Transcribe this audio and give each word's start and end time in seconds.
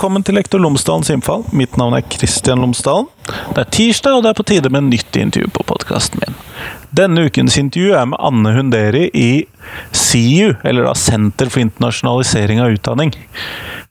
Velkommen 0.00 0.22
til 0.24 0.38
Lektor 0.38 0.62
Lomsdalens 0.64 1.10
innfall. 1.12 1.42
Mitt 1.52 1.74
navn 1.76 1.92
er 1.92 2.00
Kristian 2.08 2.62
Lomsdalen. 2.64 3.10
Det 3.52 3.60
er 3.60 3.66
tirsdag, 3.68 4.14
og 4.16 4.22
det 4.24 4.30
er 4.30 4.38
på 4.38 4.46
tide 4.48 4.70
med 4.72 4.86
nytt 4.86 5.18
intervju 5.20 5.50
på 5.52 5.66
podkasten 5.68 6.22
min. 6.22 6.38
Denne 6.96 7.26
ukens 7.28 7.58
intervju 7.60 7.92
er 7.98 8.08
med 8.08 8.16
Anne 8.24 8.54
Hunderi 8.56 9.10
i 9.12 9.44
SIU, 9.92 10.54
eller 10.64 10.88
da 10.88 10.96
Senter 10.96 11.52
for 11.52 11.60
internasjonalisering 11.66 12.64
av 12.64 12.72
utdanning. 12.78 13.12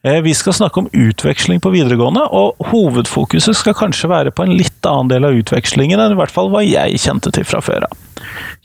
Eh, 0.01 0.17
vi 0.25 0.33
skal 0.33 0.57
snakke 0.57 0.81
om 0.81 0.89
utveksling 0.89 1.61
på 1.61 1.75
videregående, 1.77 2.25
og 2.25 2.57
hovedfokuset 2.73 3.61
skal 3.61 3.77
kanskje 3.77 4.09
være 4.09 4.33
på 4.33 4.49
en 4.49 4.57
litt 4.57 4.89
annen 4.89 5.13
del 5.13 5.29
av 5.29 5.37
utvekslingen 5.37 6.01
enn 6.01 6.17
i 6.17 6.21
hvert 6.23 6.33
fall 6.33 6.49
hva 6.49 6.65
jeg 6.65 7.05
kjente 7.05 7.37
til 7.37 7.45
fra 7.45 7.61
før 7.61 7.85
av. 7.85 8.08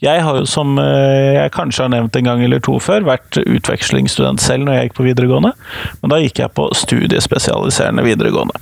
Jeg 0.04 0.24
har 0.24 0.40
jo, 0.40 0.46
som 0.48 0.78
eh, 0.80 1.36
jeg 1.38 1.54
kanskje 1.54 1.86
har 1.86 1.92
nevnt 1.94 2.16
en 2.18 2.28
gang 2.30 2.42
eller 2.44 2.62
to 2.64 2.78
før, 2.82 3.06
vært 3.06 3.38
utvekslingsstudent 3.42 4.42
selv 4.42 4.66
når 4.66 4.78
jeg 4.78 4.88
gikk 4.88 4.98
på 4.98 5.08
videregående, 5.08 5.54
men 6.02 6.12
da 6.12 6.20
gikk 6.22 6.42
jeg 6.42 6.54
på 6.56 6.68
studiespesialiserende 6.76 8.04
videregående. 8.06 8.60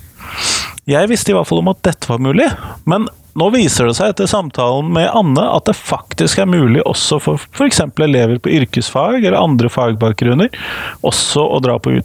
Jeg 0.89 1.07
visste 1.11 1.31
i 1.31 1.35
hvert 1.37 1.47
fall 1.47 1.61
om 1.63 1.71
at 1.71 1.83
dette 1.85 2.09
var 2.09 2.23
mulig, 2.23 2.49
men 2.89 3.07
nå 3.39 3.47
viser 3.53 3.87
det 3.89 3.95
seg 3.97 4.11
etter 4.13 4.29
samtalen 4.29 4.91
med 4.93 5.09
Anne 5.09 5.45
at 5.55 5.65
det 5.65 5.73
faktisk 5.77 6.43
er 6.43 6.49
mulig 6.49 6.83
også 6.85 7.17
for 7.23 7.41
f.eks. 7.55 7.81
elever 8.05 8.37
på 8.37 8.51
yrkesfag 8.59 9.23
eller 9.23 9.39
andre 9.39 9.71
fagbakgrunner 9.73 10.53
også 11.01 11.41
å 11.55 11.61
dra 11.63 11.79
på 11.81 11.95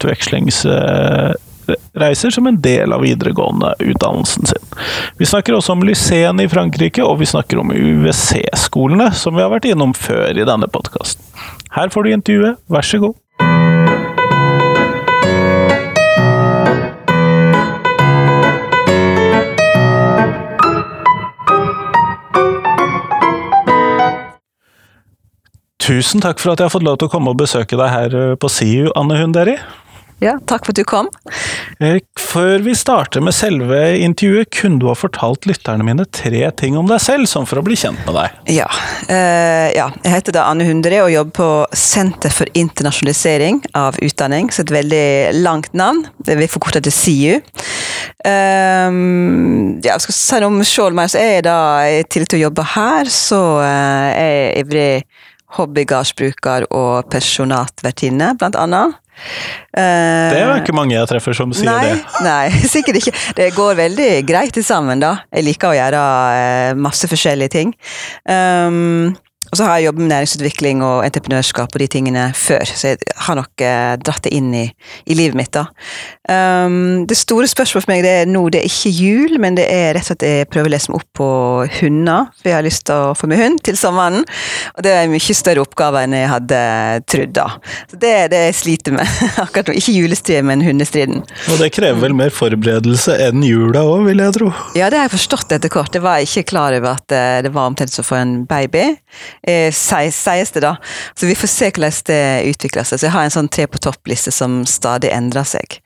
utvekslingsreiser 1.68 2.30
som 2.30 2.46
en 2.46 2.60
del 2.60 2.92
av 2.92 3.00
videregående 3.00 3.74
utdannelsen 3.78 4.46
sin. 4.46 4.78
Vi 5.18 5.27
snakker 5.27 5.54
også 5.54 5.72
om 5.72 5.82
Lycéen 5.82 6.41
i 6.41 6.48
Frankrike, 6.48 7.04
og 7.04 7.18
vi 7.18 7.27
snakker 7.27 7.58
om 7.58 7.72
UWC-skolene, 7.72 9.12
som 9.12 9.36
vi 9.36 9.42
har 9.42 9.50
vært 9.50 9.69
innom 9.69 9.94
før 9.94 10.38
i 10.38 10.47
denne 10.47 10.69
podkasten. 10.69 11.25
Her 11.70 11.88
får 11.88 12.02
du 12.02 12.12
intervjuet, 12.12 12.60
vær 12.69 12.86
så 12.86 12.98
god. 12.98 13.16
Tusen 25.88 26.20
takk 26.20 26.36
for 26.36 26.53
at 26.53 26.60
jeg 26.60 26.69
har 26.69 26.72
fått 26.75 26.84
lov 26.84 26.98
til 27.00 27.08
å 27.08 27.12
komme 27.12 27.32
og 27.32 27.38
besøke 27.41 27.77
deg 27.80 27.88
her 27.88 28.12
eh, 28.12 28.34
på 28.36 28.50
SIU, 28.53 28.91
Anne 28.92 29.16
Hunderi. 29.16 29.55
Ja, 30.22 30.36
takk 30.50 30.66
for 30.66 30.74
at 30.74 30.78
du 30.78 30.84
kom. 30.88 31.11
Eh, 31.83 32.00
før 32.19 32.62
vi 32.64 32.74
starter 32.78 33.22
med 33.24 33.36
selve 33.36 33.78
intervjuet, 34.02 34.50
kunne 34.55 34.80
du 34.83 34.88
ha 34.91 34.94
fortalt 34.98 35.47
lytterne 35.48 35.86
mine 35.86 36.06
tre 36.14 36.42
ting 36.58 36.78
om 36.78 36.88
deg 36.91 37.02
selv, 37.02 37.28
sånn 37.30 37.47
for 37.48 37.60
å 37.60 37.66
bli 37.66 37.78
kjent 37.78 38.00
med 38.06 38.19
deg? 38.19 38.38
Ja. 38.58 38.69
Uh, 39.10 39.69
ja. 39.75 39.88
Jeg 40.05 40.14
heter 40.14 40.38
da 40.38 40.47
Anne 40.50 40.66
Hundre 40.69 41.02
og 41.05 41.12
jobber 41.12 41.36
på 41.38 41.50
Senter 41.77 42.34
for 42.34 42.50
internasjonalisering 42.58 43.62
av 43.78 43.98
utdanning. 44.05 44.52
Så 44.55 44.64
et 44.64 44.75
veldig 44.75 45.06
langt 45.42 45.75
navn. 45.77 46.06
Vi 46.25 46.47
forkorter 46.47 46.69
forkorte 46.69 46.82
til 46.84 46.92
SIU. 46.92 47.41
Um, 48.27 49.78
ja, 49.84 49.94
jeg 49.94 50.05
skal 50.05 50.16
si 50.16 50.41
noe 50.42 50.50
om 50.50 50.62
sjøl, 50.66 50.98
så 51.08 51.20
er 51.20 51.32
jeg 51.38 51.47
da, 51.47 51.58
i 51.86 52.03
tillegg 52.05 52.32
til 52.32 52.41
å 52.41 52.47
jobbe 52.48 52.64
her, 52.75 53.10
så 53.12 53.42
uh, 53.62 54.08
er 54.12 54.32
jeg 54.32 54.64
ivrig 54.64 54.92
hobbygardsbruker 55.58 56.69
og 56.77 57.08
pensjonatvertinne, 57.12 58.34
blant 58.38 58.58
annet. 58.58 58.98
Uh, 59.77 60.30
det 60.33 60.41
er 60.41 60.44
jo 60.47 60.56
ikke 60.62 60.74
mange 60.77 60.94
jeg 60.97 61.11
treffer 61.11 61.36
som 61.36 61.52
sier 61.56 61.69
nei, 61.69 61.92
det. 61.92 62.00
Nei, 62.28 62.66
sikkert 62.70 63.00
ikke. 63.02 63.14
Det 63.38 63.48
går 63.56 63.78
veldig 63.78 64.10
greit 64.28 64.55
til 64.56 64.66
sammen, 64.66 65.02
da. 65.02 65.14
Jeg 65.34 65.48
liker 65.50 65.72
å 65.72 65.78
gjøre 65.78 66.02
uh, 66.02 66.77
masse 66.78 67.10
forskjellige 67.10 67.55
ting. 67.58 67.75
Um, 68.25 69.16
og 69.50 69.56
så 69.56 69.64
har 69.64 69.78
jeg 69.78 69.88
jobbet 69.88 70.04
med 70.04 70.12
næringsutvikling 70.12 70.82
og 70.84 71.06
entreprenørskap 71.06 71.72
og 71.72 71.82
de 71.82 71.88
tingene 71.91 72.24
før, 72.36 72.64
så 72.69 72.92
jeg 72.92 73.14
har 73.26 73.38
nok 73.38 73.64
eh, 73.64 73.94
dratt 74.04 74.25
det 74.26 74.32
inn 74.36 74.50
i, 74.54 74.66
i, 75.06 75.16
livet 75.16 75.38
mitt, 75.38 75.53
da. 75.56 75.66
Um, 76.28 77.06
det 77.09 77.16
store 77.16 77.48
spørsmålet 77.48 77.87
for 77.87 77.92
meg 77.92 78.03
det 78.04 78.12
er 78.22 78.28
nå, 78.28 78.42
det 78.53 78.60
er 78.60 78.69
ikke 78.69 78.92
jul, 78.92 79.38
men 79.41 79.56
det 79.56 79.64
er 79.72 79.94
rett 79.97 80.04
og 80.04 80.10
slett 80.10 80.26
jeg 80.28 80.48
prøver 80.53 80.69
å 80.69 80.75
lese 80.75 80.92
meg 80.92 81.00
opp 81.00 81.08
på 81.16 81.28
hunder, 81.78 82.28
for 82.37 82.50
jeg 82.50 82.58
har 82.58 82.66
lyst 82.66 82.84
til 82.88 83.08
å 83.08 83.14
få 83.16 83.31
meg 83.31 83.41
hund 83.41 83.62
til 83.64 83.78
sommeren. 83.81 84.26
Og 84.76 84.84
det 84.84 84.92
er 84.92 85.06
en 85.06 85.14
mye 85.14 85.37
større 85.38 85.64
oppgave 85.64 86.04
enn 86.04 86.16
jeg 86.16 86.31
hadde 86.34 86.60
trodd, 87.08 87.34
da. 87.38 87.48
Så 87.88 88.00
det 88.03 88.12
er 88.19 88.32
det 88.32 88.42
jeg 88.48 88.58
sliter 88.60 88.97
med 88.98 89.16
akkurat 89.44 89.72
nå. 89.72 89.78
Ikke 89.81 89.97
julestriden, 89.97 90.48
men 90.50 90.64
hundestriden. 90.66 91.25
Og 91.53 91.62
det 91.62 91.70
krever 91.76 92.03
vel 92.04 92.16
mer 92.19 92.34
forberedelse 92.34 93.16
enn 93.28 93.44
jula 93.47 93.84
òg, 93.88 94.04
vil 94.10 94.22
jeg 94.25 94.37
tro? 94.37 94.53
Ja, 94.78 94.91
det 94.92 95.00
har 95.00 95.08
jeg 95.08 95.16
forstått 95.16 95.56
etter 95.56 95.72
kort. 95.72 95.94
Jeg 95.97 96.04
var 96.04 96.22
ikke 96.25 96.47
klar 96.53 96.76
over 96.76 96.98
at 96.98 97.16
eh, 97.16 97.41
det 97.47 97.53
var 97.54 97.70
omtrent 97.70 97.94
som 97.94 98.04
å 98.04 98.10
få 98.10 98.20
en 98.20 98.37
baby 98.48 98.84
eh, 99.43 99.71
sies 99.75 100.53
det, 100.54 100.62
da. 100.65 100.76
Så 101.15 101.28
vi 101.28 101.37
får 101.38 101.53
se 101.53 101.71
hvordan 101.71 102.03
det 102.09 102.22
utvikler 102.53 102.87
seg. 102.87 103.00
Så 103.00 103.09
jeg 103.09 103.15
har 103.15 103.26
en 103.26 103.34
sånn 103.34 103.50
tre 103.53 103.66
på 103.71 103.81
topp-liste 103.82 104.32
som 104.34 104.60
stadig 104.69 105.12
endrer 105.15 105.47
seg. 105.49 105.81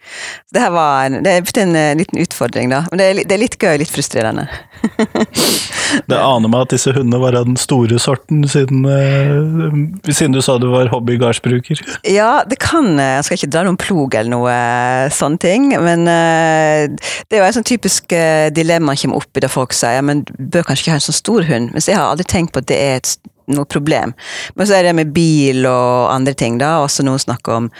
Så 0.49 0.57
det 0.57 0.65
her 0.65 0.75
var 0.75 1.07
en, 1.07 1.23
det 1.25 1.37
er 1.37 1.63
en, 1.63 1.77
en 1.77 2.03
liten 2.03 2.21
utfordring, 2.23 2.73
da. 2.73 2.85
Men 2.91 3.03
det 3.03 3.09
er, 3.09 3.23
det 3.27 3.37
er 3.37 3.45
litt 3.45 3.59
gøy 3.61 3.81
litt 3.81 3.93
frustrerende. 3.93 4.49
det 6.11 6.19
aner 6.19 6.51
meg 6.51 6.65
at 6.65 6.73
disse 6.75 6.93
hundene 6.95 7.21
var 7.23 7.37
av 7.39 7.47
den 7.47 7.59
store 7.61 7.99
sorten, 8.03 8.43
siden, 8.51 8.85
eh, 8.89 10.13
siden 10.13 10.37
du 10.37 10.41
sa 10.45 10.59
du 10.61 10.69
var 10.73 10.91
hobby-gardsbruker. 10.93 11.83
ja, 12.19 12.43
det 12.49 12.59
kan 12.63 12.95
eh, 12.99 13.17
Jeg 13.19 13.27
skal 13.27 13.41
ikke 13.41 13.53
dra 13.55 13.65
noen 13.67 13.81
plog 13.81 14.17
eller 14.19 14.33
noe 14.33 14.53
uh, 14.53 15.13
sånne 15.13 15.43
ting, 15.43 15.71
men 15.83 16.07
eh, 16.11 16.89
det 17.29 17.39
er 17.39 17.43
jo 17.43 17.49
en 17.49 17.59
sånn 17.59 17.69
typisk 17.69 18.13
dilemma 18.55 18.97
som 18.97 19.11
kommer 19.11 19.23
opp 19.23 19.39
i 19.39 19.43
det 19.45 19.51
folk 19.53 19.75
sier, 19.77 20.03
men 20.07 20.25
bør 20.39 20.67
kanskje 20.69 20.87
ikke 20.87 20.97
ha 20.97 21.01
en 21.01 21.07
sånn 21.09 21.21
stor 21.21 21.47
hund. 21.49 21.73
Mens 21.75 21.89
jeg 21.91 21.99
har 21.99 22.09
aldri 22.09 22.27
tenkt 22.29 22.55
på 22.55 22.63
at 22.63 22.71
det 22.71 22.79
er 22.79 23.01
et 23.01 23.15
noe 23.51 23.67
problem. 23.69 24.15
Men 24.55 24.69
så 24.69 24.79
er 24.79 24.89
det 24.89 24.97
med 24.99 25.13
bil 25.15 25.67
og 25.67 26.13
andre 26.13 26.35
ting, 26.39 26.59
da. 26.61 26.79
Også 26.85 27.05
noen 27.07 27.23
snakker 27.23 27.57
om 27.57 27.71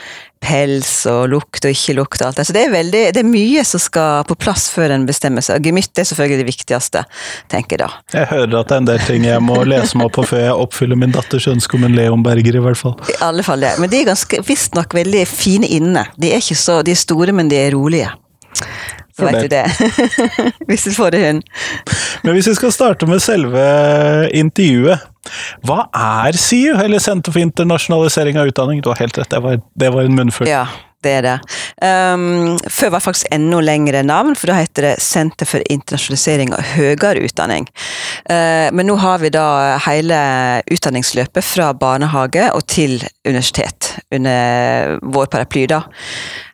pels 0.43 0.91
og 1.07 1.29
lukt 1.31 1.63
og 1.63 1.71
ikke 1.71 1.95
lukt 1.95 2.21
og 2.21 2.27
alt 2.27 2.41
det. 2.41 2.45
Så 2.47 2.55
det 2.55 2.65
er, 2.65 2.73
veldig, 2.73 3.03
det 3.15 3.21
er 3.21 3.27
mye 3.27 3.63
som 3.67 3.81
skal 3.81 4.25
på 4.27 4.35
plass 4.39 4.67
før 4.73 4.93
en 4.95 5.05
bestemmer 5.07 5.45
seg. 5.45 5.63
Gemytt 5.63 5.99
er 5.99 6.07
selvfølgelig 6.09 6.41
det 6.41 6.47
viktigste, 6.49 7.05
tenker 7.51 7.77
jeg 7.77 7.85
da. 7.85 8.01
Jeg 8.17 8.29
hører 8.33 8.57
at 8.59 8.71
det 8.71 8.75
er 8.75 8.83
en 8.83 8.89
del 8.91 9.05
ting 9.07 9.27
jeg 9.29 9.43
må 9.45 9.61
lese 9.67 9.99
meg 9.99 10.09
opp 10.09 10.17
på 10.19 10.27
før 10.33 10.43
jeg 10.43 10.57
oppfyller 10.65 10.99
min 10.99 11.15
datters 11.15 11.47
ønske 11.51 11.79
om 11.79 11.87
en 11.87 11.95
Leonberger, 11.97 12.59
i 12.59 12.65
hvert 12.65 12.79
fall. 12.79 12.97
I 13.13 13.19
alle 13.23 13.45
fall 13.45 13.63
det. 13.63 13.75
Men 13.79 13.93
de 13.93 14.01
er 14.01 14.11
ganske 14.11 14.43
visstnok 14.47 14.97
veldig 14.97 15.23
fine 15.29 15.69
inne. 15.79 16.07
De 16.19 16.33
er 16.33 16.43
ikke 16.43 16.59
så, 16.59 16.81
de 16.83 16.95
er 16.95 16.99
store, 16.99 17.35
men 17.35 17.51
de 17.51 17.61
er 17.61 17.71
rolige. 17.77 18.11
Så 19.17 19.25
vet 19.25 19.41
du 19.41 19.47
det. 19.47 19.65
hvis 20.67 20.83
du 20.83 20.93
får 20.95 21.13
det 21.13 21.19
hund. 21.27 21.43
Men 22.23 22.37
hvis 22.37 22.47
vi 22.49 22.55
skal 22.57 22.73
starte 22.73 23.09
med 23.09 23.21
selve 23.21 23.65
intervjuet. 24.33 25.09
Hva 25.63 25.85
er 25.95 26.35
SIU, 26.35 26.73
eller 26.81 26.99
Senter 26.99 27.31
for 27.31 27.39
internasjonalisering 27.43 28.39
av 28.41 28.49
utdanning? 28.49 28.81
Du 28.83 28.89
har 28.91 28.99
helt 28.99 29.17
rett, 29.17 29.29
det 29.31 29.39
var, 29.43 29.61
det 29.79 29.91
var 29.93 30.09
en 30.09 30.17
munnfull. 30.17 30.49
Ja, 30.49 30.65
det 31.03 31.13
er 31.19 31.27
det. 31.27 31.37
Um, 31.83 32.55
før 32.71 32.93
var 32.93 33.01
det 33.01 33.05
faktisk 33.09 33.27
enda 33.35 33.59
lengre 33.59 34.03
navn, 34.07 34.37
for 34.39 34.47
da 34.47 34.55
heter 34.61 34.87
det 34.87 34.93
Senter 35.03 35.49
for 35.49 35.65
internasjonalisering 35.73 36.53
av 36.55 36.63
høyere 36.77 37.25
utdanning. 37.25 37.67
Uh, 38.29 38.71
men 38.71 38.87
nå 38.87 38.95
har 39.01 39.19
vi 39.19 39.33
da 39.33 39.45
hele 39.83 40.21
utdanningsløpet 40.71 41.43
fra 41.43 41.73
barnehage 41.75 42.47
og 42.55 42.63
til 42.71 43.01
universitet 43.27 43.97
under 44.15 44.97
vår 45.03 45.29
paraply, 45.33 45.67
da. 45.73 45.83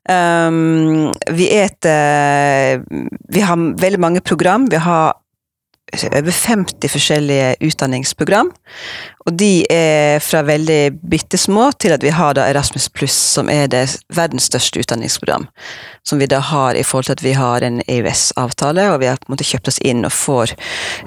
Um, 0.09 1.11
vi, 1.37 1.51
et, 1.53 1.85
vi 3.29 3.41
har 3.45 3.65
veldig 3.83 4.01
mange 4.01 4.25
program. 4.25 4.65
Vi 4.71 4.81
har 4.81 5.13
over 6.09 6.31
50 6.31 6.89
forskjellige 6.89 7.55
utdanningsprogram. 7.65 8.51
Og 9.29 9.35
de 9.37 9.61
er 9.69 10.17
fra 10.25 10.41
veldig 10.41 10.97
bitte 11.05 11.37
små 11.37 11.67
til 11.77 11.93
at 11.93 12.01
vi 12.01 12.09
har 12.15 12.33
da 12.33 12.47
Erasmus 12.49 12.87
pluss, 12.89 13.13
som 13.35 13.49
er 13.53 13.67
det 13.69 13.83
verdens 14.17 14.47
største 14.49 14.81
utdanningsprogram. 14.81 15.45
Som 16.07 16.17
vi 16.17 16.25
da 16.25 16.39
har 16.41 16.73
i 16.73 16.81
forhold 16.81 17.05
til 17.05 17.17
at 17.19 17.21
vi 17.21 17.33
har 17.37 17.61
en 17.61 17.77
EØS-avtale, 17.85 18.87
og 18.89 19.03
vi 19.03 19.09
har 19.11 19.19
på 19.21 19.29
en 19.29 19.35
måte 19.35 19.45
kjøpt 19.45 19.69
oss 19.69 19.77
inn 19.85 20.01
og 20.07 20.15
får 20.15 20.55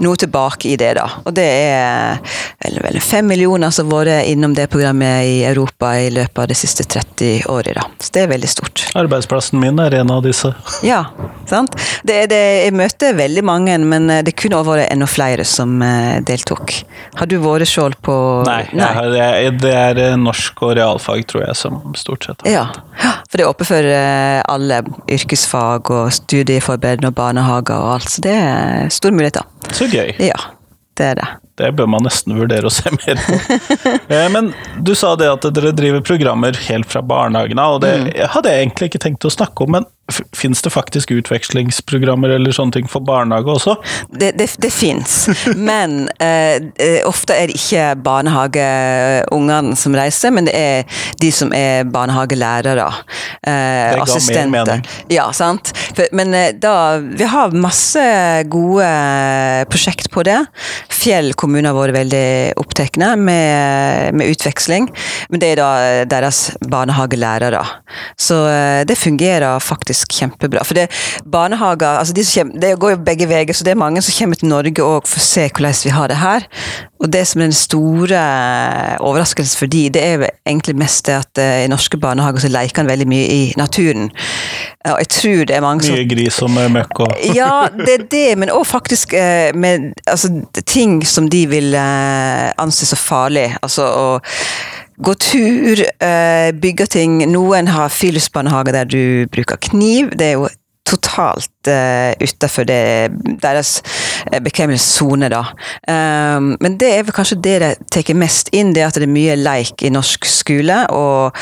noe 0.04 0.20
tilbake 0.22 0.70
i 0.70 0.76
det, 0.78 0.92
da. 1.00 1.08
Og 1.26 1.34
det 1.34 1.48
er 1.48 2.20
vel, 2.62 2.78
vel 2.84 3.00
fem 3.02 3.26
millioner 3.26 3.74
som 3.74 3.90
har 3.90 4.04
vært 4.04 4.30
innom 4.30 4.54
det 4.54 4.68
programmet 4.70 5.26
i 5.26 5.34
Europa 5.48 5.96
i 5.98 6.12
løpet 6.14 6.44
av 6.44 6.46
de 6.52 6.58
siste 6.60 6.86
30 6.86 7.48
årene, 7.50 7.80
da. 7.80 7.88
Så 7.98 8.14
det 8.14 8.22
er 8.22 8.30
veldig 8.36 8.52
stort. 8.52 8.84
Arbeidsplassen 9.02 9.58
min 9.58 9.82
er 9.82 9.98
en 9.98 10.14
av 10.14 10.22
disse. 10.22 10.52
Ja, 10.86 11.02
sant. 11.50 11.74
Det, 12.06 12.20
det, 12.30 12.42
jeg 12.68 12.78
møter 12.78 13.18
veldig 13.18 13.46
mange, 13.50 13.80
men 13.82 14.06
det 14.22 14.36
kunne 14.38 14.62
også 14.62 14.76
vært 14.76 14.94
enda 14.94 15.10
flere 15.10 15.48
som 15.48 15.74
eh, 15.82 16.22
deltok. 16.22 16.78
Har 17.18 17.26
du 17.26 17.40
vært 17.42 17.72
sjøl 17.72 17.98
på 17.98 18.11
Nei, 18.46 18.62
Nei. 18.76 18.88
Har, 18.96 19.10
det 19.62 19.72
er 19.72 20.00
eh, 20.02 20.16
norsk 20.20 20.64
og 20.66 20.74
realfag, 20.78 21.24
tror 21.30 21.46
jeg, 21.46 21.58
som 21.58 21.80
stort 21.98 22.28
sett. 22.28 22.46
Ja, 22.48 22.68
for 23.28 23.38
det 23.38 23.46
er 23.46 23.50
oppe 23.50 23.66
for 23.68 23.92
eh, 23.92 24.40
alle 24.52 24.82
yrkesfag 25.10 25.92
og 25.92 26.10
studieforberedende 26.16 27.12
og 27.12 27.18
barnehager 27.18 27.78
og 27.78 27.98
alt, 27.98 28.10
så 28.12 28.24
det 28.24 28.34
er 28.38 28.90
store 28.94 29.16
muligheter. 29.16 29.46
Så 29.72 29.88
gøy. 29.92 30.14
Ja, 30.22 30.38
det 30.98 31.12
er 31.12 31.22
det. 31.22 31.30
Det 31.60 31.68
bør 31.76 31.88
man 31.92 32.06
nesten 32.06 32.34
vurdere 32.38 32.68
å 32.68 32.72
se 32.72 32.90
mer 32.94 33.20
på. 33.20 33.40
Eh, 34.12 34.28
men 34.32 34.50
du 34.84 34.92
sa 34.98 35.14
det 35.16 35.28
at 35.30 35.44
dere 35.56 35.70
driver 35.76 36.02
programmer 36.04 36.56
helt 36.66 36.88
fra 36.90 37.00
barnehagen 37.04 37.60
av, 37.60 37.78
og 37.78 37.84
det 37.84 37.92
mm. 38.02 38.08
hadde 38.34 38.52
jeg 38.52 38.64
egentlig 38.64 38.88
ikke 38.90 39.00
tenkt 39.06 39.24
å 39.24 39.32
snakke 39.32 39.64
om, 39.64 39.76
men 39.78 39.86
Fins 40.36 40.62
det 40.62 40.70
faktisk 40.74 41.12
utvekslingsprogrammer 41.14 42.34
eller 42.34 42.52
sånne 42.52 42.74
ting 42.74 42.88
for 42.90 43.04
barnehage 43.06 43.52
også? 43.54 43.76
Det, 44.10 44.32
det, 44.36 44.48
det 44.60 44.70
fins, 44.74 45.28
men 45.70 46.08
eh, 46.18 46.58
eh, 46.82 46.98
ofte 47.06 47.36
er 47.38 47.48
det 47.48 47.56
ikke 47.60 47.84
barnehageungene 48.02 49.76
som 49.78 49.94
reiser, 49.96 50.34
men 50.34 50.48
det 50.50 50.56
er 50.58 50.98
de 51.22 51.30
som 51.32 51.54
er 51.56 51.86
barnehagelærere. 51.88 52.88
Eh, 53.46 53.94
det 53.94 54.02
ga 54.02 54.18
mer 54.26 54.50
mening. 54.56 54.84
Ja, 55.12 55.28
sant. 55.36 55.70
For, 55.94 56.10
men 56.16 56.34
eh, 56.34 56.50
da 56.58 56.98
Vi 56.98 57.28
har 57.28 57.54
masse 57.54 58.02
gode 58.50 58.88
prosjekt 59.70 60.10
på 60.12 60.24
det. 60.26 60.40
Fjell 60.92 61.32
kommune 61.38 61.70
har 61.70 61.78
vært 61.78 62.00
veldig 62.00 62.26
opptatt 62.60 62.98
med, 62.98 64.12
med 64.18 64.34
utveksling, 64.34 64.88
men 65.30 65.40
det 65.40 65.54
er 65.54 65.62
da 65.62 65.70
deres 66.10 66.50
barnehagelærere. 66.66 67.62
Så 68.18 68.42
eh, 68.50 68.82
det 68.88 68.98
fungerer 68.98 69.62
faktisk 69.62 69.91
kjempebra. 69.94 70.64
For 70.66 70.78
det 70.78 70.88
barnehager 71.24 71.98
altså 71.98 72.14
de 72.16 72.24
kommer, 72.24 72.60
Det 72.60 72.78
går 72.78 72.94
jo 72.94 73.02
begge 73.04 73.28
veier, 73.28 73.52
så 73.52 73.64
det 73.64 73.74
er 73.74 73.80
mange 73.80 74.02
som 74.02 74.14
kommer 74.16 74.38
til 74.38 74.48
Norge 74.48 74.82
òg 74.82 75.06
for 75.08 75.20
å 75.20 75.26
se 75.26 75.48
hvordan 75.48 75.84
vi 75.84 75.94
har 75.94 76.08
det 76.08 76.18
her. 76.20 76.46
Og 77.02 77.10
det 77.12 77.26
som 77.26 77.40
er 77.40 77.50
den 77.50 77.56
store 77.56 78.18
overraskelsen 79.02 79.58
for 79.58 79.66
de, 79.66 79.88
det 79.90 80.02
er 80.02 80.26
egentlig 80.46 80.76
mest 80.78 81.06
det 81.06 81.16
at 81.18 81.40
i 81.42 81.70
norske 81.70 81.98
barnehager 81.98 82.44
så 82.44 82.52
leker 82.52 82.84
en 82.84 82.92
veldig 82.92 83.08
mye 83.10 83.26
i 83.26 83.40
naturen. 83.58 84.10
Og 84.86 85.00
jeg 85.02 85.08
tror 85.14 85.44
det 85.48 85.56
er 85.56 85.64
mange 85.64 85.86
som 85.86 85.94
Mye 85.94 86.08
gris 86.10 86.38
og 86.42 86.50
møkk 86.50 87.02
og 87.06 87.16
Ja, 87.38 87.66
det 87.74 87.94
er 87.94 88.06
det, 88.10 88.38
men 88.38 88.50
òg 88.54 88.64
faktisk 88.66 89.14
med 89.54 89.92
altså, 90.06 90.30
ting 90.66 91.00
som 91.06 91.28
de 91.30 91.46
vil 91.50 91.74
anse 91.74 92.86
så 92.86 92.98
farlig. 92.98 93.48
Altså 93.62 93.86
å 93.86 94.06
gå 94.98 95.14
tur, 95.20 95.84
bygge 96.62 96.86
ting. 96.92 97.20
Noen 97.30 97.70
har 97.72 97.92
friluftsbarnehage 97.92 98.74
der 98.74 98.90
du 98.90 99.02
bruker 99.32 99.60
kniv. 99.62 100.10
Det 100.18 100.26
er 100.26 100.36
jo 100.36 100.50
totalt 100.88 101.70
uh, 101.70 102.12
utafor 102.20 102.66
deres 102.66 103.76
bekvemmelighetssone, 104.42 105.30
da. 105.32 105.44
Um, 105.88 106.54
men 106.62 106.78
det 106.80 106.90
er 106.96 107.06
vel 107.06 107.16
kanskje 107.16 107.40
det 107.44 107.58
de 107.62 107.70
tar 107.92 108.18
mest 108.18 108.52
inn, 108.54 108.74
det 108.74 108.86
at 108.86 108.98
det 108.98 109.06
er 109.06 109.14
mye 109.14 109.38
leik 109.38 109.84
i 109.84 109.92
norsk 109.92 110.26
skole, 110.28 110.82
og 110.92 111.38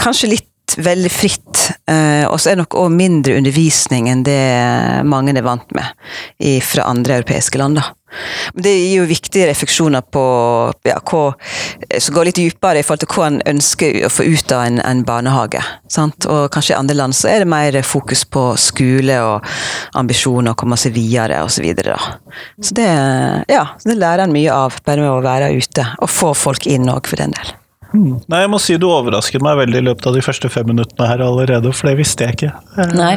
kanskje 0.00 0.34
litt 0.34 0.76
veldig 0.78 1.10
fritt. 1.12 1.66
Uh, 1.90 2.24
og 2.30 2.38
så 2.40 2.52
er 2.52 2.56
det 2.56 2.64
nok 2.64 2.78
òg 2.80 2.94
mindre 2.96 3.36
undervisning 3.40 4.08
enn 4.10 4.24
det 4.26 4.40
mange 5.08 5.34
er 5.36 5.44
vant 5.44 5.74
med 5.76 6.62
fra 6.64 6.88
andre 6.88 7.20
europeiske 7.20 7.60
land. 7.60 7.80
da. 7.80 7.90
Det 8.54 8.72
gir 8.72 9.02
jo 9.02 9.08
viktige 9.10 9.48
refleksjoner 9.50 10.04
på 10.12 10.24
ja, 10.88 10.98
hva, 11.00 11.22
som 11.98 12.16
går 12.16 12.28
litt 12.28 12.40
dypere 12.40 12.82
i 12.82 12.86
forhold 12.86 13.04
til 13.04 13.12
hva 13.14 13.28
en 13.30 13.40
ønsker 13.54 14.02
å 14.06 14.12
få 14.12 14.26
ut 14.28 14.54
av 14.54 14.66
en, 14.68 14.80
en 14.84 15.04
barnehage. 15.08 15.62
Sant? 15.92 16.28
Og 16.30 16.50
kanskje 16.52 16.74
i 16.74 16.78
andre 16.78 16.98
land 16.98 17.16
så 17.16 17.30
er 17.32 17.42
det 17.42 17.50
mer 17.52 17.80
fokus 17.86 18.24
på 18.28 18.50
skole 18.60 19.18
og 19.24 19.48
ambisjoner, 19.98 20.52
å 20.52 20.58
komme 20.58 20.78
seg 20.80 20.96
videre 20.96 21.42
osv. 21.46 21.68
Så, 21.72 21.98
så 22.68 22.76
det, 22.78 22.90
ja, 23.52 23.66
det 23.84 23.98
lærer 23.98 24.26
en 24.26 24.36
mye 24.36 24.52
av, 24.52 24.78
bare 24.86 25.04
med 25.04 25.12
å 25.12 25.24
være 25.24 25.52
ute 25.56 25.88
og 26.02 26.12
få 26.12 26.32
folk 26.36 26.68
inn 26.70 26.90
òg, 26.92 27.08
for 27.08 27.20
den 27.20 27.34
del. 27.36 27.56
Nei, 27.92 28.40
jeg 28.44 28.50
må 28.52 28.58
si 28.62 28.76
Du 28.80 28.86
overrasket 28.88 29.42
meg 29.44 29.58
veldig 29.60 29.80
i 29.82 29.84
løpet 29.88 30.08
av 30.08 30.16
de 30.16 30.22
første 30.24 30.48
fem 30.52 30.66
minuttene 30.70 31.08
her 31.10 31.22
allerede, 31.24 31.72
for 31.76 31.90
det 31.90 31.96
visste 32.00 32.26
jeg 32.26 32.36
ikke. 32.36 32.52
Nei. 32.96 33.12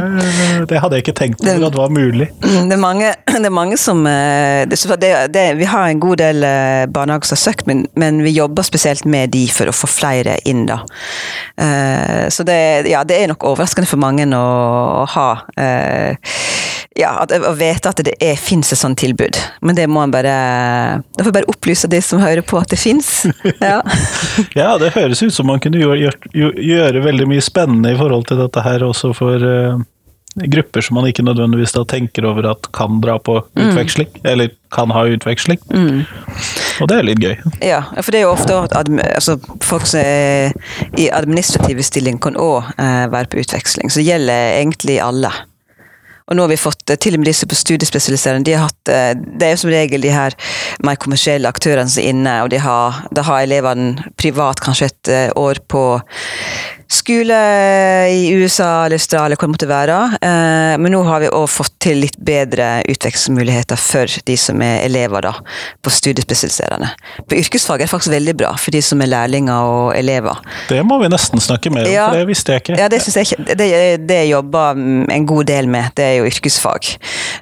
Det 0.69 0.81
hadde 0.81 0.99
jeg 0.99 1.05
ikke 1.05 1.15
tenkt 1.17 1.43
over 1.43 1.61
det, 1.61 1.69
at 1.69 1.79
var 1.79 1.93
mulig. 1.95 2.29
Det 2.43 2.75
er 2.75 2.81
mange, 2.81 3.13
det 3.43 3.49
er 3.49 3.55
mange 3.55 3.79
som 3.81 4.03
det, 4.05 4.79
det, 5.33 5.45
Vi 5.59 5.69
har 5.69 5.89
en 5.89 6.03
god 6.03 6.21
del 6.21 6.45
barnehager 6.91 7.31
som 7.31 7.37
har 7.37 7.43
søkt, 7.45 7.67
men, 7.69 7.85
men, 7.95 8.21
vi 8.25 8.35
jobber 8.35 8.65
spesielt 8.67 9.05
med 9.05 9.33
de 9.35 9.45
for 9.51 9.69
å 9.69 9.75
få 9.75 9.89
flere 9.91 10.37
inn. 10.47 10.65
da. 10.69 10.81
Så 12.31 12.45
det, 12.47 12.59
ja, 12.89 13.03
det 13.07 13.19
er 13.21 13.31
nok 13.31 13.45
overraskende 13.47 13.89
for 13.89 14.01
mange 14.01 14.27
å, 14.35 14.45
å 15.03 15.05
ha 15.15 15.29
ja, 16.95 17.11
at, 17.21 17.33
å 17.35 17.51
vite 17.59 17.91
at 17.91 17.99
det 18.07 18.15
er, 18.23 18.37
fins 18.39 18.71
et 18.71 18.79
sånt 18.79 18.97
tilbud. 19.01 19.37
Men 19.67 19.75
det 19.77 19.87
må 19.91 20.03
en 20.05 20.13
bare 20.13 20.35
Da 21.15 21.23
får 21.23 21.29
jeg 21.29 21.37
bare 21.37 21.51
opplyse 21.51 21.89
de 21.91 21.99
som 22.03 22.23
hører 22.23 22.45
på 22.45 22.59
at 22.61 22.71
det 22.71 22.79
fins. 22.79 23.11
Ja. 23.65 23.79
Ja, 24.65 24.77
det 24.81 24.93
høres 24.95 25.21
ut 25.23 25.33
som 25.35 25.49
man 25.49 25.61
kunne 25.63 25.81
gjøre, 25.81 26.13
gjøre, 26.33 27.03
veldig 27.05 27.27
mye 27.29 27.43
spennende 27.43 27.93
i 27.93 27.99
forhold 27.99 28.25
til 28.29 28.41
dette 28.41 28.63
her 28.65 28.85
også 28.85 29.11
for 29.17 29.45
uh, 29.45 29.77
grupper 30.35 30.83
som 30.83 30.97
man 30.97 31.07
ikke 31.09 31.23
nødvendigvis 31.23 31.75
da 31.75 31.85
tenker 31.87 32.27
over 32.27 32.49
at 32.51 32.69
kan 32.75 32.99
dra 33.03 33.17
på 33.21 33.37
mm. 33.43 33.61
utveksling, 33.61 34.09
mm. 34.17 34.27
eller 34.31 34.51
kan 34.75 34.91
ha 34.91 35.05
utveksling. 35.07 35.61
Mm. 35.71 36.03
Og 36.83 36.89
det 36.91 36.97
er 36.97 37.07
litt 37.07 37.23
gøy. 37.23 37.35
Ja, 37.63 37.81
for 38.01 38.11
det 38.11 38.21
er 38.21 38.25
jo 38.25 38.33
ofte 38.33 38.57
at 38.65 38.75
altså, 38.75 39.37
folk 39.63 39.87
som 39.87 40.01
er 40.01 40.55
i 40.99 41.07
administrative 41.13 41.85
stillinger 41.85 42.23
kan 42.27 42.39
òg 42.39 42.73
uh, 42.75 43.05
være 43.13 43.31
på 43.31 43.43
utveksling, 43.45 43.91
så 43.91 44.01
det 44.01 44.09
gjelder 44.09 44.57
egentlig 44.61 44.99
alle. 45.03 45.31
Og 46.25 46.37
nå 46.37 46.45
har 46.45 46.49
vi 46.49 46.57
fått 46.57 46.81
til 46.89 47.15
og 47.15 47.21
med 47.21 47.29
disse 47.29 47.45
på 47.45 47.57
studiespesialiserende. 47.57 48.47
De 48.47 48.55
har 48.57 48.65
hatt, 48.65 48.79
det 48.85 49.45
er 49.45 49.53
jo 49.53 49.59
som 49.61 49.73
regel 49.73 50.01
de 50.01 50.13
her 50.13 50.33
mer 50.85 50.97
kommersielle 50.97 51.49
aktørene 51.49 51.91
som 51.91 52.01
er 52.01 52.15
inne, 52.15 52.33
og 52.41 52.49
de 52.53 52.61
har, 52.63 53.03
da 53.13 53.25
har 53.27 53.43
elevene 53.45 54.09
privat 54.17 54.63
kanskje 54.65 54.89
et 54.89 55.11
år 55.37 55.61
på 55.69 55.83
skole 56.91 57.37
i 58.11 58.29
USA 58.35 58.85
eller 58.85 58.99
Australia, 58.99 59.37
hvor 59.37 59.47
det 59.47 59.55
måtte 59.55 59.69
være. 59.69 59.99
Men 60.81 60.93
nå 60.93 61.01
har 61.07 61.23
vi 61.23 61.31
òg 61.33 61.47
fått 61.49 61.73
til 61.83 62.01
litt 62.03 62.17
bedre 62.21 62.83
utvekslingsmuligheter 62.89 63.79
for 63.79 64.11
de 64.27 64.37
som 64.39 64.61
er 64.65 64.83
elever 64.85 65.25
da, 65.25 65.33
på 65.81 65.93
studiespesialiserende. 65.93 66.91
På 67.29 67.37
yrkesfag 67.37 67.81
er 67.81 67.85
det 67.85 67.91
faktisk 67.91 68.13
veldig 68.13 68.35
bra 68.39 68.53
for 68.59 68.75
de 68.75 68.81
som 68.85 69.01
er 69.03 69.11
lærlinger 69.11 69.69
og 69.71 69.95
elever. 69.97 70.41
Det 70.69 70.81
må 70.87 70.99
vi 71.01 71.09
nesten 71.11 71.41
snakke 71.43 71.71
mer 71.73 71.87
om, 71.87 71.93
ja, 71.93 72.07
for 72.09 72.21
det 72.21 72.29
visste 72.29 72.55
jeg 72.55 72.63
ikke. 72.63 72.77
Ja, 72.79 72.89
det 72.91 73.01
synes 73.03 73.19
jeg 73.19 73.29
ikke. 73.29 73.57
Det, 73.57 73.69
det 74.09 74.19
jeg 74.21 74.31
jobber 74.31 74.81
en 75.15 75.27
god 75.29 75.49
del 75.49 75.69
med, 75.71 75.93
det 75.97 76.05
er 76.05 76.15
jo 76.19 76.29
yrkesfag. 76.29 76.91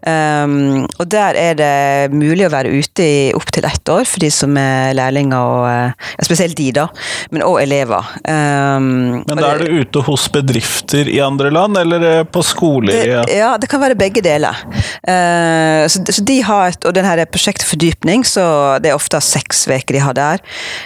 Um, 0.07 0.83
og 0.99 1.05
der 1.11 1.39
er 1.39 1.57
det 1.59 2.15
mulig 2.15 2.47
å 2.47 2.53
være 2.53 2.73
ute 2.73 3.05
i 3.05 3.19
opptil 3.35 3.67
ett 3.69 3.91
år 3.91 4.07
for 4.09 4.23
de 4.23 4.31
som 4.33 4.57
er 4.59 4.93
lærlinger, 4.97 5.53
og 5.53 5.67
ja, 5.69 6.25
spesielt 6.25 6.57
de, 6.59 6.69
da, 6.75 6.87
men 7.33 7.45
òg 7.45 7.61
elever. 7.63 8.13
Um, 8.27 9.23
men 9.33 9.43
da 9.43 9.51
er 9.55 9.63
du 9.63 9.81
ute 9.81 10.03
hos 10.07 10.27
bedrifter 10.33 11.09
i 11.09 11.19
andre 11.23 11.51
land, 11.53 11.77
eller 11.77 12.23
på 12.29 12.43
skoler? 12.45 12.93
Det, 12.93 13.09
ja. 13.09 13.23
ja, 13.29 13.51
det 13.59 13.69
kan 13.71 13.81
være 13.83 13.97
begge 13.99 14.23
deler. 14.25 14.57
Uh, 15.03 15.83
så, 15.89 16.03
de 16.23 16.39
har 16.45 16.71
et, 16.71 16.85
Og 16.87 16.93
den 16.95 17.07
her 17.07 17.23
prosjektfordypning, 17.29 18.25
så 18.27 18.45
det 18.83 18.91
er 18.91 18.97
ofte 18.97 19.19
seks 19.23 19.65
uker 19.67 19.95
de 19.95 20.03
har 20.03 20.17
der. 20.17 20.43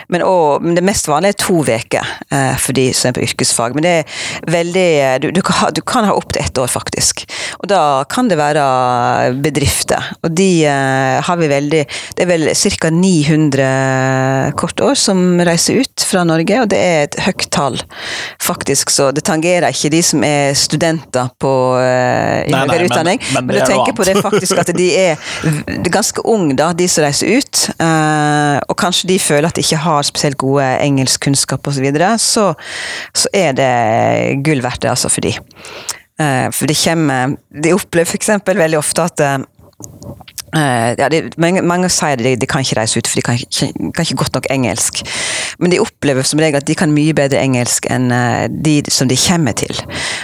Men, 0.10 0.24
og, 0.26 0.64
men, 0.64 0.78
det 0.78 0.86
mest 0.86 1.10
vanlige 1.10 1.36
er 1.36 1.42
to 1.44 1.62
uker 1.64 2.14
uh, 2.34 2.56
for 2.62 2.78
de 2.78 2.90
som 2.96 3.12
er 3.12 3.18
på 3.18 3.26
yrkesfag. 3.28 3.78
Men 3.78 3.88
det 3.88 3.96
er 4.02 4.52
veldig 4.58 4.88
Du, 5.22 5.30
du, 5.34 5.42
kan, 5.42 5.56
ha, 5.62 5.70
du 5.74 5.82
kan 5.82 6.06
ha 6.08 6.14
opptil 6.16 6.42
ett 6.44 6.58
år, 6.58 6.70
faktisk. 6.72 7.26
Og 7.62 7.70
da 7.72 7.82
kan 8.10 8.30
det 8.30 8.38
være 8.40 9.34
bedrifter. 9.44 10.12
Og 10.24 10.32
de 10.38 10.50
har 10.68 11.38
vi 11.40 11.50
veldig 11.52 11.84
Det 12.16 12.24
er 12.24 12.30
vel 12.30 12.50
ca. 12.54 12.90
900 12.94 14.54
kort 14.60 14.82
år 14.82 14.96
som 15.00 15.40
reiser 15.46 15.82
ut 15.82 16.06
fra 16.08 16.24
Norge, 16.28 16.62
og 16.62 16.70
det 16.72 16.80
er 16.80 17.06
et 17.08 17.20
høyt 17.26 17.48
tall 17.54 17.80
faktisk, 18.44 18.92
så 18.94 19.10
det 19.16 19.24
tangerer 19.28 19.74
ikke 19.74 19.92
de 19.94 20.02
som 20.06 20.24
er 20.26 20.54
studenter 20.58 21.30
på 21.42 21.52
uh, 21.78 22.44
i 22.44 22.54
høyere 22.54 22.88
utdanning. 22.88 23.22
Men, 23.34 23.48
men, 23.48 23.50
men 23.50 23.60
du 23.60 23.72
tenker 23.72 23.98
på 23.98 24.08
det 24.08 24.18
faktisk 24.22 24.62
at 24.62 24.72
de 24.78 24.88
er 25.00 25.18
ganske 25.94 26.24
unge, 26.28 26.56
da, 26.60 26.72
de 26.78 26.88
som 26.92 27.06
reiser 27.06 27.40
ut. 27.40 27.64
Uh, 27.82 28.58
og 28.68 28.78
kanskje 28.80 29.12
de 29.14 29.20
føler 29.22 29.50
at 29.50 29.58
de 29.58 29.66
ikke 29.66 29.84
har 29.88 30.08
spesielt 30.08 30.40
gode 30.42 30.66
engelskkunnskaper 30.86 31.74
osv. 31.74 31.78
Så, 31.78 31.86
videre, 31.86 32.14
så 32.18 32.48
så 33.16 33.30
er 33.36 33.54
det 33.58 34.42
gull 34.46 34.64
verdt 34.66 34.82
det, 34.84 34.92
altså, 34.94 35.12
for 35.14 35.26
de. 35.26 35.34
Uh, 36.18 36.48
for 36.50 36.66
det 36.70 36.78
kommer 36.82 37.36
De 37.54 37.76
opplever 37.76 38.10
f.eks. 38.10 38.32
veldig 38.48 38.80
ofte 38.80 39.06
at 39.06 39.22
Uh, 40.56 40.94
ja, 40.96 41.10
de, 41.12 41.26
mange, 41.36 41.60
mange, 41.66 41.90
sier 41.92 42.20
de, 42.22 42.36
de 42.40 42.48
kan 42.48 42.64
ikke 42.64 42.78
reise 42.80 43.02
ut, 43.02 43.08
for 43.10 43.20
de 43.20 43.24
kan 43.26 43.36
ikke, 43.36 43.68
kan 43.92 44.06
ikke, 44.06 44.20
godt 44.22 44.38
nok 44.38 44.48
engelsk. 44.54 45.02
Men 45.60 45.74
de 45.74 45.82
opplever 45.84 46.24
som 46.28 46.40
regel 46.40 46.62
at 46.62 46.68
de 46.70 46.78
kan 46.78 46.94
mye 46.94 47.16
bedre 47.18 47.42
engelsk 47.44 47.90
enn 47.92 48.08
uh, 48.14 48.46
de 48.48 48.80
som 48.94 49.12
de 49.12 49.18
kommer 49.20 49.58
til. 49.60 49.76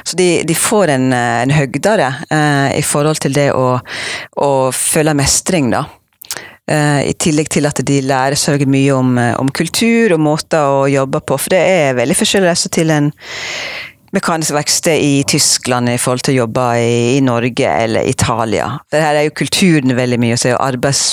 Så 0.08 0.15
de, 0.20 0.30
de 0.48 0.56
får 0.56 0.94
en, 0.94 1.10
eh, 1.15 1.42
en 1.44 1.51
høgdere 1.53 2.08
uh, 2.30 2.70
i 2.72 2.84
forhold 2.86 3.20
til 3.24 3.36
det 3.36 3.50
å, 3.56 3.75
å 4.39 4.51
føle 4.75 5.15
mestring, 5.18 5.74
da. 5.74 5.86
I 6.63 7.12
tillegg 7.20 7.50
til 7.51 7.65
at 7.68 7.82
de 7.84 7.98
lærer 8.08 8.39
seg 8.39 8.62
mye 8.72 8.94
om, 8.96 9.18
om 9.20 9.50
kultur 9.51 10.13
og 10.15 10.22
måter 10.24 10.63
å 10.63 10.86
jobbe 10.88 11.20
på. 11.27 11.36
For 11.36 11.51
det 11.51 11.60
er 11.60 11.98
veldig 11.98 12.15
forskjellig 12.15 12.53
til 12.72 12.94
en 12.96 13.10
mekanisk 14.13 14.53
verksted 14.53 15.01
i 15.01 15.24
Tyskland 15.27 15.89
i 15.89 15.98
forhold 15.98 16.24
til 16.25 16.36
å 16.36 16.43
jobbe 16.43 16.67
i, 16.79 17.22
Norge 17.24 17.70
eller 17.70 18.05
Italia. 18.10 18.67
For 18.91 19.01
her 19.01 19.17
er 19.17 19.27
jo 19.27 19.36
kulturen 19.38 19.96
veldig 19.98 20.20
mye, 20.22 20.38
så 20.38 20.51
er 20.51 20.55
jo 20.55 20.63
arbeids... 20.63 21.03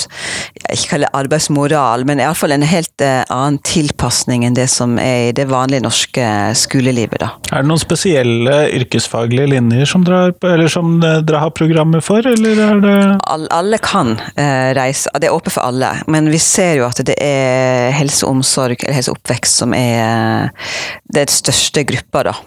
Jeg 0.61 0.77
ikke 0.77 0.91
kaller 0.93 1.09
det 1.09 1.19
arbeidsmoral, 1.19 2.05
men 2.07 2.21
iallfall 2.21 2.53
en 2.55 2.63
helt 2.67 3.03
uh, 3.03 3.23
annen 3.33 3.57
tilpasning 3.67 4.45
enn 4.47 4.55
det 4.55 4.67
som 4.71 4.97
er 5.01 5.31
i 5.31 5.33
det 5.35 5.47
vanlige 5.49 5.83
norske 5.83 6.27
skolelivet. 6.57 7.19
da. 7.23 7.31
Er 7.51 7.65
det 7.65 7.71
noen 7.71 7.81
spesielle 7.81 8.57
yrkesfaglige 8.77 9.49
linjer 9.55 9.89
som 9.89 10.05
dere, 10.07 10.69
som 10.71 10.93
dere 11.01 11.41
har 11.41 11.53
programmet 11.57 12.05
for, 12.05 12.23
eller 12.27 12.61
er 12.67 12.83
det 12.85 12.95
All, 13.31 13.47
Alle 13.51 13.81
kan 13.83 14.13
eh, 14.35 14.71
reise, 14.77 15.11
det 15.19 15.27
er 15.27 15.35
åpent 15.35 15.57
for 15.57 15.65
alle, 15.65 15.91
men 16.11 16.29
vi 16.31 16.39
ser 16.41 16.77
jo 16.79 16.87
at 16.87 17.01
det 17.07 17.17
er 17.19 17.91
helse 17.97 18.25
og 18.27 18.37
omsorg, 18.37 18.77
eller 18.85 18.99
helse 18.99 19.11
og 19.11 19.19
oppvekst, 19.19 19.63
som 19.63 19.75
er 19.75 20.47
uh, 20.47 20.71
det 21.11 21.27
største 21.33 21.83
gruppa, 21.87 22.27
da. 22.31 22.37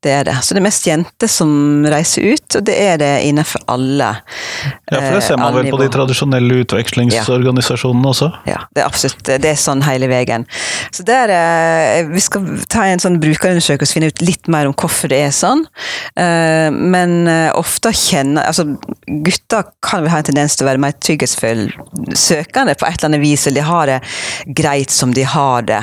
Det 0.00 0.12
er 0.16 0.24
det. 0.24 0.34
Så 0.40 0.54
det 0.56 0.62
er 0.62 0.64
mest 0.64 0.86
jenter 0.88 1.28
som 1.28 1.50
reiser 1.92 2.24
ut, 2.32 2.56
og 2.56 2.64
det 2.64 2.76
er 2.80 3.00
det 3.02 3.10
innenfor 3.28 3.60
alle 3.68 4.08
Ja, 4.88 4.96
for 4.96 5.18
det 5.18 5.24
ser 5.26 5.36
man 5.40 5.52
eh, 5.52 5.58
vel 5.58 5.74
på 5.74 5.80
de 5.82 5.88
tradisjonelle 5.92 6.60
utvekslingsorganisasjonene 6.62 8.08
også. 8.08 8.30
Ja, 8.48 8.62
det 8.72 8.80
er 8.80 8.88
absolutt 8.88 9.28
det 9.28 9.50
er 9.50 9.58
sånn 9.60 9.84
hele 9.84 10.08
veien. 10.10 10.46
Så 10.94 11.04
der, 11.06 11.32
eh, 11.34 12.08
Vi 12.08 12.22
skal 12.24 12.46
ta 12.72 12.86
en 12.88 13.02
sånn 13.02 13.18
brukerundersøkelse 13.20 13.92
og 13.92 13.98
finne 13.98 14.08
ut 14.08 14.24
litt 14.24 14.48
mer 14.48 14.70
om 14.70 14.74
hvorfor 14.74 15.12
det 15.12 15.20
er 15.26 15.34
sånn. 15.36 15.66
Eh, 16.16 16.70
Men 16.70 17.28
ofte 17.56 17.92
kjenner 17.94 18.46
altså 18.46 18.64
Gutter 19.24 19.68
kan 19.84 20.04
vel 20.04 20.12
ha 20.12 20.20
en 20.22 20.28
tendens 20.30 20.56
til 20.56 20.64
å 20.64 20.70
være 20.70 20.80
mer 20.80 20.94
trygghetsfulle 20.96 22.14
søkende 22.16 22.76
på 22.78 22.86
et 22.86 22.96
eller 22.96 23.10
annet 23.10 23.22
vis, 23.22 23.46
eller 23.46 23.60
de 23.60 23.66
har 23.66 23.90
det 23.90 23.98
greit 24.56 24.90
som 24.94 25.12
de 25.12 25.24
har 25.26 25.62
det. 25.66 25.80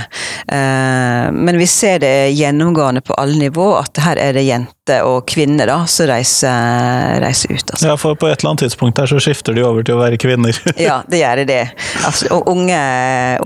Men 0.47 1.59
vi 1.59 1.67
ser 1.69 2.00
det 2.00 2.31
gjennomgående 2.38 3.03
på 3.05 3.15
alle 3.19 3.38
nivå 3.41 3.67
at 3.79 4.00
her 4.08 4.20
er 4.22 4.36
det 4.38 4.46
jenter 4.48 5.04
og 5.04 5.26
kvinner 5.28 5.68
da, 5.68 5.82
som 5.90 6.08
reiser, 6.10 7.18
reiser 7.24 7.52
ut. 7.52 7.74
Altså. 7.74 7.90
Ja, 7.90 7.96
for 8.00 8.16
på 8.20 8.30
et 8.30 8.40
eller 8.40 8.54
annet 8.54 8.64
tidspunkt 8.66 9.02
her 9.02 9.10
så 9.10 9.20
skifter 9.22 9.56
de 9.58 9.66
over 9.68 9.84
til 9.86 9.98
å 9.98 10.02
være 10.02 10.20
kvinner. 10.22 10.56
Ja, 10.88 11.02
det 11.10 11.20
gjør 11.20 11.42
det. 11.50 11.64
Absolutt. 12.06 12.32
Og 12.36 12.52
unge, 12.54 12.80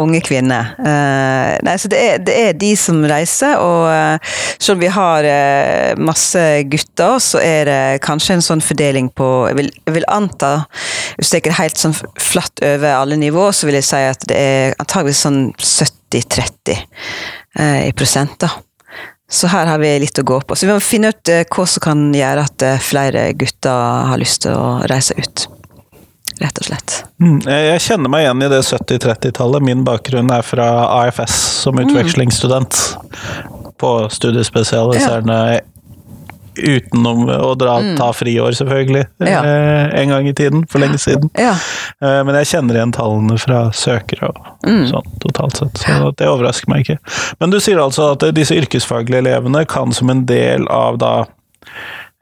unge 0.01 0.19
kvinner. 0.25 0.73
Uh, 0.77 1.55
nei, 1.65 1.75
så 1.81 1.89
det 1.91 2.01
er, 2.01 2.19
det 2.21 2.35
er 2.37 2.59
de 2.59 2.71
som 2.77 2.99
reiser, 3.09 3.55
og 3.61 3.87
uh, 3.89 4.35
selv 4.57 4.77
om 4.77 4.83
vi 4.83 4.91
har 4.93 5.27
uh, 5.27 6.01
masse 6.01 6.43
gutter, 6.69 7.17
så 7.23 7.41
er 7.41 7.69
det 7.69 7.81
kanskje 8.05 8.37
en 8.37 8.45
sånn 8.45 8.63
fordeling 8.63 9.09
på 9.17 9.29
Jeg 9.49 9.57
vil, 9.57 9.71
jeg 9.87 9.95
vil 9.97 10.07
anta, 10.11 10.53
hvis 11.17 11.33
jeg 11.33 11.47
er 11.47 11.57
helt 11.57 11.79
sånn 11.79 11.95
flatt 12.21 12.61
over 12.65 12.99
alle 12.99 13.17
nivå, 13.19 13.49
så 13.55 13.69
vil 13.69 13.79
jeg 13.79 13.87
si 13.87 14.01
at 14.11 14.27
det 14.29 14.37
er 14.37 14.75
antageligvis 14.81 15.23
sånn 15.25 15.41
70-30 15.57 16.75
eh, 16.75 17.87
i 17.87 17.93
prosent, 17.97 18.37
da. 18.41 18.51
Så 19.31 19.47
her 19.47 19.69
har 19.69 19.79
vi 19.79 19.93
litt 20.03 20.19
å 20.19 20.25
gå 20.27 20.41
på. 20.43 20.55
Så 20.59 20.67
vi 20.67 20.73
må 20.75 20.81
finne 20.83 21.13
ut 21.13 21.31
eh, 21.31 21.45
hva 21.47 21.63
som 21.69 21.83
kan 21.85 22.03
gjøre 22.15 22.43
at 22.49 22.65
eh, 22.67 22.81
flere 22.83 23.29
gutter 23.39 24.07
har 24.11 24.19
lyst 24.19 24.43
til 24.43 24.57
å 24.59 24.81
reise 24.91 25.15
ut. 25.15 25.45
Rett 26.41 26.57
og 26.59 26.65
slett. 26.67 26.95
Mm, 27.21 27.37
Jeg 27.45 27.81
kjenner 27.85 28.11
meg 28.11 28.25
igjen 28.25 28.43
i 28.43 28.49
det 28.51 28.61
70-30-tallet. 28.65 29.63
Min 29.63 29.85
bakgrunn 29.87 30.31
er 30.33 30.43
fra 30.43 30.67
AFS 31.03 31.37
som 31.61 31.79
utvekslingsstudent. 31.79 32.79
På 33.79 33.91
studiespesialiserende 34.11 35.61
utenom 36.57 37.25
å 37.31 37.51
dra, 37.59 37.77
ta 37.97 38.09
friår, 38.13 38.51
selvfølgelig. 38.59 39.05
Ja. 39.23 39.41
Eh, 39.45 39.99
En 40.01 40.09
gang 40.09 40.27
i 40.27 40.33
tiden, 40.33 40.65
for 40.69 40.79
lenge 40.83 40.97
siden. 40.99 41.29
Ja. 41.39 41.53
Eh, 42.01 42.23
Men 42.27 42.35
jeg 42.35 42.49
kjenner 42.51 42.75
igjen 42.79 42.91
tallene 42.95 43.37
fra 43.39 43.61
søkere 43.71 44.29
og 44.29 44.41
sånn 44.89 45.11
totalt 45.23 45.57
sett, 45.57 45.77
så 45.83 46.11
det 46.15 46.27
overrasker 46.27 46.69
meg 46.69 46.85
ikke. 46.85 46.97
Men 47.39 47.49
du 47.51 47.59
sier 47.59 47.77
altså 47.81 48.11
at 48.13 48.25
disse 48.35 48.55
yrkesfaglige 48.55 49.21
elevene 49.23 49.65
kan 49.65 49.91
som 49.93 50.09
en 50.09 50.25
del 50.25 50.67
av 50.69 50.97
da 51.01 51.13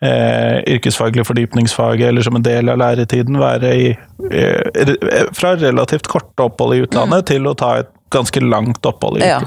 eh, 0.02 0.60
yrkesfaglig 0.76 1.26
fordypningsfaget, 1.28 2.08
eller 2.10 2.22
som 2.22 2.36
en 2.40 2.46
del 2.46 2.70
av 2.72 2.78
læretiden, 2.80 3.40
være 3.40 3.74
i 3.76 3.88
eh, 4.32 5.24
fra 5.36 5.56
relativt 5.60 6.08
korte 6.08 6.46
opphold 6.46 6.76
i 6.78 6.84
utlandet 6.86 7.26
til 7.34 7.48
å 7.50 7.56
ta 7.60 7.78
et 7.82 7.90
ganske 8.10 8.42
langt 8.44 8.86
opphold 8.86 9.22
Ja. 9.24 9.40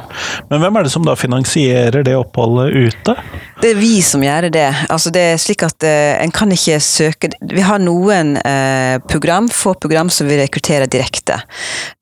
Men 0.51 0.61
hvem 0.63 0.77
er 0.77 0.87
det 0.87 0.93
som 0.93 1.05
da 1.07 1.15
finansierer 1.19 2.05
det 2.05 2.15
oppholdet 2.17 2.73
ute? 2.73 3.15
Det 3.63 3.73
er 3.73 3.79
vi 3.79 4.01
som 4.03 4.23
gjør 4.25 4.49
det. 4.53 4.69
Altså 4.91 5.13
det 5.15 5.23
er 5.33 5.41
slik 5.41 5.63
at 5.67 5.87
uh, 5.87 6.23
En 6.23 6.33
kan 6.35 6.51
ikke 6.53 6.79
søke 6.83 7.31
Vi 7.53 7.63
har 7.63 7.83
noen 7.83 8.37
uh, 8.39 8.99
program, 9.11 9.49
få 9.49 9.75
program 9.75 10.11
som 10.11 10.29
vi 10.31 10.39
rekrutterer 10.41 10.91
direkte. 10.91 11.39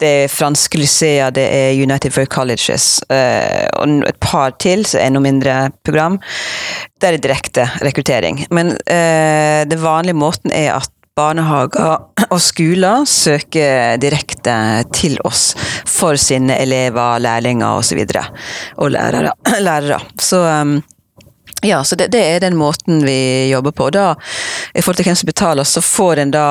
Det 0.00 0.12
er 0.24 0.32
franske 0.32 0.80
lyceer, 0.80 1.32
det 1.34 1.46
er 1.46 1.76
United 1.76 2.16
World 2.16 2.32
Colleges 2.32 2.88
uh, 3.10 3.66
og 3.80 4.06
et 4.08 4.20
par 4.20 4.56
til, 4.62 4.84
så 4.86 5.00
enda 5.02 5.20
mindre 5.22 5.58
program. 5.84 6.18
Det 7.00 7.08
er 7.08 7.20
direkte 7.20 7.66
rekruttering. 7.80 8.44
Men 8.50 8.74
den 8.86 9.80
vanlige 9.80 10.16
måten 10.16 10.52
er 10.52 10.74
at 10.76 10.90
barnehager 11.18 12.28
og 12.30 12.40
skoler 12.42 13.04
søker 13.08 13.98
direkte 14.00 14.54
til 14.94 15.18
oss 15.26 15.50
for 15.88 16.18
sine 16.20 16.56
elever, 16.62 17.18
lærlinger 17.22 17.66
osv. 17.66 17.78
Og, 17.80 17.84
så 17.84 17.98
videre, 17.98 18.24
og 18.76 18.90
lærere. 18.94 19.34
lærere. 19.66 20.00
Så 20.20 20.40
um, 20.44 20.78
ja, 21.62 21.84
så 21.84 21.96
det, 21.96 22.08
det 22.14 22.20
er 22.24 22.40
den 22.40 22.56
måten 22.56 23.04
vi 23.04 23.50
jobber 23.50 23.74
på. 23.76 23.90
Da, 23.90 24.14
I 24.74 24.82
forhold 24.82 25.00
til 25.00 25.10
hvem 25.10 25.18
som 25.18 25.28
betaler, 25.28 25.68
så 25.68 25.82
får 25.84 26.22
en 26.22 26.32
da 26.32 26.46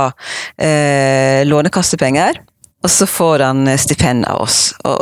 eh, 0.62 1.46
lånekassepenger, 1.48 2.42
og 2.84 2.92
så 2.94 3.08
får 3.10 3.46
han 3.48 3.72
stipend 3.80 4.28
av 4.30 4.44
oss. 4.46 4.60
Og 4.86 5.02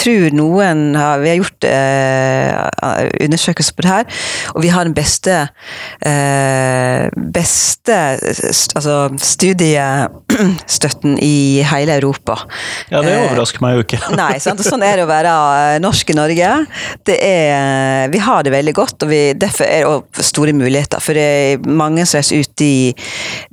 tror 0.00 0.36
noen 0.36 0.94
har, 0.96 1.20
Vi 1.20 1.28
har 1.30 1.38
gjort 1.40 1.68
eh, 1.68 2.56
undersøkelser 3.26 3.76
på 3.76 3.84
det 3.84 3.92
her, 3.92 4.20
og 4.54 4.64
vi 4.64 4.72
har 4.72 4.88
den 4.88 4.96
beste 4.96 5.36
eh, 6.06 7.08
beste 7.34 7.96
altså 8.76 8.96
studiestøtten 9.20 11.18
i 11.22 11.62
hele 11.68 11.98
Europa. 12.00 12.38
Ja, 12.90 13.02
det 13.04 13.10
Eh, 13.20 13.26
overrasker 13.28 13.62
meg 13.64 13.76
jo 13.76 13.84
ikke. 13.84 14.00
Nei, 14.20 14.38
sant? 14.42 14.62
sånn 14.64 14.84
er 14.86 15.00
det 15.00 15.06
å 15.06 15.10
være 15.10 15.32
eh, 15.74 15.78
norsk 15.82 16.12
i 16.12 16.16
Norge. 16.16 16.50
Det 17.06 17.16
er, 17.24 18.08
vi 18.12 18.22
har 18.22 18.44
det 18.46 18.54
veldig 18.54 18.74
godt, 18.76 19.06
og 19.06 19.12
vi, 19.12 19.20
derfor 19.38 19.66
er 19.66 19.86
det 20.16 20.26
store 20.26 20.54
muligheter. 20.56 21.02
For 21.02 21.16
det 21.16 21.26
er 21.26 21.66
mange 21.66 22.06
som 22.06 22.20
reiser 22.20 22.44
ut, 22.44 22.52
de, 22.60 22.94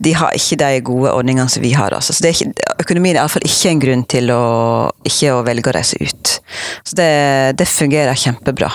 de 0.03 0.15
har 0.17 0.35
ikke 0.37 0.59
de 0.61 0.71
gode 0.87 1.13
ordningene 1.13 1.51
som 1.51 1.63
vi 1.65 1.73
har. 1.77 1.95
Altså. 1.97 2.15
Så 2.15 2.25
det 2.25 2.31
er 2.31 2.37
ikke, 2.37 2.73
økonomien 2.85 3.15
er 3.15 3.23
iallfall 3.23 3.47
ikke 3.47 3.73
en 3.73 3.83
grunn 3.83 4.05
til 4.09 4.33
å 4.33 4.43
ikke 5.07 5.33
å 5.35 5.43
velge 5.47 5.71
å 5.71 5.75
reise 5.77 5.99
ut. 6.01 6.37
Så 6.83 6.97
det, 6.99 7.11
det 7.59 7.67
fungerer 7.69 8.17
kjempebra. 8.17 8.71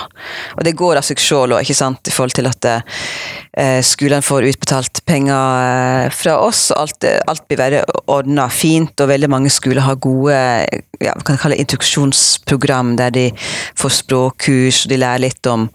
Og 0.57 0.63
det 0.65 0.75
går 0.77 0.99
av 0.99 1.07
seg 1.07 1.21
sjøl 1.21 1.55
òg, 1.57 1.65
i 1.65 2.13
forhold 2.13 2.35
til 2.37 2.49
at 2.49 2.69
eh, 2.69 3.81
skolene 3.85 4.23
får 4.25 4.49
utbetalt 4.51 5.03
penger 5.09 6.07
eh, 6.07 6.09
fra 6.13 6.37
oss, 6.45 6.67
og 6.73 6.83
alt, 6.85 7.09
alt 7.29 7.47
blir 7.47 7.61
bare 7.61 7.83
ordna 8.11 8.49
fint, 8.53 8.93
og 8.99 9.11
veldig 9.11 9.31
mange 9.31 9.53
skoler 9.53 9.85
har 9.85 10.01
gode 10.03 10.37
ja, 11.03 11.13
vi 11.17 11.25
kan 11.25 11.37
kalle 11.37 11.55
det 11.55 11.65
introduksjonsprogram, 11.65 12.95
der 12.97 13.13
de 13.13 13.25
får 13.79 13.95
språkkurs, 13.99 14.83
og 14.85 14.93
de 14.93 14.99
lærer 15.01 15.25
litt 15.25 15.49
om, 15.49 15.67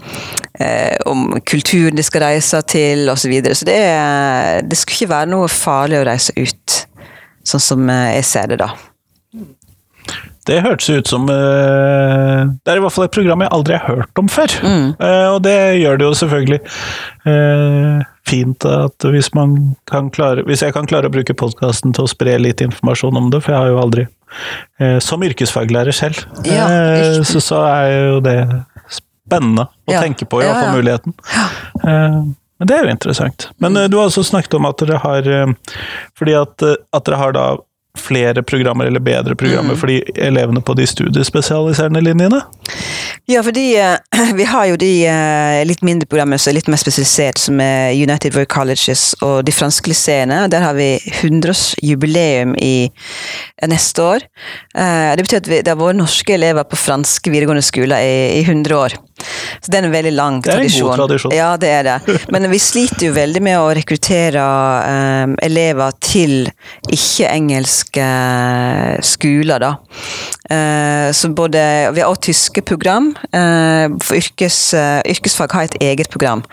eh, 0.60 0.96
om 1.06 1.40
kulturen 1.46 1.98
de 1.98 2.04
skal 2.06 2.24
reise 2.24 2.62
til, 2.70 3.08
osv. 3.08 3.28
Så, 3.28 3.32
videre. 3.32 3.54
så 3.54 3.68
det, 3.68 3.80
det 4.70 4.78
skulle 4.78 5.02
ikke 5.02 5.14
være 5.14 5.32
noe 5.34 5.50
farlig 5.52 6.00
å 6.00 6.06
reise 6.08 6.32
ut, 6.38 6.78
sånn 7.44 7.64
som 7.64 7.90
eh, 7.92 8.14
jeg 8.18 8.30
ser 8.30 8.54
det 8.54 8.62
da. 8.64 8.72
Det 10.48 10.62
hørtes 10.64 10.88
ut 10.88 11.10
som 11.10 11.26
uh, 11.28 12.48
Det 12.64 12.72
er 12.72 12.80
i 12.80 12.82
hvert 12.84 12.94
fall 12.94 13.04
et 13.08 13.14
program 13.14 13.42
jeg 13.44 13.52
aldri 13.52 13.76
har 13.76 13.98
hørt 13.98 14.20
om 14.20 14.30
før. 14.32 14.54
Eh, 14.64 15.26
og 15.28 15.42
det 15.44 15.56
gjør 15.82 15.98
det 16.00 16.06
jo 16.06 16.14
selvfølgelig 16.22 16.58
uh, 17.28 18.06
fint 18.28 18.64
at 18.68 19.06
hvis 19.12 19.30
man 19.36 19.54
kan 19.90 20.08
klare 20.14 20.44
Hvis 20.48 20.64
jeg 20.64 20.74
kan 20.76 20.88
klare 20.88 21.10
å 21.10 21.12
bruke 21.12 21.36
podkasten 21.36 21.94
til 21.96 22.06
å 22.06 22.10
spre 22.10 22.38
litt 22.40 22.62
informasjon 22.64 23.20
om 23.20 23.28
det, 23.32 23.42
for 23.44 23.54
jeg 23.54 23.62
har 23.64 23.72
jo 23.72 23.82
aldri 23.82 24.06
Som 25.04 25.24
yrkesfaglærer 25.24 25.96
selv, 25.96 26.24
Ja, 26.48 26.66
så, 27.24 27.40
så 27.44 27.62
er 27.68 27.92
jo 27.94 28.18
det 28.24 28.36
spennende 28.92 29.68
å 29.88 29.94
Ja. 29.94 30.02
tenke 30.04 30.28
på, 30.28 30.42
i 30.42 30.48
hvert 30.48 30.60
fall 30.60 30.68
ja. 30.68 30.76
muligheten. 30.76 31.16
Men 32.58 32.68
det 32.68 32.76
er 32.76 32.84
jo 32.84 32.92
interessant. 32.92 33.48
Men 33.62 33.76
du 33.88 33.96
har 33.96 34.08
også 34.10 34.24
snakket 34.26 34.58
om 34.58 34.68
at 34.68 34.80
dere 34.82 35.00
har 35.00 35.30
Fordi 36.18 36.36
at, 36.36 36.64
at 36.68 37.08
dere 37.08 37.20
har 37.22 37.36
da 37.36 37.46
flere 37.98 38.42
programmer, 38.46 38.86
eller 38.88 39.00
bedre 39.04 39.34
programmer, 39.38 39.74
Mm. 39.74 39.78
for 39.80 39.86
de 39.90 40.02
elevene 40.16 40.60
på 40.62 40.74
de 40.78 40.86
studiespesialiserende 40.86 42.00
linjene? 42.04 42.40
Ja, 43.28 43.42
fordi 43.42 43.76
eh, 43.76 43.98
vi 44.38 44.44
har 44.48 44.66
jo 44.70 44.76
de 44.80 44.90
eh, 45.06 45.64
litt 45.68 45.82
mindre 45.84 46.08
programmene 46.08 46.38
som 46.40 46.52
er 46.52 46.58
litt 46.60 46.70
mer 46.72 46.80
spesialisert, 46.80 47.38
som 47.38 47.60
er 47.60 47.92
United 47.92 48.34
World 48.34 48.48
Colleges 48.48 49.14
og 49.20 49.44
de 49.44 49.52
franske 49.52 49.90
lyseene. 49.90 50.46
Der 50.48 50.64
har 50.64 50.74
vi 50.78 50.94
100-årsjubileum 51.22 52.56
i 52.62 52.88
eh, 52.88 53.68
neste 53.68 54.02
år. 54.02 54.24
Det 54.78 55.24
betyr 55.26 55.42
at 55.42 55.48
vi, 55.50 55.60
det 55.62 55.72
har 55.72 55.78
vært 55.80 55.98
norske 55.98 56.34
elever 56.34 56.64
på 56.68 56.78
franske 56.78 57.30
videregående 57.32 57.64
skoler 57.66 58.00
i, 58.04 58.40
i 58.40 58.42
100 58.46 58.76
år. 58.78 58.94
Så 59.60 59.72
det 59.72 59.80
er 59.80 59.88
en 59.88 59.94
veldig 59.94 60.12
lang 60.14 60.38
tradisjon. 60.44 60.68
Det 60.68 60.74
er 60.74 60.78
en 60.78 60.88
god 60.88 61.02
tradisjon. 61.02 61.34
Ja, 61.36 61.48
det 61.60 61.72
er 61.72 61.86
det. 61.88 62.18
Men 62.34 62.48
vi 62.52 62.60
sliter 62.62 63.08
jo 63.08 63.14
veldig 63.16 63.42
med 63.44 63.58
å 63.60 63.68
rekruttere 63.78 64.44
um, 64.44 65.36
elever 65.44 65.96
til 66.04 66.36
ikke-engelske 66.88 68.08
skoler, 69.06 69.64
da. 69.64 69.72
Uh, 70.48 71.08
så 71.12 71.28
både 71.36 71.60
Vi 71.94 72.00
har 72.02 72.08
også 72.08 72.28
tyske 72.30 72.62
program. 72.62 73.12
Uh, 73.32 73.96
for 74.02 74.18
yrkes, 74.20 74.60
uh, 74.76 75.00
yrkesfag 75.08 75.56
har 75.56 75.68
et 75.68 75.78
eget 75.90 76.10
program. 76.12 76.44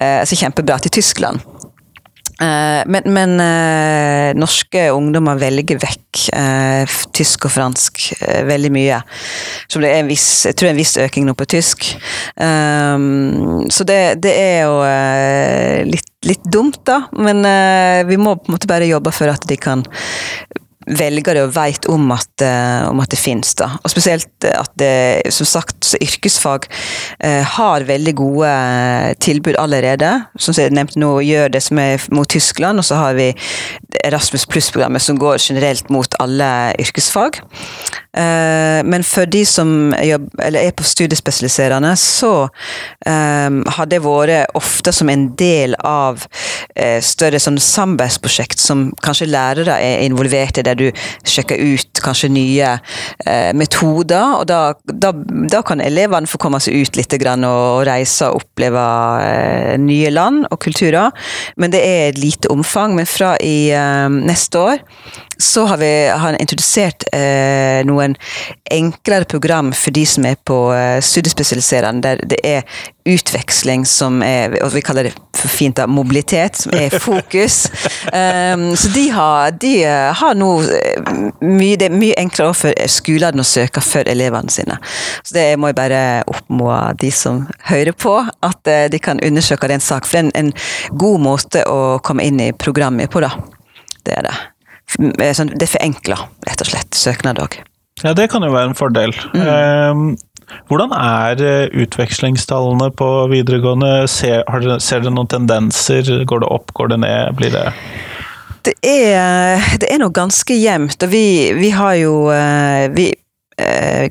Uh, 0.00 0.22
så 0.24 0.38
kjempebra 0.38 0.78
til 0.84 1.00
Tyskland. 1.00 1.42
Eh, 2.40 2.82
men 2.86 3.02
men 3.14 3.34
eh, 3.40 4.34
norske 4.34 4.88
ungdommer 4.90 5.38
velger 5.38 5.78
vekk 5.82 6.22
eh, 6.34 6.94
tysk 7.14 7.46
og 7.48 7.54
fransk 7.54 8.00
veldig 8.48 8.72
mye. 8.74 9.00
Så 9.70 9.82
det 9.82 9.92
er 9.92 10.02
en 10.02 10.10
viss, 10.10 10.28
jeg 10.48 10.56
tror 10.56 10.68
det 10.68 10.72
er 10.72 10.76
en 10.76 10.82
viss 10.82 10.96
økning 11.04 11.28
nå 11.28 11.36
på 11.38 11.48
tysk. 11.54 11.86
Um, 12.34 13.64
så 13.70 13.86
det, 13.86 14.00
det 14.24 14.34
er 14.34 14.58
jo 14.64 14.74
litt, 15.90 16.10
litt 16.26 16.44
dumt, 16.50 16.80
da. 16.86 17.04
Men 17.14 17.44
vi 18.08 18.18
må 18.20 18.36
på 18.38 18.50
en 18.50 18.56
måte 18.56 18.70
bare 18.70 18.90
jobbe 18.90 19.14
for 19.14 19.30
at 19.30 19.46
de 19.50 19.58
kan 19.60 19.84
velgere 20.86 21.44
og 21.46 21.54
vet 21.56 21.86
om 21.90 22.10
uh, 22.12 22.88
om 22.90 23.00
at 23.02 23.12
det 23.12 23.20
finnes. 23.20 23.54
Da. 23.58 23.70
Og 23.82 23.92
spesielt 23.92 24.46
at 24.48 24.70
det, 24.80 25.32
som 25.34 25.48
sagt, 25.48 25.94
yrkesfag 26.00 26.68
uh, 27.24 27.42
har 27.56 27.88
veldig 27.88 28.14
gode 28.18 28.52
tilbud 29.24 29.58
allerede. 29.60 30.12
Som 30.36 30.56
jeg 30.58 30.74
nevnte 30.74 31.00
nå, 31.00 31.16
gjør 31.24 31.52
det 31.54 31.62
som 31.64 31.80
er 31.80 32.02
mot 32.14 32.28
Tyskland, 32.28 32.80
og 32.80 32.86
så 32.86 33.00
har 33.00 33.18
vi 33.18 33.30
Erasmus 34.04 34.46
pluss-programmet 34.50 35.02
som 35.02 35.18
går 35.20 35.40
generelt 35.40 35.90
mot 35.94 36.18
alle 36.22 36.48
yrkesfag. 36.80 37.40
Uh, 38.14 38.80
men 38.86 39.04
for 39.06 39.26
de 39.30 39.42
som 39.48 39.94
jobb, 40.04 40.28
er 40.44 40.74
på 40.76 40.86
studiespesialiserende, 40.86 41.94
så 41.98 42.34
har 43.04 43.88
det 43.90 44.00
vært 44.02 44.54
ofte 44.56 44.92
som 44.94 45.08
en 45.10 45.26
del 45.38 45.74
av 45.84 46.22
større 47.04 47.40
sånn 47.42 47.58
samarbeidsprosjekt 47.60 48.60
som 48.60 48.86
kanskje 49.04 49.28
lærere 49.30 49.76
er 49.82 50.04
involvert 50.06 50.58
i, 50.60 50.64
der 50.74 50.90
du 50.90 51.04
sjekker 51.28 51.58
ut 51.58 52.02
kanskje 52.04 52.30
nye 52.34 52.74
eh, 53.26 53.50
metoder. 53.56 54.40
Og 54.40 54.46
da, 54.50 54.60
da, 54.84 55.12
da, 55.14 55.62
kan 55.66 55.82
elevene 55.84 56.30
få 56.30 56.40
komme 56.42 56.60
seg 56.62 56.76
ut 56.84 56.98
litt 56.98 57.16
grann, 57.22 57.46
og 57.46 57.84
reise 57.88 58.30
og 58.30 58.42
oppleve 58.42 58.84
eh, 59.24 59.74
nye 59.80 60.12
land 60.14 60.48
og 60.50 60.60
kulturer. 60.64 61.14
Men 61.60 61.74
det 61.74 61.84
er 61.84 62.08
et 62.10 62.20
lite 62.20 62.50
omfang. 62.52 62.96
Men 62.98 63.08
fra 63.08 63.34
i 63.42 63.70
eh, 63.74 64.08
neste 64.10 64.60
år 64.60 64.84
så 65.38 65.64
har 65.66 65.76
vi 65.76 66.08
har 66.08 66.36
introdusert 66.40 67.04
eh, 67.12 67.84
noen 67.86 68.16
enklere 68.70 69.24
program 69.24 69.72
for 69.72 69.94
de 69.94 70.06
som 70.06 70.26
er 70.28 70.36
på 70.46 70.58
eh, 70.74 71.00
studiespesialiserende, 71.02 72.02
der 72.04 72.22
det 72.28 72.40
er 72.44 72.62
utveksling 73.04 73.84
som 73.86 74.22
er 74.24 74.54
og 74.64 74.72
Vi 74.74 74.80
kaller 74.80 75.04
det 75.08 75.12
for 75.36 75.52
fint 75.52 75.76
da, 75.76 75.86
mobilitet, 75.86 76.56
som 76.56 76.72
er 76.72 76.94
fokus. 76.98 77.66
um, 78.12 78.70
så 78.80 78.88
de 78.94 79.04
har, 79.12 79.50
de 79.60 79.72
har 80.20 80.38
nå 80.38 80.50
eh, 80.62 81.10
mye, 81.42 81.76
Det 81.76 81.90
er 81.90 81.98
mye 81.98 82.16
enklere 82.20 82.54
for 82.56 82.88
skolene 82.88 83.44
å 83.44 83.48
søke 83.48 83.82
for 83.84 84.08
elevene 84.08 84.50
sine. 84.50 84.78
Så 85.22 85.36
det 85.36 85.46
må 85.60 85.70
jeg 85.70 85.78
bare 85.78 86.00
oppmode 86.30 86.80
de 87.02 87.12
som 87.12 87.44
hører 87.68 87.92
på, 87.92 88.16
at 88.22 88.72
uh, 88.72 88.86
de 88.90 89.02
kan 89.02 89.20
undersøke 89.20 89.68
den 89.68 89.84
saken. 89.84 90.08
For 90.08 90.16
det 90.16 90.24
er 90.24 90.30
en, 90.30 90.52
en 90.54 90.98
god 91.04 91.20
måte 91.28 91.66
å 91.68 91.98
komme 92.04 92.24
inn 92.24 92.40
i 92.40 92.52
programmet 92.56 93.12
på, 93.12 93.24
da. 93.24 93.34
Det 94.04 94.16
er 94.16 94.28
det. 94.28 94.36
Eh, 94.98 95.32
sånn, 95.34 95.50
det 95.58 95.66
forenkler 95.72 96.20
rett 96.46 96.60
og 96.62 96.68
slett 96.70 96.94
søknad 96.98 97.40
òg. 97.42 97.52
Ja, 98.02 98.12
det 98.16 98.30
kan 98.32 98.42
jo 98.44 98.54
være 98.54 98.68
en 98.72 98.78
fordel. 98.78 99.12
Mm. 99.34 99.46
Um, 99.46 100.16
hvordan 100.68 100.90
er 100.96 101.34
eh, 101.42 101.68
utvekslingstallene 101.84 102.88
på 102.98 103.08
videregående? 103.32 103.92
Ser, 104.10 104.38
dere, 104.50 104.74
ser 104.82 104.98
dere 105.02 105.14
noen 105.14 105.30
tendenser? 105.30 106.02
Går 106.28 106.38
det 106.44 106.48
opp, 106.52 106.68
går 106.76 106.86
det 106.92 106.98
ned? 107.06 107.22
Blir 107.38 107.52
det 107.54 107.66
Det 108.64 108.74
er, 108.80 109.60
det 109.80 109.88
er 109.92 109.98
noe 110.00 110.12
ganske 110.14 110.54
jevnt, 110.56 111.02
og 111.04 111.10
vi, 111.12 111.52
vi 111.58 111.70
har 111.74 111.94
jo 112.00 112.14
eh, 112.32 112.88
vi, 112.94 113.06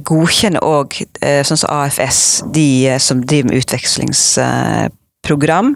godkjenner 0.07 0.63
òg, 0.63 0.93
sånn 1.19 1.57
som 1.59 1.69
AFS, 1.73 2.43
de 2.55 2.95
som 3.03 3.19
driver 3.27 3.47
med 3.49 3.57
utvekslingsprogram, 3.59 5.75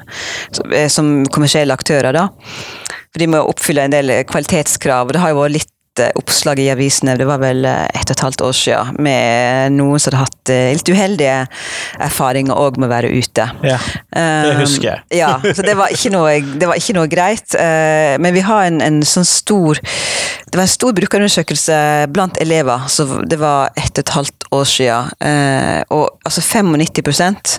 som 0.87 1.27
kommersielle 1.35 1.75
aktører, 1.75 2.15
da. 2.15 2.31
For 3.17 3.25
de 3.25 3.33
må 3.33 3.39
oppfylle 3.50 3.88
en 3.88 3.93
del 3.95 4.12
kvalitetskrav. 4.29 5.09
og 5.09 5.15
Det 5.15 5.21
har 5.24 5.31
jo 5.33 5.39
vært 5.39 5.55
litt 5.55 6.01
eh, 6.03 6.12
oppslag 6.19 6.59
i 6.62 6.67
avisene, 6.69 7.15
det 7.17 7.25
var 7.25 7.39
vel 7.41 7.65
eh, 7.65 7.88
ett 7.97 8.12
og 8.12 8.13
et 8.13 8.21
halvt 8.21 8.43
år 8.45 8.51
siden, 8.53 9.00
med 9.01 9.74
noen 9.74 9.97
som 9.97 10.12
hadde 10.12 10.19
hatt 10.21 10.51
eh, 10.53 10.75
litt 10.77 10.91
uheldige 10.93 11.39
erfaringer 12.05 12.53
òg 12.53 12.77
med 12.77 12.86
å 12.86 12.91
være 12.91 13.09
ute. 13.09 13.47
Ja, 13.65 13.79
det 14.13 14.51
husker 14.59 14.91
jeg. 14.91 15.01
Ja, 15.17 15.31
så 15.41 15.65
det 15.65 15.74
var 15.79 15.89
ikke 15.95 16.12
noe, 16.13 16.36
var 16.62 16.77
ikke 16.77 16.93
noe 17.00 17.09
greit. 17.09 17.57
Men 17.57 18.38
vi 18.38 18.43
har 18.45 18.67
en, 18.67 18.77
en, 18.86 19.01
sånn 19.01 19.25
stor 19.25 19.81
Det 19.81 20.53
var 20.53 20.67
en 20.67 20.69
stor 20.75 20.93
brukerundersøkelse 21.00 21.79
blant 22.13 22.38
elever, 22.43 22.86
så 22.93 23.07
det 23.25 23.41
var 23.41 23.74
ett 23.74 23.97
og 23.97 24.03
et 24.03 24.13
halvt 24.13 24.47
år 24.59 24.69
siden. 24.69 25.09
Og 25.89 26.05
altså 26.21 26.45
95% 26.45 27.57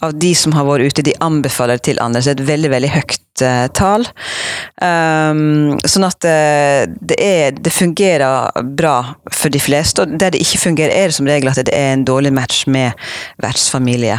av 0.00 0.16
de 0.16 0.32
som 0.32 0.56
har 0.56 0.64
vært 0.70 0.96
ute, 0.96 1.04
de 1.04 1.18
anbefaler 1.20 1.76
det 1.76 1.90
til 1.92 2.00
andre, 2.00 2.24
så 2.24 2.32
det 2.32 2.40
er 2.40 2.46
et 2.46 2.52
veldig, 2.54 2.72
veldig 2.78 2.92
høyt 2.96 3.20
tall. 3.74 4.06
Um, 4.82 5.74
sånn 5.88 6.06
at 6.06 6.18
det, 6.24 6.94
det, 7.00 7.18
er, 7.18 7.56
det, 7.56 7.72
fungerer 7.74 8.64
bra 8.76 8.96
for 9.32 9.52
de 9.52 9.60
fleste. 9.62 10.04
Og 10.04 10.16
der 10.20 10.34
det 10.34 10.42
ikke 10.44 10.62
fungerer, 10.66 10.94
er 10.94 11.10
det 11.10 11.16
som 11.18 11.28
regel 11.28 11.50
at 11.50 11.60
det 11.64 11.74
er 11.74 11.94
en 11.94 12.04
dårlig 12.06 12.32
match 12.34 12.64
med 12.70 12.92
vertsfamilie. 13.42 14.18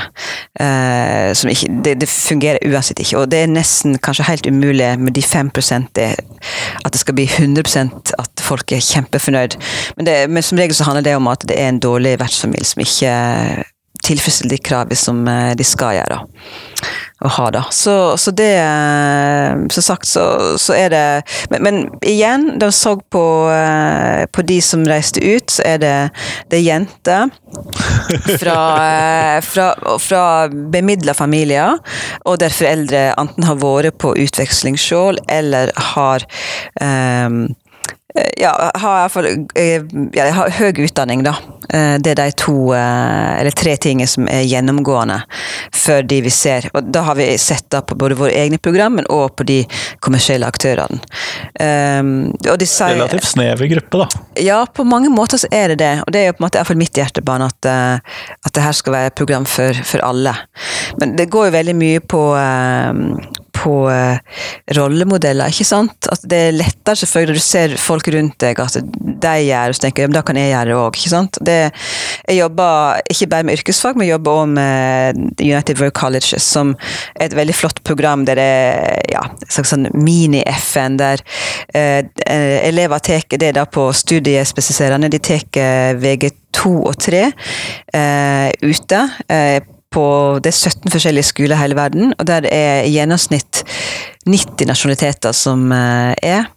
Uh, 0.59 1.31
ikke, 1.51 1.71
det, 1.85 1.97
det, 2.03 2.09
fungerer 2.09 2.61
uansett 2.65 2.99
ikke. 3.03 3.19
Og 3.21 3.31
det 3.31 3.43
er 3.43 3.51
nesten 3.51 3.99
kanskje 4.03 4.27
helt 4.29 4.49
umulig 4.49 4.91
med 4.99 5.15
de 5.15 5.23
5 5.23 5.51
det, 5.95 6.09
at 6.85 6.91
det 6.91 6.99
skal 6.99 7.15
bli 7.15 7.27
100 7.29 7.85
at 8.19 8.41
folk 8.41 8.71
er 8.71 8.83
kjempefornøyd. 8.83 9.57
Men, 9.97 10.11
men 10.31 10.43
som 10.43 10.57
regel 10.57 10.75
så 10.75 10.87
handler 10.89 11.05
det 11.05 11.15
om 11.15 11.27
at 11.31 11.45
det 11.47 11.59
er 11.59 11.69
en 11.69 11.79
dårlig 11.79 12.17
vertsfamilie 12.19 12.65
som 12.65 12.83
ikke 12.83 13.15
tilfredsstiller 14.05 14.57
de 14.57 14.63
kravene 14.69 14.99
som 14.99 15.25
eh, 15.27 15.53
de 15.57 15.67
skal 15.67 15.99
gjøre 15.99 16.21
å 17.23 17.31
ha, 17.31 17.45
da. 17.51 17.61
Så, 17.71 18.17
så 18.19 18.31
det 18.35 18.51
eh, 18.59 19.55
Som 19.71 19.85
sagt, 19.85 20.07
så, 20.09 20.25
så 20.59 20.75
er 20.75 20.91
det 20.91 21.05
men, 21.51 21.63
men, 21.63 21.77
igjen, 22.05 22.47
vi 22.59 22.69
så 22.75 22.95
på, 22.99 23.23
eh, 23.53 24.25
på 24.27 24.43
de 24.45 24.59
som 24.63 24.85
reiste 24.87 25.23
ut, 25.23 25.49
så 25.57 25.63
er 25.65 25.81
det, 25.81 25.95
det 26.51 26.59
er 26.59 26.65
jenter 26.65 27.31
fra, 28.41 28.59
fra, 29.45 29.67
fra 30.01 30.23
bemidla 30.51 31.15
familier, 31.17 31.79
og 32.25 32.39
der 32.43 32.53
foreldre 32.53 33.07
enten 33.15 33.47
har 33.47 33.59
vært 33.61 33.99
på 34.01 34.15
utveksling 34.25 34.77
sjøl, 34.79 35.19
eller 35.31 35.71
har 35.93 36.25
um, 36.81 37.45
ja, 38.37 38.71
har 38.75 38.99
iallfall 39.01 39.27
ja, 40.15 40.29
har 40.31 40.53
høy 40.55 40.85
utdanning, 40.85 41.23
da. 41.25 41.35
Eh, 41.69 41.95
det 41.99 42.13
er 42.13 42.19
de 42.19 42.31
to, 42.39 42.73
eh, 42.73 43.39
eller 43.41 43.51
tre 43.51 43.75
tingene 43.81 44.07
som 44.07 44.29
er 44.31 44.45
gjennomgående 44.47 45.17
for 45.75 46.05
de 46.05 46.21
vi 46.23 46.31
ser. 46.31 46.69
Og 46.73 46.91
da 46.93 47.03
har 47.09 47.17
vi 47.19 47.27
sett 47.41 47.67
da 47.73 47.81
på 47.83 47.97
både 47.99 48.17
våre 48.19 48.31
egne 48.31 48.59
program, 48.61 48.95
men 48.99 49.09
òg 49.11 49.35
på 49.35 49.47
de 49.47 49.59
kommersielle 50.05 50.47
aktørene. 50.47 51.01
Um, 51.59 52.31
sier, 52.41 52.95
Relativt 52.95 53.27
snever 53.27 53.69
gruppe, 53.71 54.05
da. 54.05 54.23
Ja, 54.41 54.59
på 54.65 54.85
mange 54.87 55.11
måter 55.11 55.41
så 55.41 55.49
er 55.51 55.73
det 55.73 55.79
det. 55.83 55.93
Og 56.05 56.13
det 56.13 56.21
er 56.21 56.29
jo 56.29 56.37
på 56.37 56.43
en 56.43 56.47
måte 56.47 56.61
iallfall 56.61 56.79
mitt 56.79 56.97
hjertebarn 56.97 57.45
at, 57.45 57.67
at 57.67 58.53
det 58.55 58.63
her 58.63 58.75
skal 58.75 58.95
være 58.95 59.11
et 59.11 59.17
program 59.17 59.47
for, 59.49 59.75
for 59.87 60.03
alle. 60.05 60.35
Men 61.01 61.15
det 61.19 61.29
går 61.33 61.49
jo 61.49 61.57
veldig 61.57 61.75
mye 61.79 62.03
på 62.05 62.21
uh, 62.35 63.43
på 63.65 63.75
eh, 63.91 64.21
rollemodeller, 64.77 65.51
ikke 65.51 65.67
sant. 65.67 66.09
At 66.11 66.25
det 66.29 66.41
er 66.49 66.57
lettere 66.59 66.99
selvfølgelig 67.01 67.35
når 67.35 67.41
du 67.41 67.45
ser 67.45 67.75
folk 67.81 68.09
rundt 68.13 68.37
deg 68.43 68.61
at 68.61 68.77
de 68.79 69.33
gjør 69.47 69.73
og 69.73 69.77
så 69.77 69.85
tenker 69.85 70.05
jeg, 70.05 70.13
da 70.13 70.21
kan 70.25 70.39
jeg 70.39 70.51
gjøre 70.51 70.69
det 70.69 70.77
òg. 70.77 70.99
Jeg 72.29 72.37
jobber 72.37 73.01
ikke 73.11 73.29
bare 73.31 73.47
med 73.47 73.59
yrkesfag, 73.59 73.97
men 73.97 74.09
jobber 74.09 74.41
også 74.41 74.53
med 74.55 75.21
United 75.41 75.81
World 75.81 75.95
Colleges, 75.97 76.45
som 76.45 76.75
er 77.15 77.29
et 77.29 77.37
veldig 77.37 77.55
flott 77.57 77.81
program 77.87 78.25
der 78.27 78.35
det 78.35 78.45
er 78.45 79.13
ja, 79.13 79.23
sånn 79.49 79.87
mini-FN, 79.95 80.97
der 80.99 81.23
eh, 81.73 82.03
elever 82.67 83.03
tar 83.05 83.23
det 83.39 83.53
da 83.57 83.65
på 83.69 83.87
studiespesifiserende, 83.95 85.09
de 85.13 85.21
tar 85.23 85.45
VG2 86.01 86.75
og 86.81 86.97
3 86.99 87.23
eh, 87.25 88.49
ute. 88.65 89.01
Eh, 89.31 89.61
på 89.95 90.05
det 90.43 90.51
er 90.51 90.57
17 90.71 90.91
forskjellige 90.93 91.29
skoler 91.31 91.55
i 91.55 91.61
hele 91.63 91.77
verden, 91.79 92.13
og 92.19 92.27
der 92.27 92.45
det 92.45 92.51
er 92.53 92.83
i 92.83 92.93
gjennomsnitt 92.97 93.63
90 94.27 94.67
nasjonaliteter 94.67 95.35
som 95.35 95.71
eh, 95.71 96.13
er. 96.21 96.49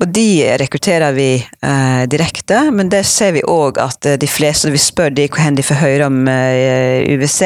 Og 0.00 0.10
de 0.10 0.26
rekrutterer 0.58 1.14
vi 1.14 1.28
eh, 1.38 2.02
direkte, 2.10 2.64
men 2.74 2.90
det 2.92 3.04
ser 3.06 3.34
vi 3.36 3.44
òg 3.46 3.78
at 3.82 4.06
eh, 4.08 4.18
de 4.20 4.28
fleste, 4.28 4.72
vi 4.74 4.80
spør 4.80 5.12
de 5.14 5.28
hvor 5.30 5.54
de 5.54 5.64
får 5.64 5.80
høre 5.80 6.08
om 6.10 6.28
eh, 6.30 7.06
UWC, 7.14 7.40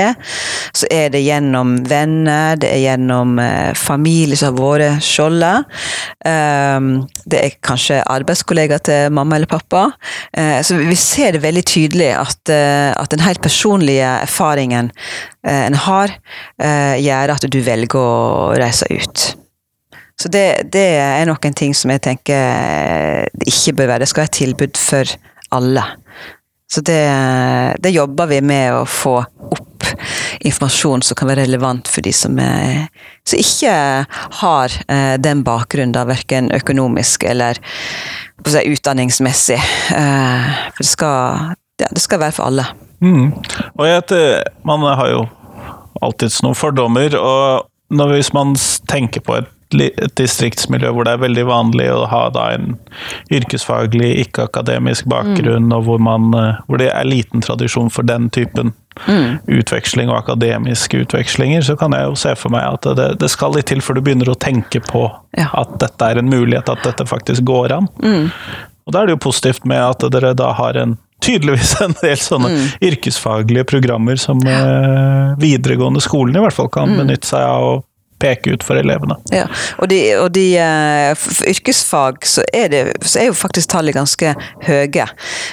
så 0.81 0.89
er 0.93 1.13
det 1.13 1.25
gjennom 1.27 1.77
venner, 1.89 2.57
det 2.61 2.71
er 2.73 2.83
gjennom 2.87 3.37
eh, 3.43 3.73
familie 3.77 4.39
som 4.39 4.57
har 4.57 4.81
vært 4.81 5.05
skjoldet. 5.05 5.81
Eh, 6.27 6.89
det 7.29 7.43
er 7.43 7.59
kanskje 7.65 8.01
arbeidskollegaer 8.17 8.85
til 8.89 9.13
mamma 9.15 9.37
eller 9.37 9.51
pappa. 9.51 9.91
Eh, 10.33 10.61
så 10.65 10.79
vi 10.81 10.97
ser 10.99 11.37
det 11.37 11.45
veldig 11.45 11.65
tydelig 11.69 12.13
at, 12.17 12.41
at 12.49 13.13
den 13.13 13.25
helt 13.25 13.43
personlige 13.45 14.09
erfaringen 14.25 14.91
en 15.49 15.77
har, 15.79 16.13
gjør 17.01 17.33
at 17.33 17.45
du 17.49 17.59
velger 17.65 18.01
å 18.01 18.57
reise 18.59 18.89
ut. 18.91 19.29
Så 20.19 20.31
det, 20.35 20.71
det, 20.75 20.89
er 20.99 21.29
noen 21.29 21.55
ting 21.55 21.75
som 21.79 21.93
jeg 21.95 22.03
tenker 22.03 23.29
det 23.31 23.51
ikke 23.53 23.77
bør 23.79 23.93
være. 23.93 24.03
Det 24.03 24.11
skal 24.11 24.25
være 24.25 24.33
et 24.33 24.39
tilbud 24.41 24.81
for 24.83 25.13
alle. 25.55 25.85
Så 26.69 26.83
det, 26.85 27.01
det, 27.81 27.95
jobber 27.95 28.29
vi 28.29 28.41
med 28.45 28.75
å 28.77 28.83
få 28.85 29.15
opp 29.23 29.87
informasjon 30.45 31.03
som 31.07 31.17
kan 31.17 31.31
være 31.31 31.47
relevant 31.47 31.89
for 31.89 32.05
de 32.05 32.13
som, 32.13 32.37
er, 32.43 32.91
som 33.25 33.41
ikke 33.41 33.73
har 34.43 34.75
eh, 34.91 35.15
den 35.23 35.41
bakgrunnen, 35.47 35.95
da, 35.97 36.05
verken 36.09 36.51
økonomisk 36.53 37.25
eller 37.25 37.61
si, 38.45 38.65
utdanningsmessig. 38.69 39.57
Eh, 39.97 40.51
for 40.75 40.85
det 40.85 40.91
skal, 40.91 41.55
ja, 41.81 41.89
det 41.89 42.05
skal 42.05 42.21
være 42.27 42.37
for 42.37 42.51
alle. 42.51 42.69
Mm. 43.01 43.33
Og 43.79 43.85
jeg, 43.89 44.43
man 44.69 44.85
har 44.99 45.15
jo 45.15 45.25
alltids 46.05 46.43
noen 46.45 46.59
fordommer, 46.59 47.17
og 47.17 47.71
når, 47.95 48.19
hvis 48.19 48.35
man 48.37 48.53
tenker 48.91 49.25
på 49.25 49.39
et 49.39 49.55
distriktsmiljø 49.71 50.91
hvor 50.97 51.05
det 51.05 51.13
er 51.17 51.23
veldig 51.23 51.45
vanlig 51.49 51.89
å 51.93 52.07
ha 52.09 52.23
da 52.33 52.47
en 52.57 52.77
yrkesfaglig, 53.35 54.11
ikke-akademisk 54.25 55.09
bakgrunn, 55.11 55.71
og 55.77 55.85
hvor, 55.89 55.99
man, 56.03 56.31
eh, 56.35 56.61
hvor 56.69 56.81
det 56.81 56.89
er 56.95 57.09
liten 57.09 57.45
tradisjon 57.45 57.91
for 57.93 58.09
den 58.09 58.31
typen 58.35 58.75
utveksling 59.47 60.09
og 60.11 60.17
akademiske 60.25 61.05
utvekslinger, 61.05 61.63
så 61.63 61.77
kan 61.79 61.93
jeg 61.95 62.09
jo 62.09 62.17
se 62.19 62.33
for 62.35 62.51
meg 62.51 62.65
at 62.67 62.89
det, 62.99 63.05
det 63.21 63.29
skal 63.31 63.55
litt 63.55 63.69
til 63.71 63.83
før 63.85 63.95
du 63.95 64.01
begynner 64.09 64.33
å 64.33 64.39
tenke 64.41 64.81
på 64.83 65.05
Ja. 65.39 65.51
at 65.55 65.77
dette 65.79 66.03
er 66.09 66.19
en 66.19 66.31
mulighet, 66.33 66.69
at 66.73 66.83
dette 66.83 67.07
faktisk 67.07 67.45
går 67.47 67.77
an. 67.77 67.87
Og 68.89 68.93
da 68.95 69.03
er 69.03 69.07
det 69.07 69.15
jo 69.19 69.29
positivt 69.29 69.65
med 69.69 69.79
at 69.85 70.03
dere 70.11 70.33
da 70.35 70.51
har 70.59 70.75
en 70.81 70.97
tydeligvis 71.23 71.77
en 71.85 71.95
del 72.03 72.17
sånne 72.19 72.51
yrkesfaglige 72.89 73.65
programmer 73.71 74.17
som 74.19 74.41
ja. 74.47 75.35
videregående 75.39 76.01
skolen 76.03 76.35
i 76.35 76.43
hvert 76.43 76.57
fall 76.57 76.71
kan 76.73 76.97
benytte 76.99 77.27
seg 77.31 77.45
av 77.45 77.69
og 77.69 77.85
peke 78.23 78.55
ut 78.55 78.67
for 78.67 78.79
elevene. 78.81 79.17
Ja, 79.35 79.47
og 79.79 79.91
de, 79.93 80.01
og 80.19 80.31
de 80.37 80.47
eh, 80.61 81.13
for 81.19 81.49
yrkesfag 81.49 82.27
så 82.29 82.45
er, 82.53 82.71
det, 82.73 82.83
så 83.07 83.23
er 83.23 83.31
jo 83.31 83.37
faktisk 83.39 83.73
tallet 83.73 83.97
ganske 83.97 84.35
høye. 84.67 85.09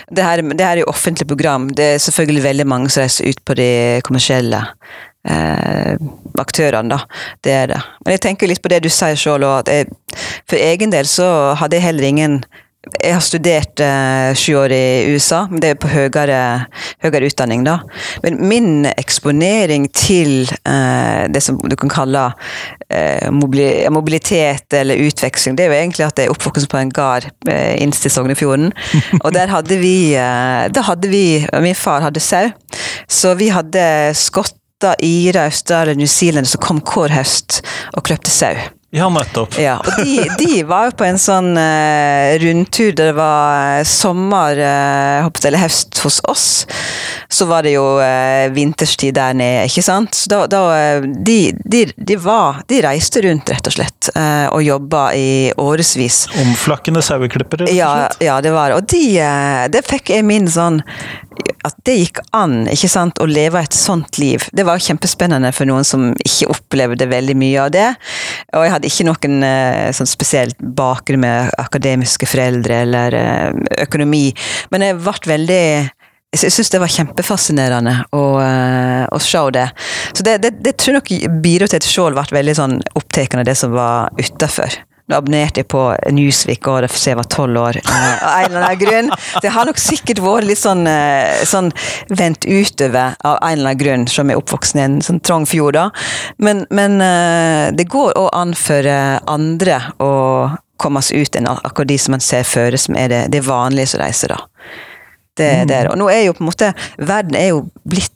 Det 0.10 0.28
her, 0.28 0.44
det 0.52 0.66
her 0.66 0.76
er 0.76 0.84
jo 0.84 0.92
offentlig 0.92 1.28
program. 1.30 1.70
Det 1.76 1.96
er 1.96 2.04
selvfølgelig 2.04 2.48
veldig 2.48 2.70
mange 2.70 2.94
som 2.94 3.06
reiser 3.06 3.30
ut 3.30 3.44
på 3.46 3.58
de 3.60 3.70
kommersielle 4.08 4.62
eh, 5.30 5.96
aktørene, 6.42 6.98
da. 6.98 7.24
Det 7.44 7.56
er 7.56 7.72
det. 7.74 7.82
Men 8.06 8.18
jeg 8.18 8.26
tenker 8.28 8.52
litt 8.52 8.64
på 8.64 8.72
det 8.74 8.84
du 8.86 8.92
sier 8.94 9.18
sjøl, 9.20 9.46
òg, 9.48 9.72
for 10.50 10.60
egen 10.60 10.94
del 10.94 11.10
så 11.10 11.28
hadde 11.60 11.80
jeg 11.80 11.90
heller 11.90 12.10
ingen 12.10 12.40
jeg 12.94 13.16
har 13.16 13.24
studert 13.24 13.82
eh, 13.82 14.32
sju 14.38 14.56
år 14.60 14.74
i 14.76 15.14
USA, 15.14 15.46
men 15.50 15.62
det 15.62 15.72
er 15.74 15.80
på 15.82 15.90
høyere, 15.90 16.40
høyere 17.04 17.30
utdanning, 17.30 17.64
da. 17.66 17.80
Men 18.24 18.38
min 18.50 18.70
eksponering 18.92 19.88
til 19.96 20.46
eh, 20.68 21.26
det 21.32 21.42
som 21.44 21.58
du 21.62 21.76
kan 21.80 21.92
kalle 21.92 22.26
eh, 22.90 23.32
mobilitet 23.32 24.78
eller 24.78 25.02
utveksling, 25.08 25.58
det 25.58 25.66
er 25.66 25.74
jo 25.74 25.80
egentlig 25.80 26.06
at 26.08 26.22
jeg 26.22 26.30
er 26.30 26.36
oppvokst 26.36 26.70
på 26.72 26.82
en 26.82 26.94
gard 26.94 27.30
eh, 27.50 27.74
innst 27.82 28.06
i 28.06 28.14
Sognefjorden. 28.14 28.72
Og 29.24 29.34
der 29.36 29.52
hadde 29.54 29.80
vi, 29.82 29.98
eh, 30.20 30.68
da 30.70 30.86
hadde 30.86 31.10
vi 31.12 31.26
Min 31.66 31.78
far 31.78 32.06
hadde 32.06 32.22
sau, 32.22 32.52
så 33.10 33.34
vi 33.40 33.50
hadde 33.54 34.14
skotter, 34.18 34.62
irer, 35.02 35.48
australiere, 35.48 35.98
New 35.98 36.10
Zealand 36.10 36.50
som 36.52 36.62
kom 36.62 36.82
hver 36.86 37.14
høst 37.16 37.62
og 37.96 38.06
kløpte 38.06 38.34
sau. 38.34 38.54
Ja, 38.96 39.10
nettopp. 39.12 39.58
Ja, 39.60 39.76
og 39.84 40.00
de, 40.00 40.24
de 40.40 40.62
var 40.68 40.90
jo 40.90 40.96
på 40.96 41.06
en 41.08 41.20
sånn 41.20 41.52
uh, 41.60 42.36
rundtur 42.40 42.94
der 42.96 43.12
det 43.12 43.16
var 43.18 43.80
eh, 43.80 43.84
sommer 43.86 44.58
uh, 44.58 45.28
eller 45.46 45.62
høst 45.62 46.00
hos 46.02 46.22
oss. 46.26 46.46
Så 47.30 47.46
var 47.50 47.66
det 47.68 47.76
jo 47.76 47.84
uh, 48.00 48.48
vinterstid 48.56 49.18
der 49.18 49.36
nede, 49.38 49.66
ikke 49.70 49.84
sant. 49.86 50.16
Så 50.16 50.32
da, 50.32 50.46
da 50.50 50.62
de, 51.04 51.38
de, 51.64 51.84
de, 51.96 52.18
var, 52.22 52.64
de 52.72 52.82
reiste 52.86 53.22
rundt, 53.26 53.52
rett 53.52 53.70
og 53.70 53.76
slett, 53.76 54.10
uh, 54.16 54.48
og 54.56 54.64
jobba 54.66 55.10
i 55.18 55.52
årevis. 55.62 56.26
Omflakkende 56.46 57.04
saueklippere, 57.06 57.68
rett 57.68 57.76
og 57.76 58.16
slett. 58.16 58.26
ja, 58.26 58.40
det 58.42 58.56
var. 58.56 58.78
Og 58.80 58.88
de, 58.90 59.06
det 59.76 59.86
fikk 59.86 60.16
jeg 60.16 60.26
min 60.26 60.50
sånn 60.52 60.82
At 61.66 61.78
det 61.88 61.96
gikk 61.98 62.22
an 62.38 62.66
ikke 62.70 62.90
sant, 62.92 63.20
å 63.22 63.28
leve 63.30 63.62
et 63.64 63.76
sånt 63.76 64.20
liv. 64.22 64.44
Det 64.54 64.66
var 64.68 64.82
kjempespennende 64.84 65.52
for 65.56 65.70
noen 65.70 65.88
som 65.88 66.12
ikke 66.14 66.52
opplevde 66.54 67.10
veldig 67.10 67.38
mye 67.42 67.64
av 67.64 67.74
det. 67.74 67.88
Og 68.54 68.66
jeg 68.66 68.74
hadde 68.76 68.92
ikke 68.92 69.08
noen 69.10 69.48
eh, 69.48 69.90
sånn 69.96 70.10
spesielt 70.10 70.62
bakgrunn 70.62 71.24
med 71.26 71.54
akademiske 71.62 72.30
foreldre 72.30 72.82
eller 72.86 73.20
eh, 73.20 73.62
økonomi, 73.88 74.28
men 74.74 74.86
jeg 74.86 75.00
ble 75.02 75.32
veldig 75.36 75.64
jeg 76.36 76.52
syns 76.52 76.72
det 76.74 76.82
var 76.84 76.92
kjempefascinerende 76.92 77.94
å, 78.16 78.24
eh, 78.44 79.06
å 79.08 79.20
se 79.24 79.44
det. 79.56 79.70
Så 80.12 80.26
det, 80.28 80.34
det, 80.44 80.52
det 80.66 80.76
tror 80.76 80.98
jeg 80.98 81.00
nok 81.00 81.40
bidro 81.44 81.70
til 81.70 81.80
at 81.80 81.88
Skjold 81.88 82.18
ble 82.18 82.40
veldig 82.42 82.56
sånn 82.58 82.76
opptatt 83.00 83.38
av 83.40 83.46
det 83.48 83.56
som 83.56 83.72
var 83.76 84.12
utafor. 84.20 84.76
Nå 85.06 85.20
abonnerte 85.20 85.62
jeg 85.62 85.70
på 85.70 85.82
Newsweek 86.18 86.66
og 86.72 86.88
jeg 86.98 87.18
var 87.20 87.28
tolv 87.30 87.60
år, 87.62 87.78
eh, 87.78 88.24
av 88.26 88.40
en 88.40 88.48
eller 88.48 88.64
annen 88.64 88.80
grunn. 88.82 89.12
Så 89.36 89.44
jeg 89.44 89.54
har 89.54 89.68
nok 89.70 89.78
sikkert 89.78 90.22
vært 90.26 90.48
litt 90.50 90.58
sånn, 90.58 90.88
eh, 90.90 91.44
sånn 91.46 91.70
vendt 92.10 92.48
utover 92.50 93.14
av 93.22 93.38
en 93.38 93.52
eller 93.52 93.70
annen 93.70 93.78
grunn, 93.84 94.08
som 94.10 94.30
er 94.30 94.40
oppvoksen 94.42 94.82
i 94.82 94.86
en 94.88 94.98
sånn 95.06 95.22
trang 95.22 95.46
fjord, 95.46 95.78
da. 95.78 95.92
Men, 96.42 96.66
men 96.72 96.98
eh, 97.06 97.70
det 97.78 97.86
går 97.94 98.18
òg 98.18 98.32
an 98.34 98.58
for 98.58 98.90
eh, 98.90 99.20
andre 99.28 99.78
å 100.02 100.12
komme 100.82 101.06
seg 101.06 101.22
ut 101.22 101.38
enn 101.38 101.48
akkurat 101.54 101.88
de 101.94 102.02
som 102.02 102.18
man 102.18 102.26
ser 102.26 102.44
føre, 102.44 102.78
som 102.82 102.98
er 102.98 103.14
det, 103.14 103.24
det 103.32 103.46
vanlige 103.46 103.94
som 103.94 104.02
reiser, 104.02 104.34
da. 104.34 104.42
Det, 105.36 105.68
det 105.68 105.76
er, 105.76 105.92
og 105.92 106.00
nå 106.00 106.08
er 106.10 106.30
jo 106.30 106.34
på 106.38 106.46
en 106.46 106.48
måte 106.48 106.70
Verden 106.96 107.36
er 107.36 107.50
jo 107.50 107.66
blitt 107.84 108.15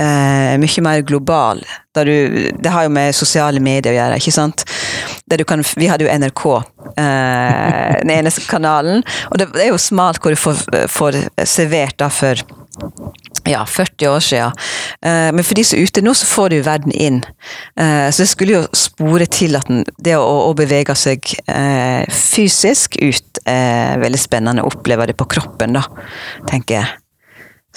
eh, 0.00 0.54
mye 0.60 0.84
mer 0.84 1.02
global. 1.06 1.62
Du, 1.94 2.14
det 2.58 2.72
har 2.74 2.86
jo 2.86 2.92
med 2.94 3.14
sosiale 3.14 3.62
medier 3.62 3.92
å 3.92 3.98
gjøre, 3.98 4.18
ikke 4.18 4.34
sant? 4.34 4.64
Kan, 5.46 5.64
vi 5.78 5.88
hadde 5.90 6.06
jo 6.06 6.12
NRK, 6.12 6.44
eh, 7.00 7.90
den 8.02 8.14
eneste 8.18 8.44
kanalen, 8.50 9.04
og 9.30 9.40
det 9.40 9.48
er 9.54 9.70
jo 9.72 9.80
smalt 9.80 10.20
hvor 10.22 10.34
du 10.34 10.40
får, 10.40 10.64
får 10.90 11.20
servert 11.46 11.98
da 12.02 12.10
for 12.12 12.42
ja, 13.44 13.66
40 13.66 14.08
år 14.08 14.20
siden. 14.20 14.52
Eh, 15.02 15.30
men 15.32 15.44
for 15.44 15.54
de 15.54 15.64
som 15.64 15.78
er 15.78 15.84
ute 15.84 16.02
nå, 16.04 16.14
så 16.16 16.26
får 16.26 16.50
du 16.50 16.58
verden 16.64 16.92
inn. 16.92 17.20
Eh, 17.76 18.08
så 18.10 18.24
det 18.24 18.30
skulle 18.30 18.56
jo 18.56 18.64
spore 18.76 19.28
til 19.30 19.56
at 19.58 19.68
den, 19.68 19.84
det 19.98 20.16
å, 20.18 20.24
å 20.48 20.54
bevege 20.56 20.96
seg 20.98 21.34
eh, 21.44 22.04
fysisk 22.08 22.98
ut 23.02 23.42
er 23.44 24.00
veldig 24.02 24.20
spennende 24.20 24.64
oppleve 24.64 25.10
det 25.10 25.18
på 25.20 25.28
kroppen, 25.36 25.76
da, 25.76 25.84
tenker 26.48 26.80
jeg. 26.80 27.03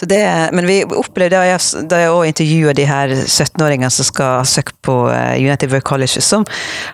Det, 0.02 0.50
men 0.54 0.68
vi 0.68 0.84
opplevde 0.86 1.40
da 1.40 1.46
jeg, 1.48 1.62
jeg 1.90 2.12
også 2.12 2.28
intervjua 2.30 2.74
de 2.78 2.84
her 2.86 3.14
17-åringene 3.24 3.90
som 3.90 4.06
skal 4.06 4.46
søke 4.46 4.76
på 4.86 4.98
eh, 5.10 5.40
United 5.42 5.72
World 5.72 5.88
College, 5.90 6.22
så 6.22 6.44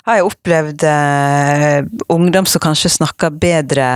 har 0.08 0.20
jeg 0.20 0.28
opplevd 0.30 0.86
eh, 0.88 1.82
ungdom 2.14 2.48
som 2.48 2.64
kanskje 2.64 2.94
snakker 2.96 3.36
bedre 3.36 3.90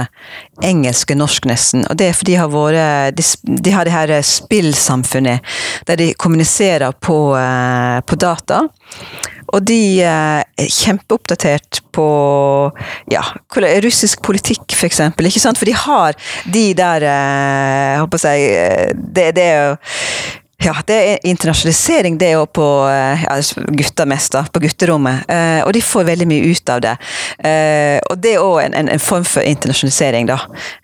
engelsk 0.65 1.13
enn 1.13 1.21
norsk, 1.23 1.47
nesten. 1.47 1.85
Og 1.87 1.95
det 1.95 2.09
er 2.09 2.19
fordi 2.19 2.35
de 2.35 2.41
har 2.41 2.51
vært 2.51 3.15
De, 3.15 3.23
de 3.63 3.71
har 3.71 3.87
det 3.87 3.95
her 3.95 4.11
spillsamfunnet 4.25 5.55
der 5.87 5.99
de 5.99 6.11
kommuniserer 6.19 6.91
på, 6.99 7.17
eh, 7.39 8.01
på 8.03 8.19
data. 8.19 8.65
Og 9.55 9.63
de 9.67 9.79
eh, 10.03 10.41
er 10.43 10.73
kjempeoppdatert 10.73 11.81
på 11.95 12.07
ja, 13.11 13.23
russisk 13.85 14.23
politikk, 14.25 14.65
for 14.73 14.89
eksempel. 14.89 15.29
Ikke 15.29 15.43
sant? 15.43 15.59
For 15.59 15.69
de 15.69 15.77
har 15.77 16.17
de 16.51 16.65
der 16.77 17.05
eh, 17.07 17.93
Jeg 17.93 18.03
håper 18.03 18.19
å 18.19 18.25
si, 18.25 18.35
det, 19.15 19.31
det 19.37 19.47
er 19.47 19.63
jo 19.63 19.71
ja, 20.63 20.73
det 20.87 20.95
er 20.95 21.25
internasjonalisering, 21.29 22.15
det 22.17 22.31
jo 22.31 22.45
på 22.49 22.65
eh, 22.89 23.23
ja, 23.27 23.35
gutta 23.77 24.07
mest, 24.09 24.33
da, 24.33 24.41
på 24.49 24.61
gutterommet. 24.63 25.27
Eh, 25.29 25.59
og 25.61 25.69
de 25.75 25.83
får 25.85 26.07
veldig 26.07 26.25
mye 26.31 26.47
ut 26.49 26.71
av 26.73 26.81
det. 26.81 26.95
Eh, 27.45 27.97
og 28.09 28.17
det 28.23 28.31
er 28.33 28.41
òg 28.41 28.63
en, 28.63 28.77
en, 28.79 28.89
en 28.89 29.03
form 29.03 29.27
for 29.27 29.45
internasjonalisering, 29.45 30.31
da. 30.31 30.39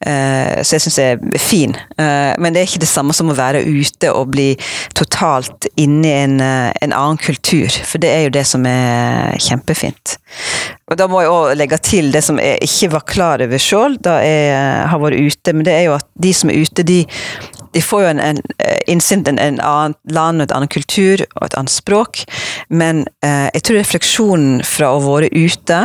Eh, 0.05 0.61
så 0.61 0.77
jeg 0.77 0.85
syns 0.85 0.99
det 0.99 1.07
er 1.15 1.41
fin. 1.41 1.73
Eh, 1.97 2.35
men 2.37 2.53
det 2.53 2.61
er 2.61 2.69
ikke 2.69 2.83
det 2.85 2.91
samme 2.91 3.17
som 3.17 3.33
å 3.33 3.37
være 3.39 3.63
ute 3.65 4.13
og 4.13 4.29
bli 4.35 4.51
totalt 4.93 5.65
inne 5.73 6.05
i 6.05 6.15
en, 6.27 6.37
eh, 6.45 6.69
en 6.85 6.93
annen 6.93 7.17
kultur. 7.17 7.73
For 7.81 8.03
det 8.03 8.13
er 8.13 8.27
jo 8.27 8.35
det 8.37 8.45
som 8.53 8.69
er 8.69 9.33
kjempefint. 9.41 10.19
Og 10.91 10.99
da 10.99 11.07
må 11.07 11.21
jeg 11.23 11.31
òg 11.31 11.55
legge 11.57 11.79
til 11.79 12.11
det 12.13 12.23
som 12.25 12.39
jeg 12.41 12.59
ikke 12.65 12.91
var 12.97 13.05
klar 13.07 13.43
over 13.45 13.61
sjøl 13.61 13.95
da 14.03 14.17
jeg 14.23 14.51
eh, 14.51 14.83
har 14.91 15.01
vært 15.01 15.21
ute, 15.21 15.55
men 15.55 15.67
det 15.67 15.75
er 15.77 15.85
jo 15.87 15.97
at 15.97 16.07
de 16.19 16.33
som 16.35 16.51
er 16.51 16.63
ute, 16.63 16.85
de 16.87 17.03
de 17.73 17.81
får 17.81 18.03
jo 18.03 18.09
en, 18.11 18.19
en 18.21 18.39
eh, 18.61 18.77
innsyn 18.91 19.23
i 19.25 19.31
en, 19.31 19.39
en 19.41 19.59
annen 19.65 19.95
land 20.13 20.41
og 20.41 20.45
et 20.45 20.55
annet 20.55 20.73
kultur 20.73 21.23
og 21.25 21.47
et 21.47 21.57
annet 21.57 21.73
språk, 21.73 22.21
men 22.69 23.03
eh, 23.25 23.49
jeg 23.55 23.65
tror 23.65 23.79
refleksjonen 23.79 24.61
fra 24.67 24.91
å 24.93 25.01
være 25.01 25.31
ute 25.33 25.79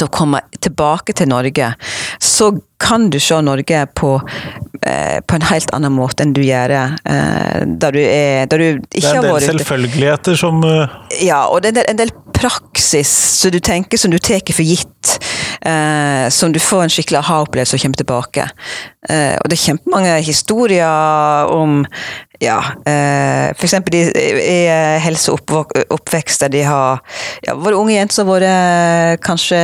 til 0.00 0.06
å 0.06 0.12
komme 0.14 0.40
tilbake 0.64 1.12
til 1.16 1.28
Norge, 1.28 1.74
så 2.22 2.52
kan 2.80 3.10
du 3.12 3.18
se 3.20 3.36
Norge 3.44 3.82
på, 3.98 4.14
på 4.80 5.36
en 5.36 5.44
helt 5.50 5.70
annen 5.76 5.92
måte 5.92 6.24
enn 6.24 6.32
du 6.36 6.40
gjør 6.40 6.72
eh, 6.72 7.60
da 7.66 7.90
du, 7.92 8.00
er, 8.00 8.46
da 8.48 8.56
du 8.56 8.80
Det 8.80 9.02
er 9.04 9.18
en 9.18 9.26
del 9.26 9.44
selvfølgeligheter 9.44 10.38
som 10.40 10.64
eh, 10.64 10.96
Ja, 11.26 11.44
og 11.48 11.62
det 11.64 11.76
er 11.76 11.90
en 11.90 12.00
del, 12.00 12.12
praksis 12.40 13.10
som 13.36 13.52
du 13.52 13.58
tenker 13.60 14.00
som 14.00 14.12
du 14.12 14.16
tar 14.16 14.40
for 14.48 14.64
gitt. 14.64 15.18
Eh, 15.60 16.28
som 16.32 16.52
du 16.54 16.60
får 16.60 16.86
en 16.86 16.92
skikkelig 16.92 17.18
aha-opplevelse 17.20 17.76
og 17.76 17.82
kommer 17.82 18.00
tilbake. 18.00 18.46
Eh, 19.08 19.34
og 19.36 19.50
det 19.50 19.58
er 19.58 19.64
kjempemange 19.66 20.14
historier 20.24 21.52
om 21.52 21.82
ja, 22.40 22.56
eh, 22.88 23.50
eksempel 23.52 23.98
i, 23.98 24.04
i 24.40 24.60
helse 25.04 25.34
og 25.34 25.74
oppvekst 25.92 26.46
der 26.46 26.54
de 26.54 26.62
har 26.64 27.02
ja, 27.44 27.58
vært 27.60 27.76
unge 27.76 27.98
jenter 27.98 28.16
som 28.16 28.30
har 28.32 28.40
vært 28.40 29.26
kanskje 29.26 29.60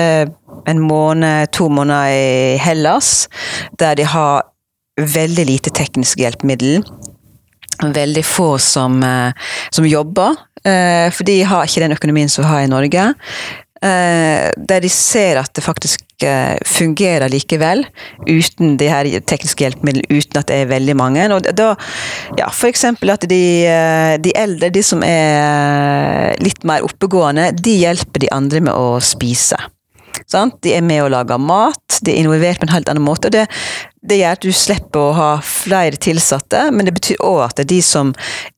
en 0.68 0.83
måned, 0.85 1.48
to 1.57 1.70
måneder 1.72 2.12
i 2.12 2.61
Hellas, 2.61 3.31
der 3.81 3.96
de 3.96 4.05
har 4.05 4.44
veldig 4.96 5.44
lite 5.48 5.72
teknisk 5.76 6.20
hjelpemiddel 6.22 6.85
veldig 7.82 8.24
få 8.24 8.59
som, 8.59 9.02
eh, 9.02 9.32
som 9.70 9.87
jobber, 9.87 10.37
eh, 10.64 11.11
for 11.11 11.24
de 11.24 11.42
har 11.42 11.64
ikke 11.64 11.80
den 11.80 11.96
økonomien 11.96 12.30
som 12.30 12.44
vi 12.44 12.50
har 12.50 12.61
i 12.61 12.66
Norge. 12.66 13.14
eh, 13.82 14.50
der 14.56 14.80
de 14.80 14.88
ser 14.88 15.37
at 15.37 15.52
det 15.52 15.62
faktisk 15.62 16.00
fungerer 16.64 17.28
likevel, 17.28 17.85
uten 18.26 18.78
de 18.78 18.88
her 18.88 19.04
tekniske 19.20 19.61
hjelpemidlene, 19.61 20.09
uten 20.09 20.38
at 20.38 20.46
det 20.46 20.62
er 20.62 20.66
veldig 20.66 20.96
mange. 20.96 21.30
Og 21.30 21.42
da, 21.54 21.76
ja, 22.38 22.48
for 22.48 22.68
eksempel 22.68 23.11
at 23.11 23.20
de, 23.28 24.16
de 24.18 24.32
eldre, 24.35 24.70
de 24.70 24.82
som 24.82 25.02
er 25.02 26.35
litt 26.40 26.64
mer 26.64 26.80
oppegående, 26.80 27.52
de 27.52 27.76
hjelper 27.85 28.18
de 28.18 28.32
andre 28.32 28.61
med 28.62 28.72
å 28.72 28.98
spise. 28.98 29.56
Sant? 30.26 30.56
De 30.62 30.72
er 30.72 30.80
med 30.80 31.04
å 31.04 31.11
lage 31.12 31.37
mat, 31.38 32.00
de 32.00 32.14
er 32.14 32.24
involvert 32.24 32.59
på 32.59 32.66
en 32.66 32.72
helt 32.72 32.88
annen 32.88 33.04
måte. 33.04 33.28
og 33.28 33.32
det, 33.37 33.46
det 34.06 34.20
gjør 34.20 34.37
at 34.37 34.44
du 34.44 34.52
slipper 34.54 35.00
å 35.00 35.14
ha 35.16 35.30
flere 35.42 35.98
tilsatte, 35.98 36.68
men 36.70 36.87
det 36.87 36.94
betyr 36.96 37.22
òg 37.24 37.40
at 37.46 37.62
de 37.66 37.78
som 37.82 38.12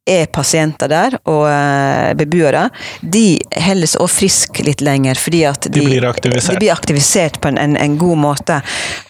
er 0.09 0.27
pasienter 0.33 0.89
der, 0.91 1.17
og 1.29 1.45
uh, 1.47 2.13
beboere, 2.19 2.67
de 3.01 3.39
holder 3.69 3.91
seg 3.93 4.05
òg 4.05 4.11
friske 4.13 4.65
litt 4.65 4.83
lenger, 4.85 5.21
fordi 5.21 5.43
at 5.49 5.69
de, 5.69 5.73
de, 5.79 5.85
blir. 5.87 6.05
De 6.05 6.57
blir 6.59 6.73
aktivisert 6.73 7.41
på 7.43 7.53
en, 7.53 7.61
en, 7.61 7.77
en, 7.81 7.97
god 8.01 8.21
måte. 8.21 8.61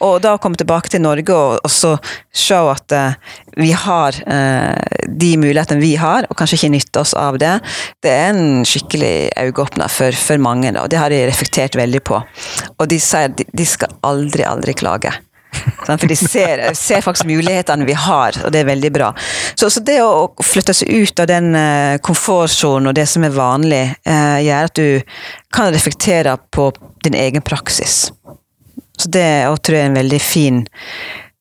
Og 0.04 0.18
da 0.22 0.34
å 0.34 0.40
komme 0.42 0.58
tilbake 0.58 0.90
til 0.92 1.02
Norge 1.04 1.34
og, 1.34 1.58
og 1.62 1.72
så 1.72 1.94
se 2.34 2.58
at 2.58 2.94
uh, 2.94 3.36
vi 3.58 3.70
har 3.74 4.18
uh, 4.26 5.06
de 5.08 5.32
mulighetene 5.40 5.82
vi 5.82 5.94
har, 5.98 6.26
og 6.28 6.38
kanskje 6.38 6.60
ikke 6.60 6.74
nytte 6.76 7.06
oss 7.06 7.14
av 7.18 7.38
det, 7.42 7.56
det 8.04 8.14
er 8.14 8.34
en 8.34 8.66
skikkelig 8.68 9.14
øyeåpner 9.48 9.90
for, 9.90 10.18
for 10.18 10.42
mange, 10.42 10.74
da, 10.74 10.84
og 10.84 10.92
det 10.92 11.02
har 11.02 11.14
de 11.14 11.24
reflektert 11.30 11.78
veldig 11.78 12.02
på. 12.10 12.20
Og 12.78 12.90
de 12.90 13.00
sier 13.02 13.30
at 13.30 13.38
de, 13.38 13.46
de 13.54 13.66
skal 13.66 13.94
aldri, 14.06 14.46
aldri 14.46 14.76
klage. 14.78 15.14
For 15.88 16.06
de 16.08 16.16
ser, 16.16 16.60
ser, 16.76 17.00
faktisk 17.04 17.28
mulighetene 17.28 17.86
vi 17.88 17.94
har, 17.96 18.36
og 18.44 18.52
det 18.52 18.60
er 18.60 18.68
veldig 18.68 18.90
bra. 18.92 19.12
Så, 19.54 19.70
så 19.72 19.80
det 19.84 19.98
å 20.04 20.28
flytte 20.44 20.74
seg 20.76 20.90
ut 20.92 21.22
av 21.22 21.30
den 21.30 21.54
uh, 21.56 21.96
komfortsonen 22.04 22.90
og 22.90 22.98
det 22.98 23.06
som 23.08 23.24
er 23.24 23.34
vanlig, 23.34 23.84
eh, 24.04 24.38
gjør 24.44 24.68
at 24.68 24.76
du 24.76 25.16
kan 25.54 25.72
reflektere 25.72 26.36
på 26.52 26.68
din 27.04 27.16
egen 27.16 27.44
praksis. 27.44 28.10
Så 28.98 29.10
det 29.14 29.30
tror 29.62 29.78
jeg 29.78 29.86
er 29.86 29.90
en 29.92 30.00
veldig 30.00 30.20
fin 30.20 30.62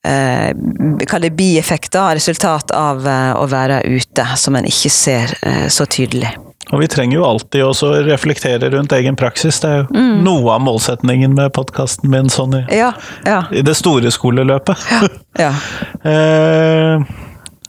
eh, 0.06 0.52
Kall 1.10 1.26
det 1.26 1.34
bieffekter, 1.36 2.16
resultat 2.16 2.72
av 2.78 3.08
eh, 3.08 3.32
å 3.36 3.48
være 3.52 3.82
ute, 3.90 4.28
som 4.38 4.56
en 4.56 4.70
ikke 4.70 4.94
ser 4.94 5.34
så 5.74 5.90
tydelig. 5.90 6.32
Og 6.74 6.82
vi 6.82 6.90
trenger 6.92 7.20
jo 7.20 7.26
alltid 7.28 7.64
også 7.64 7.92
å 7.92 8.02
reflektere 8.08 8.70
rundt 8.74 8.96
egen 8.98 9.16
praksis. 9.20 9.62
Det 9.64 9.70
er 9.70 9.80
jo 9.82 9.88
mm. 9.94 10.20
noe 10.26 10.58
av 10.58 10.64
målsetningen 10.66 11.36
med 11.38 11.54
podkasten 11.56 12.12
min 12.12 12.32
sånn 12.34 12.58
i, 12.60 12.64
ja, 12.76 12.92
ja. 13.28 13.42
i, 13.56 13.64
det 13.66 13.78
store 13.80 14.12
skoleløpet. 14.14 14.84
Ja, 15.40 15.54
eh, 16.12 17.08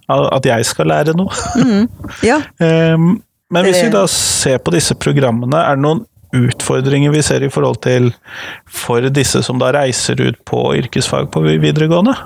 at 0.08 0.50
jeg 0.50 0.68
skal 0.68 0.90
lære 0.90 1.14
noe. 1.18 1.34
Mm. 1.62 1.88
eh, 2.66 3.08
men 3.48 3.64
hvis 3.64 3.82
vi 3.87 3.90
da 3.94 4.04
ser 4.12 4.58
på 4.61 4.74
disse 4.74 4.96
programmene, 4.98 5.62
er 5.62 5.78
det 5.78 5.87
noen 5.87 6.04
utfordringer 6.37 7.12
vi 7.14 7.22
ser 7.24 7.44
i 7.46 7.48
forhold 7.52 7.80
til 7.87 8.11
for 8.68 9.06
disse 9.14 9.40
som 9.46 9.61
da 9.62 9.70
reiser 9.72 10.20
ut 10.20 10.42
på 10.48 10.61
yrkesfag 10.82 11.30
på 11.32 11.46
videregående? 11.46 12.16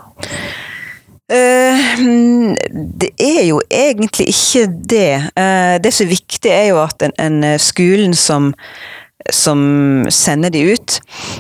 Uh, 1.32 2.56
det 3.00 3.08
er 3.16 3.46
jo 3.48 3.60
egentlig 3.72 4.28
ikke 4.34 4.66
det. 4.68 5.12
Uh, 5.32 5.78
det 5.80 5.92
som 5.94 6.04
er 6.04 6.12
viktig, 6.12 6.50
er 6.52 6.66
jo 6.72 6.82
at 6.82 7.06
en, 7.06 7.14
en 7.16 7.38
eh, 7.46 7.60
skolen 7.62 8.12
som, 8.18 8.50
som 9.32 9.62
sender 10.12 10.52
de 10.52 10.66
ut, 10.74 10.98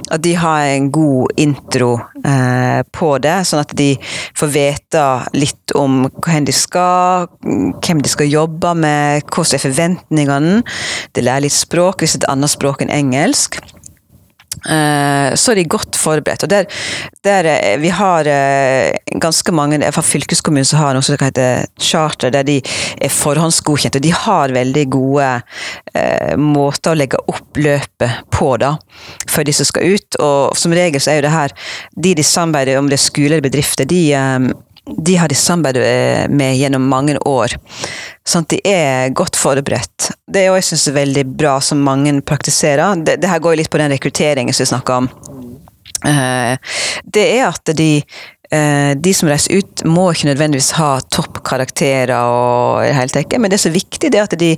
at 0.08 0.22
de 0.24 0.32
har 0.38 0.70
en 0.70 0.88
god 0.94 1.34
intro 1.36 1.98
på 2.94 3.08
det, 3.18 3.34
sånn 3.48 3.64
at 3.64 3.72
de 3.74 3.88
får 4.38 4.50
vite 4.54 5.04
litt 5.34 5.74
om 5.74 6.04
hvor 6.06 6.44
de 6.46 6.54
skal, 6.54 7.26
hvem 7.42 8.02
de 8.04 8.12
skal 8.12 8.30
jobbe 8.30 8.76
med, 8.78 9.26
hva 9.26 9.44
som 9.44 9.58
er 9.58 9.64
forventningene. 9.66 10.60
De 11.12 11.26
lærer 11.26 11.48
litt 11.48 11.56
språk, 11.56 12.00
hvis 12.04 12.14
det 12.14 12.22
er 12.22 12.28
et 12.28 12.34
annet 12.36 12.54
språk 12.54 12.86
enn 12.86 12.94
engelsk. 12.94 13.58
Eh, 14.66 15.34
så 15.38 15.52
er 15.52 15.60
de 15.60 15.64
godt 15.68 15.98
forberedt. 15.98 16.44
og 16.44 16.50
der, 16.50 16.66
der 17.24 17.48
eh, 17.50 17.80
Vi 17.80 17.88
har 17.88 18.26
eh, 18.26 18.92
ganske 19.20 19.52
mange 19.52 19.80
fra 19.92 20.02
fylkeskommunen 20.02 20.68
som 20.68 20.82
har 20.82 20.94
noe 20.94 21.02
som 21.02 21.16
heter 21.20 21.66
charter, 21.80 22.30
der 22.30 22.46
de 22.46 22.60
er 23.00 23.12
forhåndsgodkjent. 23.12 23.96
og 23.96 24.02
De 24.02 24.12
har 24.12 24.54
veldig 24.54 24.86
gode 24.90 25.30
eh, 25.94 26.36
måter 26.36 26.92
å 26.92 26.98
legge 26.98 27.22
opp 27.26 27.56
løpet 27.56 28.26
på 28.30 28.56
da, 28.62 28.76
for 29.28 29.44
de 29.44 29.54
som 29.56 29.68
skal 29.68 29.94
ut. 29.94 30.20
og 30.20 30.56
Som 30.58 30.76
regel 30.76 31.00
så 31.00 31.12
er 31.12 31.20
jo 31.20 31.28
det 31.28 31.36
her 31.36 31.56
De 31.96 32.14
de 32.14 32.22
samarbeider 32.22 32.78
om 32.78 32.88
det 32.88 32.98
er 32.98 33.06
skole 33.06 33.36
eller 33.36 33.48
bedrifter, 33.48 33.88
de 33.88 34.02
de 34.84 35.16
har 35.16 35.28
de 35.28 35.34
samarbeidet 35.34 36.30
med 36.30 36.56
gjennom 36.56 36.86
mange 36.90 37.14
år. 37.28 37.54
Sånn 38.26 38.46
at 38.46 38.54
de 38.54 38.60
er 38.66 39.14
godt 39.14 39.38
forberedt. 39.38 40.10
Det 40.26 40.42
er 40.42 40.50
jo 40.50 40.58
jeg 40.58 40.68
synes 40.72 40.88
er 40.90 40.98
veldig 40.98 41.24
bra 41.38 41.56
som 41.62 41.82
mange 41.86 42.14
praktiserer. 42.26 42.98
Det, 43.06 43.20
det 43.22 43.30
her 43.30 43.42
går 43.42 43.60
litt 43.60 43.70
på 43.70 43.80
den 43.80 43.94
rekrutteringen 43.94 44.54
som 44.54 44.64
vi 44.64 44.72
snakka 44.72 45.00
om. 45.02 45.10
Uh, 46.02 46.58
det 47.14 47.26
er 47.36 47.44
at 47.46 47.74
de 47.78 47.90
uh, 48.02 48.92
de 48.98 49.12
som 49.14 49.30
reiser 49.30 49.62
ut, 49.62 49.84
må 49.86 50.08
ikke 50.10 50.32
nødvendigvis 50.32 50.72
ha 50.80 50.96
toppkarakterer, 51.14 52.16
og 52.18 52.82
helt 52.98 53.14
tatt, 53.14 53.38
men 53.38 53.52
det 53.52 53.60
er 53.60 53.66
så 53.68 53.74
viktig 53.74 54.10
det 54.10 54.24
at 54.24 54.34
de, 54.40 54.56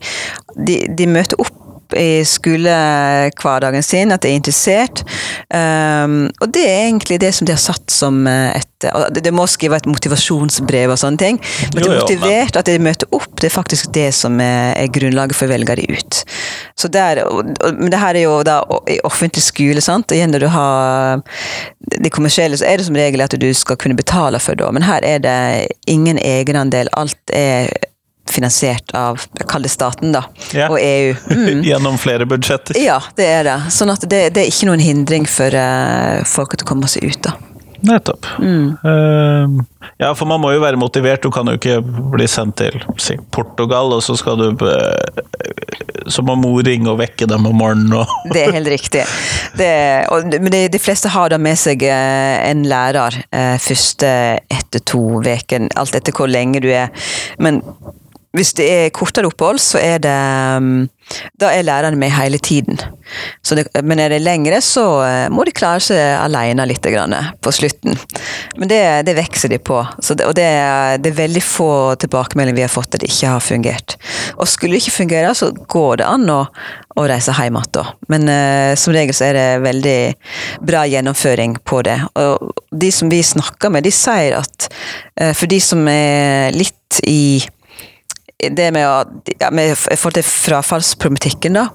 de, 0.56 0.80
de 0.88 1.10
møter 1.10 1.40
opp 1.44 1.63
i 1.92 2.24
skolehverdagen 2.26 3.84
sin, 3.84 4.12
at 4.14 4.24
de 4.24 4.32
er 4.32 4.38
interessert. 4.38 5.04
Um, 5.48 6.30
og 6.40 6.52
det 6.54 6.64
er 6.64 6.86
egentlig 6.88 7.20
det 7.22 7.32
som 7.36 7.48
de 7.48 7.54
har 7.54 7.62
satt 7.62 7.92
som 7.92 8.24
eh, 8.30 8.56
et 8.58 8.70
Det 9.16 9.30
må 9.32 9.46
skrive 9.48 9.78
et 9.78 9.86
motivasjonsbrev 9.88 10.92
og 10.92 10.98
sånne 11.00 11.16
ting. 11.16 11.38
Men 11.72 11.78
det 11.78 11.86
er 11.88 12.00
motivert, 12.02 12.58
at 12.60 12.68
de 12.68 12.74
møter 12.82 13.08
opp, 13.16 13.30
det 13.40 13.48
er 13.48 13.54
faktisk 13.54 13.94
det 13.96 14.10
som 14.12 14.36
er, 14.44 14.74
er 14.76 14.90
grunnlaget 14.92 15.38
for 15.38 15.48
å 15.48 15.54
velge 15.54 15.78
de 15.78 15.86
ut. 15.88 16.18
Så 16.76 16.90
der, 16.92 17.22
men 17.78 17.88
det 17.94 18.02
her 18.02 18.18
er 18.18 18.26
jo 18.26 18.34
da 18.44 18.58
i 18.92 18.98
offentlig 19.08 19.40
skole, 19.46 19.80
sant. 19.80 20.12
Og 20.12 20.18
igjen 20.18 20.34
når 20.34 20.44
du 20.44 20.50
har 20.52 21.24
de 21.96 22.12
kommersielle, 22.12 22.58
så 22.60 22.68
er 22.68 22.76
det 22.76 22.88
som 22.90 22.98
regel 22.98 23.24
at 23.24 23.38
du 23.40 23.48
skal 23.56 23.80
kunne 23.80 23.96
betale 23.96 24.42
for 24.42 24.58
det. 24.58 24.68
Men 24.76 24.84
her 24.84 25.06
er 25.06 25.24
det 25.24 25.40
ingen 25.88 26.20
egenandel. 26.20 26.92
Alt 26.92 27.32
er 27.32 27.72
finansiert 28.34 28.94
av 28.98 29.22
kall 29.48 29.64
det 29.64 29.72
staten, 29.72 30.12
da, 30.14 30.24
ja. 30.56 30.68
og 30.68 30.78
EU. 30.80 31.14
Mm. 31.30 31.64
Gjennom 31.70 31.98
flere 32.00 32.28
budsjetter? 32.28 32.78
Ja, 32.80 33.00
det 33.18 33.30
er 33.30 33.48
det. 33.48 33.58
Sånn 33.74 33.92
at 33.94 34.04
det, 34.10 34.26
det 34.34 34.44
er 34.44 34.52
ikke 34.52 34.70
noen 34.70 34.82
hindring 34.82 35.28
for 35.30 35.54
uh, 35.54 36.22
folk 36.28 36.58
å 36.58 36.64
komme 36.66 36.90
seg 36.90 37.10
ut, 37.10 37.20
da. 37.26 37.36
Nettopp. 37.84 38.26
Mm. 38.38 38.76
Uh, 38.84 39.64
ja, 39.96 40.14
for 40.14 40.28
man 40.28 40.40
må 40.40 40.54
jo 40.54 40.62
være 40.62 40.80
motivert. 40.80 41.22
Du 41.22 41.30
kan 41.34 41.48
jo 41.50 41.58
ikke 41.58 41.80
bli 41.84 42.26
sendt 42.30 42.56
til 42.62 42.78
si, 43.00 43.16
Portugal, 43.34 43.92
og 43.92 44.00
så 44.04 44.16
skal 44.16 44.40
du 44.40 44.64
uh, 44.64 46.08
Så 46.08 46.24
må 46.24 46.36
mor 46.40 46.64
ringe 46.64 46.88
og 46.92 46.98
vekke 47.02 47.28
dem 47.28 47.44
om 47.48 47.58
morgenen 47.60 47.92
og 48.00 48.14
Det 48.34 48.46
er 48.46 48.56
helt 48.56 48.70
riktig. 48.72 49.04
Det, 49.58 49.68
og, 50.12 50.32
men 50.32 50.52
de, 50.52 50.62
de, 50.72 50.80
fleste 50.80 51.12
har 51.12 51.32
da 51.32 51.40
med 51.40 51.60
seg 51.60 51.84
uh, 51.84 52.38
en 52.48 52.64
lærer 52.68 53.20
første 53.60 54.08
etter 54.48 54.82
to 54.88 55.20
uker, 55.20 55.68
alt 55.76 56.00
etter 56.00 56.16
hvor 56.16 56.30
lenge 56.30 56.64
du 56.64 56.70
er. 56.72 56.88
Men 57.42 57.60
hvis 58.34 58.50
det 58.58 58.66
er 58.66 58.92
kortere 58.94 59.28
opphold, 59.30 59.60
så 59.62 59.78
er 59.78 60.00
det 60.02 60.14
um, 60.58 60.88
Da 61.38 61.50
er 61.52 61.66
lærerne 61.66 61.98
med 62.00 62.10
hele 62.10 62.38
tiden. 62.38 62.80
Det, 63.44 63.66
men 63.84 64.00
er 64.00 64.10
det 64.10 64.22
lengre, 64.24 64.58
så 64.64 64.84
uh, 65.04 65.26
må 65.30 65.44
de 65.46 65.52
klare 65.54 65.82
seg 65.84 66.00
alene 66.18 66.66
litt 66.66 66.82
på 66.82 67.52
slutten. 67.54 67.94
Men 68.56 68.70
det, 68.70 68.80
det 69.06 69.16
vokser 69.18 69.52
de 69.52 69.58
på. 69.58 69.84
Det, 70.00 70.26
og 70.26 70.34
det, 70.34 70.48
er 70.48 71.14
veldig 71.14 71.42
få 71.44 71.70
tilbakemeldinger 72.00 72.56
vi 72.56 72.66
har 72.66 72.72
fått 72.72 72.96
at 72.96 73.04
det 73.04 73.12
ikke 73.12 73.36
har 73.36 73.44
fungert. 73.44 73.96
Og 74.34 74.48
skulle 74.48 74.74
det 74.74 74.82
ikke 74.82 74.98
fungere, 74.98 75.34
så 75.34 75.52
går 75.52 76.02
det 76.02 76.10
an 76.10 76.26
å, 76.32 76.42
å 76.98 77.06
reise 77.06 77.34
hjem 77.38 77.60
igjen. 77.60 77.94
Men 78.10 78.30
uh, 78.30 78.74
som 78.74 78.96
regel 78.96 79.14
så 79.14 79.30
er 79.30 79.38
det 79.38 79.48
veldig 79.68 79.98
bra 80.66 80.86
gjennomføring 80.90 81.60
på 81.62 81.84
det. 81.86 82.00
Og 82.18 82.50
de 82.74 82.90
som 82.90 83.12
vi 83.12 83.22
snakker 83.22 83.70
med, 83.70 83.86
de 83.86 83.94
sier 83.94 84.40
at 84.40 84.72
uh, 85.20 85.30
for 85.36 85.46
de 85.46 85.62
som 85.62 85.86
er 85.86 86.50
litt 86.56 87.04
i 87.06 87.44
det 88.38 88.70
med 88.74 88.86
å 88.88 89.50
med 89.54 89.76
forhold 89.78 90.18
til 90.18 90.26
frafallsproblematikken, 90.26 91.56
da, 91.56 91.68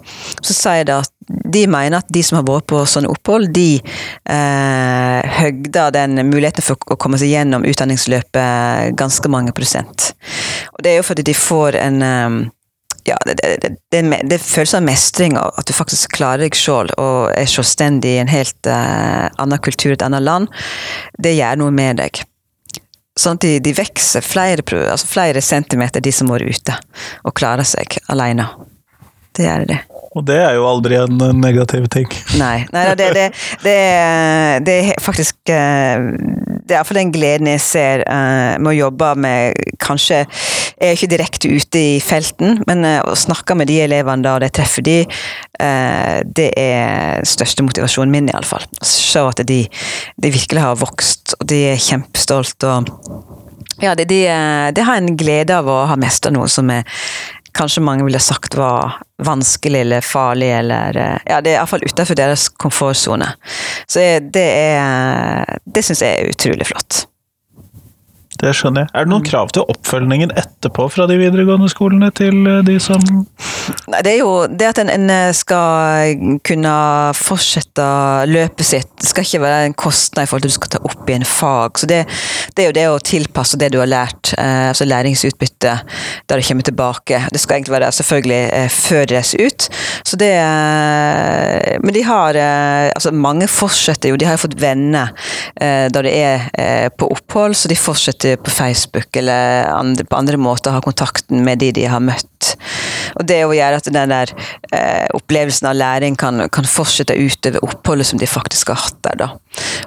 så 0.43 0.55
sier 0.55 0.87
det 0.87 0.97
at 1.01 1.13
de 1.29 1.63
mener 1.69 1.99
at 1.99 2.09
de 2.13 2.21
som 2.25 2.39
har 2.39 2.45
vært 2.47 2.67
på 2.69 2.81
sånne 2.89 3.09
opphold, 3.11 3.51
de 3.53 3.79
eh, 3.79 5.33
høgder 5.39 5.93
den 5.95 6.23
muligheten 6.29 6.65
for 6.65 6.89
å 6.89 6.97
komme 6.99 7.19
seg 7.21 7.33
gjennom 7.33 7.65
utdanningsløpet 7.69 8.95
ganske 8.97 9.31
mange 9.31 9.53
prosent. 9.55 10.11
Og 10.73 10.83
det 10.83 10.93
er 10.93 11.01
jo 11.01 11.09
fordi 11.09 11.27
de 11.29 11.37
får 11.37 11.77
en 11.79 12.01
eh, 12.05 12.39
ja, 13.09 13.17
det, 13.25 13.35
det, 13.41 13.71
det, 13.89 14.21
det 14.29 14.41
føles 14.43 14.75
av 14.77 14.83
mestring, 14.85 15.37
at 15.39 15.65
du 15.65 15.73
faktisk 15.73 16.13
klarer 16.17 16.45
deg 16.45 16.57
sjøl 16.57 16.91
og 16.99 17.31
er 17.33 17.49
selvstendig 17.49 18.11
i 18.15 18.21
en 18.21 18.29
helt 18.29 18.69
uh, 18.69 19.29
annen 19.41 19.61
kultur, 19.65 19.93
et 19.95 20.05
annet 20.05 20.25
land. 20.25 20.49
Det 21.17 21.33
gjør 21.37 21.61
noe 21.63 21.73
med 21.73 22.01
deg. 22.03 22.21
Sånn 23.19 23.39
at 23.39 23.43
de, 23.43 23.53
de 23.63 23.75
vokser 23.75 24.23
flere, 24.23 24.63
altså 24.85 25.09
flere, 25.09 25.43
centimeter, 25.43 26.03
de 26.03 26.13
som 26.15 26.29
må 26.31 26.39
ute, 26.39 26.75
og 27.27 27.35
klarer 27.35 27.67
seg 27.67 27.99
alene. 28.11 28.47
Det 29.39 29.47
er 29.47 29.63
det. 29.67 29.79
Og 30.17 30.25
det 30.25 30.39
er 30.41 30.55
jo 30.57 30.65
aldri 30.67 30.97
en 30.97 31.19
negativ 31.39 31.85
ting. 31.93 32.09
Nei, 32.39 32.65
nei 32.73 32.85
det, 32.97 33.11
det, 33.15 33.25
det, 33.63 33.75
det, 34.65 34.77
er 34.89 35.03
faktisk 35.03 35.51
eh, 35.53 36.01
det 36.65 36.73
er 36.73 36.79
iallfall 36.79 36.99
den 36.99 37.13
gleden 37.13 37.49
jeg 37.51 37.61
ser 37.63 38.03
uh, 38.09 38.57
med 38.57 38.71
å 38.73 38.77
jobbe 38.77 39.13
med 39.21 39.77
Kanskje 39.79 40.23
jeg 40.23 40.87
er 40.87 40.95
ikke 40.95 41.11
direkte 41.11 41.51
ute 41.51 41.79
i 41.79 41.95
felten, 42.03 42.59
men 42.67 42.83
uh, 42.87 42.99
å 43.07 43.15
snakke 43.17 43.55
med 43.57 43.69
de 43.69 43.79
elevene 43.85 44.25
da, 44.25 44.35
og 44.37 44.43
de 44.43 44.51
treffer 44.53 44.85
de, 44.85 44.97
det 46.39 46.45
er 46.55 47.25
største 47.27 47.65
motivasjonen 47.67 48.13
min, 48.13 48.29
iallfall. 48.31 48.63
Se 48.85 49.19
at 49.19 49.41
de, 49.47 49.59
de 50.15 50.31
virkelig 50.31 50.63
har 50.63 50.79
vokst, 50.79 51.35
og 51.35 51.49
de 51.51 51.65
er 51.73 51.83
kjempestolte. 51.83 52.69
og 52.69 53.29
ja, 53.83 53.95
de, 53.95 54.05
de, 54.07 54.21
de, 54.75 54.81
har 54.83 54.99
en 54.99 55.17
glede 55.19 55.55
av 55.55 55.67
å 55.67 55.81
ha 55.87 55.95
mestra 55.99 56.31
noe 56.35 56.47
som 56.51 56.71
er 56.73 56.87
kanskje 57.59 57.83
mange 57.83 58.07
ville 58.07 58.21
sagt 58.23 58.55
var 58.57 58.97
vanskelig 59.25 59.83
eller 59.83 60.05
farlig, 60.05 60.49
eller 60.61 60.99
Ja, 61.27 61.41
det 61.43 61.53
er 61.53 61.59
iallfall 61.59 61.83
utenfor 61.85 62.17
deres 62.17 62.47
komfortsone. 62.49 63.33
Så 63.87 64.03
det 64.23 64.47
er 64.47 65.59
Det 65.65 65.83
syns 65.85 66.01
jeg 66.05 66.15
er 66.15 66.33
utrolig 66.33 66.67
flott. 66.71 67.05
Det 68.39 68.53
skjønner 68.55 68.85
jeg. 68.85 68.91
Er 68.95 69.05
det 69.05 69.11
noen 69.11 69.25
krav 69.27 69.49
til 69.51 69.65
oppfølgingen 69.67 70.31
etterpå 70.39 70.85
fra 70.93 71.05
de 71.09 71.17
videregående 71.19 71.67
skolene 71.71 72.07
til 72.15 72.47
eh, 72.47 72.61
de 72.63 72.77
som 72.79 73.01
Nei, 73.89 73.99
Det 74.05 74.13
er 74.13 74.21
jo 74.21 74.31
det 74.47 74.69
at 74.69 74.79
en, 74.81 74.91
en 74.93 75.11
eh, 75.11 75.31
skal 75.35 76.15
kunne 76.47 76.75
fortsette 77.19 77.87
løpet 78.31 78.65
sitt. 78.65 78.93
Det 79.01 79.09
skal 79.11 79.27
ikke 79.27 79.41
være 79.43 79.65
en 79.67 79.75
kostnad 79.77 80.23
i 80.23 80.29
forhold 80.29 80.45
til 80.45 80.53
at 80.53 80.55
du 80.55 80.59
skal 80.59 80.71
ta 80.75 80.81
opp 80.87 81.11
i 81.11 81.17
en 81.17 81.27
fag. 81.27 81.81
Så 81.81 81.89
det, 81.89 81.99
det 82.55 82.63
er 82.63 82.69
jo 82.69 82.77
det 82.77 82.85
å 82.87 83.01
tilpasse 83.03 83.59
det 83.59 83.73
du 83.73 83.79
har 83.81 83.91
lært, 83.91 84.31
eh, 84.37 84.69
altså 84.71 84.87
læringsutbytte, 84.87 85.75
da 86.29 86.39
du 86.39 86.45
kommer 86.47 86.69
tilbake. 86.69 87.21
Det 87.33 87.43
skal 87.43 87.59
egentlig 87.59 87.75
være 87.75 87.91
selvfølgelig 87.99 88.71
før 88.71 89.09
de 89.09 89.19
reiser 89.19 89.45
ut. 89.49 89.69
Så 90.07 90.17
det 90.19 90.31
Men 91.83 91.93
de 91.93 92.01
har 92.05 92.37
Altså 92.39 93.11
mange 93.11 93.47
fortsetter 93.51 94.11
jo, 94.11 94.17
de 94.19 94.25
har 94.25 94.37
jo 94.37 94.43
fått 94.45 94.57
venner 94.59 95.11
da 95.59 96.01
de 96.05 96.11
er 96.13 96.89
på 96.97 97.07
opphold, 97.11 97.55
så 97.57 97.69
de 97.71 97.77
fortsetter 97.77 98.28
på 98.37 98.51
Facebook 98.53 99.15
eller 99.19 99.69
andre, 99.73 100.05
på 100.05 100.19
andre 100.19 100.37
måter 100.37 100.75
ha 100.75 100.81
kontakten 100.83 101.43
med 101.45 101.61
de 101.63 101.71
de 101.75 101.87
har 101.89 102.03
møtt. 102.03 102.53
Og 103.17 103.27
det 103.29 103.39
å 103.45 103.53
gjøre 103.55 103.79
at 103.81 103.89
den 103.89 104.13
der 104.13 104.33
eh, 104.75 105.07
opplevelsen 105.17 105.69
av 105.71 105.77
læring 105.79 106.17
kan, 106.19 106.45
kan, 106.53 106.67
fortsette 106.69 107.15
utover 107.17 107.63
oppholdet 107.65 108.09
som 108.11 108.21
de 108.21 108.29
faktisk 108.29 108.73
har 108.73 108.81
hatt 108.83 108.99
der. 109.07 109.17
da. 109.23 109.29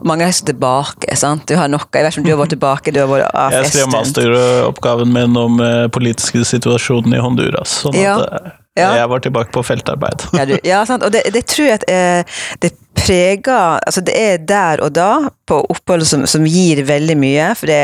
Mange 0.06 0.26
reiser 0.26 0.50
tilbake. 0.50 1.16
sant? 1.16 1.46
Du 1.48 1.56
har 1.58 1.70
noe, 1.70 1.86
Jeg 1.92 2.04
vet 2.04 2.14
ikke 2.14 2.24
om 2.24 2.28
du 2.28 2.34
har 2.34 2.42
vært 2.42 2.54
tilbake? 2.58 2.94
du 2.94 3.02
har 3.02 3.12
vært 3.12 3.30
AFS 3.30 3.58
Jeg 3.58 3.72
skrev 3.74 3.92
masteroppgaven 3.94 5.14
min 5.14 5.38
om 5.38 5.62
eh, 5.62 5.86
politiske 5.92 6.44
situasjonen 6.48 7.14
i 7.16 7.22
Honduras. 7.22 7.80
sånn 7.84 7.98
ja. 7.98 8.18
at 8.18 8.42
eh, 8.42 8.58
ja. 8.78 8.94
Jeg 8.96 9.08
var 9.12 9.20
tilbake 9.20 9.52
på 9.52 9.62
feltarbeid. 9.68 10.22
ja, 10.32 10.44
du, 10.48 10.54
ja, 10.64 10.80
sant. 10.88 11.04
Og 11.04 11.12
det, 11.12 11.26
det, 11.34 11.44
tror 11.50 11.66
jeg 11.68 11.80
at 11.82 11.90
eh, 11.92 12.38
det 12.64 12.72
preger 12.96 13.78
Altså, 13.84 14.00
det 14.00 14.14
er 14.16 14.38
der 14.48 14.80
og 14.84 14.94
da, 14.96 15.28
på 15.48 15.60
oppholdet, 15.74 16.08
som, 16.08 16.24
som 16.26 16.46
gir 16.48 16.80
veldig 16.88 17.16
mye. 17.20 17.52
For 17.58 17.68
det 17.68 17.82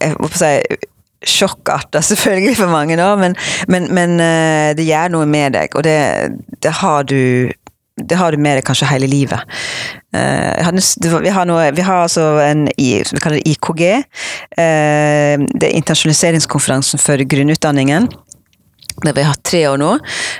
jeg 0.00 0.16
må 0.20 0.28
si, 0.32 0.52
sjokkarta 1.26 2.02
selvfølgelig 2.04 2.56
for 2.56 2.72
mange, 2.72 2.96
nå, 2.96 3.08
men, 3.20 3.36
men, 3.68 3.88
men, 3.94 4.20
eh, 4.24 4.72
det 4.76 4.88
gjør 4.88 5.12
noe 5.16 5.28
med 5.28 5.56
deg, 5.58 5.74
og 5.76 5.84
det, 5.86 5.98
det 6.62 6.76
har 6.82 7.08
du 7.08 7.50
det 8.00 8.16
har 8.16 8.32
du 8.32 8.40
med 8.40 8.56
deg 8.56 8.64
kanskje 8.64 8.86
hele 8.88 9.04
livet. 9.10 9.42
Uh, 10.16 10.56
vi, 11.20 11.32
har 11.34 11.44
noe, 11.44 11.66
vi 11.76 11.84
har 11.84 12.06
altså 12.06 12.38
en 12.40 12.62
vi 12.72 13.02
kaller 13.20 13.36
det 13.36 13.52
IKG. 13.52 13.82
Uh, 14.56 15.44
det 15.52 15.68
er 15.68 15.76
internasjonaliseringskonferansen 15.76 17.02
for 17.02 17.20
grunnutdanningen. 17.28 18.08
Det 19.04 19.12
vi 19.18 19.26
har 19.28 19.36
tre 19.44 19.60
år 19.68 19.76
nå. 19.80 19.90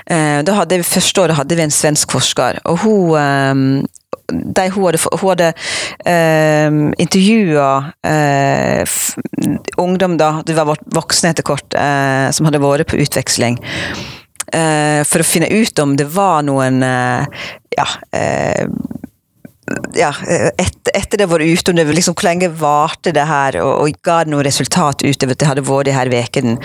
Da 0.09 0.57
hadde 0.57 0.81
vi, 0.81 0.89
første 0.89 1.21
året 1.21 1.37
hadde 1.37 1.57
vi 1.57 1.63
en 1.67 1.73
svensk 1.73 2.17
forsker, 2.17 2.59
og 2.65 2.81
hun 2.81 3.85
de 4.31 4.67
hun 4.71 4.87
hadde, 4.87 5.01
hun 5.19 5.31
hadde 5.31 5.49
eh, 6.07 6.79
intervjua 7.03 7.69
eh, 8.07 8.97
ungdom, 9.81 10.17
da, 10.21 10.33
de 10.45 10.55
var 10.57 10.79
voksne 10.95 11.33
etter 11.33 11.45
kort, 11.47 11.77
eh, 11.77 12.29
som 12.35 12.47
hadde 12.47 12.63
vært 12.63 12.91
på 12.91 13.01
utveksling. 13.01 13.59
Eh, 14.51 15.01
for 15.07 15.23
å 15.23 15.27
finne 15.27 15.51
ut 15.51 15.79
om 15.79 15.95
det 15.99 16.09
var 16.11 16.41
noen 16.43 16.81
ja, 16.81 17.85
ja, 19.95 20.09
etter, 20.59 20.91
etter 20.97 21.21
det 21.21 21.27
var 21.31 21.39
ute, 21.39 21.71
om 21.71 21.77
det 21.77 21.85
liksom, 21.87 22.15
hvor 22.17 22.27
lenge 22.27 22.49
varte 22.59 23.13
det 23.15 23.23
her, 23.29 23.57
og, 23.63 23.85
og 23.85 24.01
ga 24.03 24.21
det 24.25 24.33
noe 24.33 24.43
resultat 24.45 25.05
utover 25.05 25.35
at 25.35 25.39
det 25.41 25.49
hadde 25.49 25.67
vært 25.67 25.87
de 25.87 25.95
her 25.95 26.11
ukene. 26.11 26.57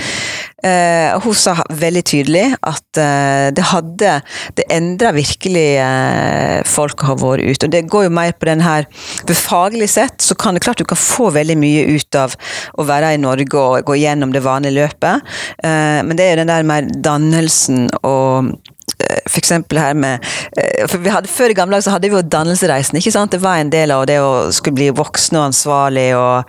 Eh, 0.64 1.12
hun 1.20 1.34
sa 1.36 1.52
veldig 1.68 2.00
tydelig 2.08 2.46
at 2.64 2.96
eh, 2.96 3.48
det 3.52 3.64
hadde 3.68 4.12
Det 4.56 4.64
endra 4.72 5.10
virkelig 5.12 5.66
eh, 5.82 6.62
folk 6.64 7.04
har 7.04 7.18
vært 7.20 7.44
ute. 7.44 7.68
Og 7.68 7.74
det 7.74 7.82
går 7.92 8.06
jo 8.06 8.14
mer 8.16 8.32
på 8.32 8.48
den 8.48 8.64
her 8.64 8.86
For 9.26 9.36
faglig 9.36 9.90
sett 9.92 10.24
så 10.24 10.34
kan 10.38 10.56
det 10.56 10.64
klart 10.64 10.80
du 10.80 10.88
kan 10.88 10.96
få 11.00 11.28
veldig 11.36 11.58
mye 11.60 11.84
ut 11.92 12.16
av 12.16 12.38
å 12.80 12.86
være 12.88 13.12
i 13.14 13.20
Norge 13.20 13.60
og 13.60 13.84
gå 13.84 13.98
gjennom 14.00 14.32
det 14.32 14.44
vanlige 14.44 14.78
løpet, 14.78 15.28
eh, 15.64 16.00
men 16.06 16.16
det 16.16 16.24
er 16.24 16.32
jo 16.32 16.40
den 16.42 16.50
der 16.52 16.66
mer 16.66 16.88
dannelsen 17.04 17.86
og 18.06 18.56
Eh, 18.96 19.18
eksempel 19.36 19.76
her 19.76 19.94
med 19.94 20.24
eh, 20.56 20.86
for 20.88 21.02
vi 21.04 21.10
hadde, 21.12 21.28
Før 21.28 21.52
i 21.52 21.56
gamle 21.58 21.76
dager 21.76 21.84
så 21.84 21.92
hadde 21.96 22.08
vi 22.08 22.16
jo 22.16 22.22
dannelsereisen. 22.22 22.96
ikke 22.96 23.12
sant? 23.12 23.32
Det 23.34 23.42
var 23.42 23.60
en 23.60 23.70
del 23.72 23.92
av 23.92 24.06
det 24.08 24.16
å 24.24 24.48
skulle 24.54 24.78
bli 24.78 24.86
voksen 24.94 25.36
og 25.36 25.48
ansvarlig 25.50 26.06
og 26.16 26.46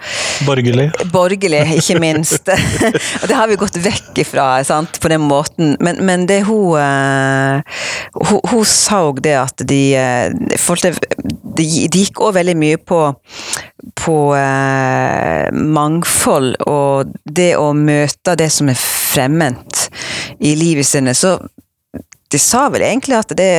Borgerlig. 0.47 0.87
Borgerlig, 1.11 1.63
ikke 1.81 1.97
minst. 1.99 2.47
og 3.21 3.27
det 3.27 3.35
har 3.35 3.49
vi 3.51 3.59
gått 3.59 3.81
vekk 3.83 4.06
ifra 4.15 4.63
sant? 4.67 4.99
på 5.01 5.11
den 5.11 5.21
måten. 5.21 5.75
Men, 5.83 5.99
men 6.05 6.25
det 6.29 6.43
hun, 6.47 6.77
uh, 6.77 7.61
hun 8.13 8.41
Hun 8.47 8.65
òg 8.97 9.21
det 9.25 9.35
at 9.37 9.63
de, 9.67 9.81
de, 11.57 11.65
de 11.91 12.03
gikk 12.03 12.21
òg 12.21 12.37
veldig 12.39 12.57
mye 12.57 12.77
på 12.77 13.01
på 13.97 14.17
uh, 14.33 15.47
mangfold 15.53 16.55
og 16.65 17.11
det 17.25 17.51
å 17.59 17.71
møte 17.77 18.35
det 18.39 18.49
som 18.53 18.69
er 18.71 18.77
fremmed 18.79 19.87
i 20.39 20.53
livet 20.57 20.87
sine. 20.87 21.13
Så 21.17 21.37
de 22.31 22.39
sa 22.41 22.65
vel 22.73 22.83
egentlig 22.83 23.15
at 23.15 23.31
det 23.39 23.51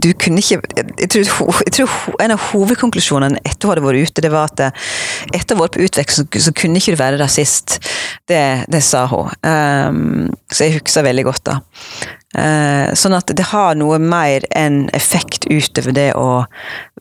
Du 0.00 0.10
kunne 0.20 0.42
ikke 0.42 0.60
Jeg 1.00 1.10
tror, 1.12 1.60
jeg 1.64 1.74
tror 1.78 2.20
en 2.20 2.34
av 2.34 2.42
hovedkonklusjonene 2.50 3.40
etter 3.44 3.66
hun 3.66 3.72
hadde 3.72 3.84
vært 3.84 4.10
ute, 4.10 4.24
det 4.24 4.32
var 4.32 4.50
at 4.50 4.62
eh, 4.64 4.86
etter 5.36 5.54
å 5.54 5.58
ha 5.58 5.64
vært 5.64 5.76
på 5.76 5.84
utveksling, 5.86 6.28
så, 6.28 6.42
så, 6.48 6.52
kunne 6.56 6.80
ikke 6.80 6.94
du 6.94 7.00
være 7.00 7.20
rasist. 7.20 7.78
Det, 8.28 8.40
det 8.70 8.80
sa 8.84 9.04
hun. 9.10 9.30
Um, 9.44 10.28
så 10.52 10.66
jeg 10.66 10.78
husker 10.78 11.06
veldig 11.06 11.24
godt 11.28 11.44
da. 11.48 11.56
Uh, 12.30 12.92
sånn 12.98 13.16
at 13.16 13.32
det 13.36 13.48
har 13.50 13.78
noe 13.78 13.98
mer 14.02 14.44
enn 14.56 14.82
effekt 14.96 15.48
utover 15.50 15.96
det 15.96 16.10
å 16.18 16.44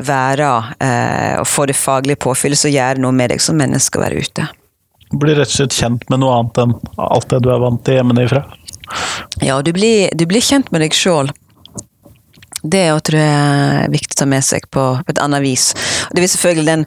være 0.08 0.50
uh, 0.80 1.36
og 1.42 1.48
få 1.50 1.68
det 1.70 1.78
faglige 1.80 2.22
påfyllet 2.26 2.64
som 2.64 2.74
gjør 2.74 3.04
noe 3.04 3.16
med 3.16 3.34
deg 3.34 3.44
som 3.44 3.60
menneske 3.60 4.00
å 4.00 4.06
være 4.06 4.24
ute. 4.24 4.48
Blir 5.20 5.40
rett 5.40 5.50
og 5.50 5.58
slett 5.58 5.78
kjent 5.78 6.10
med 6.12 6.22
noe 6.22 6.36
annet 6.38 6.64
enn 6.64 6.76
alt 7.02 7.30
det 7.32 7.44
du 7.46 7.52
er 7.54 7.62
vant 7.64 7.82
til 7.86 8.00
hjemmefra? 8.00 8.44
Ja, 9.46 9.62
du 9.62 9.74
blir, 9.76 10.10
du 10.16 10.26
blir 10.30 10.44
kjent 10.44 10.72
med 10.74 10.86
deg 10.86 10.98
sjøl. 10.98 11.32
Det 12.64 12.84
tror 13.08 13.16
jeg 13.16 13.36
er 13.86 13.92
viktig 13.92 14.18
å 14.18 14.20
ta 14.20 14.26
med 14.28 14.44
seg 14.44 14.66
på, 14.74 14.84
på 15.00 15.14
et 15.14 15.22
annet 15.24 15.44
vis. 15.44 15.70
Det 16.12 16.20
vil 16.20 16.32
selvfølgelig 16.32 16.66
den, 16.68 16.82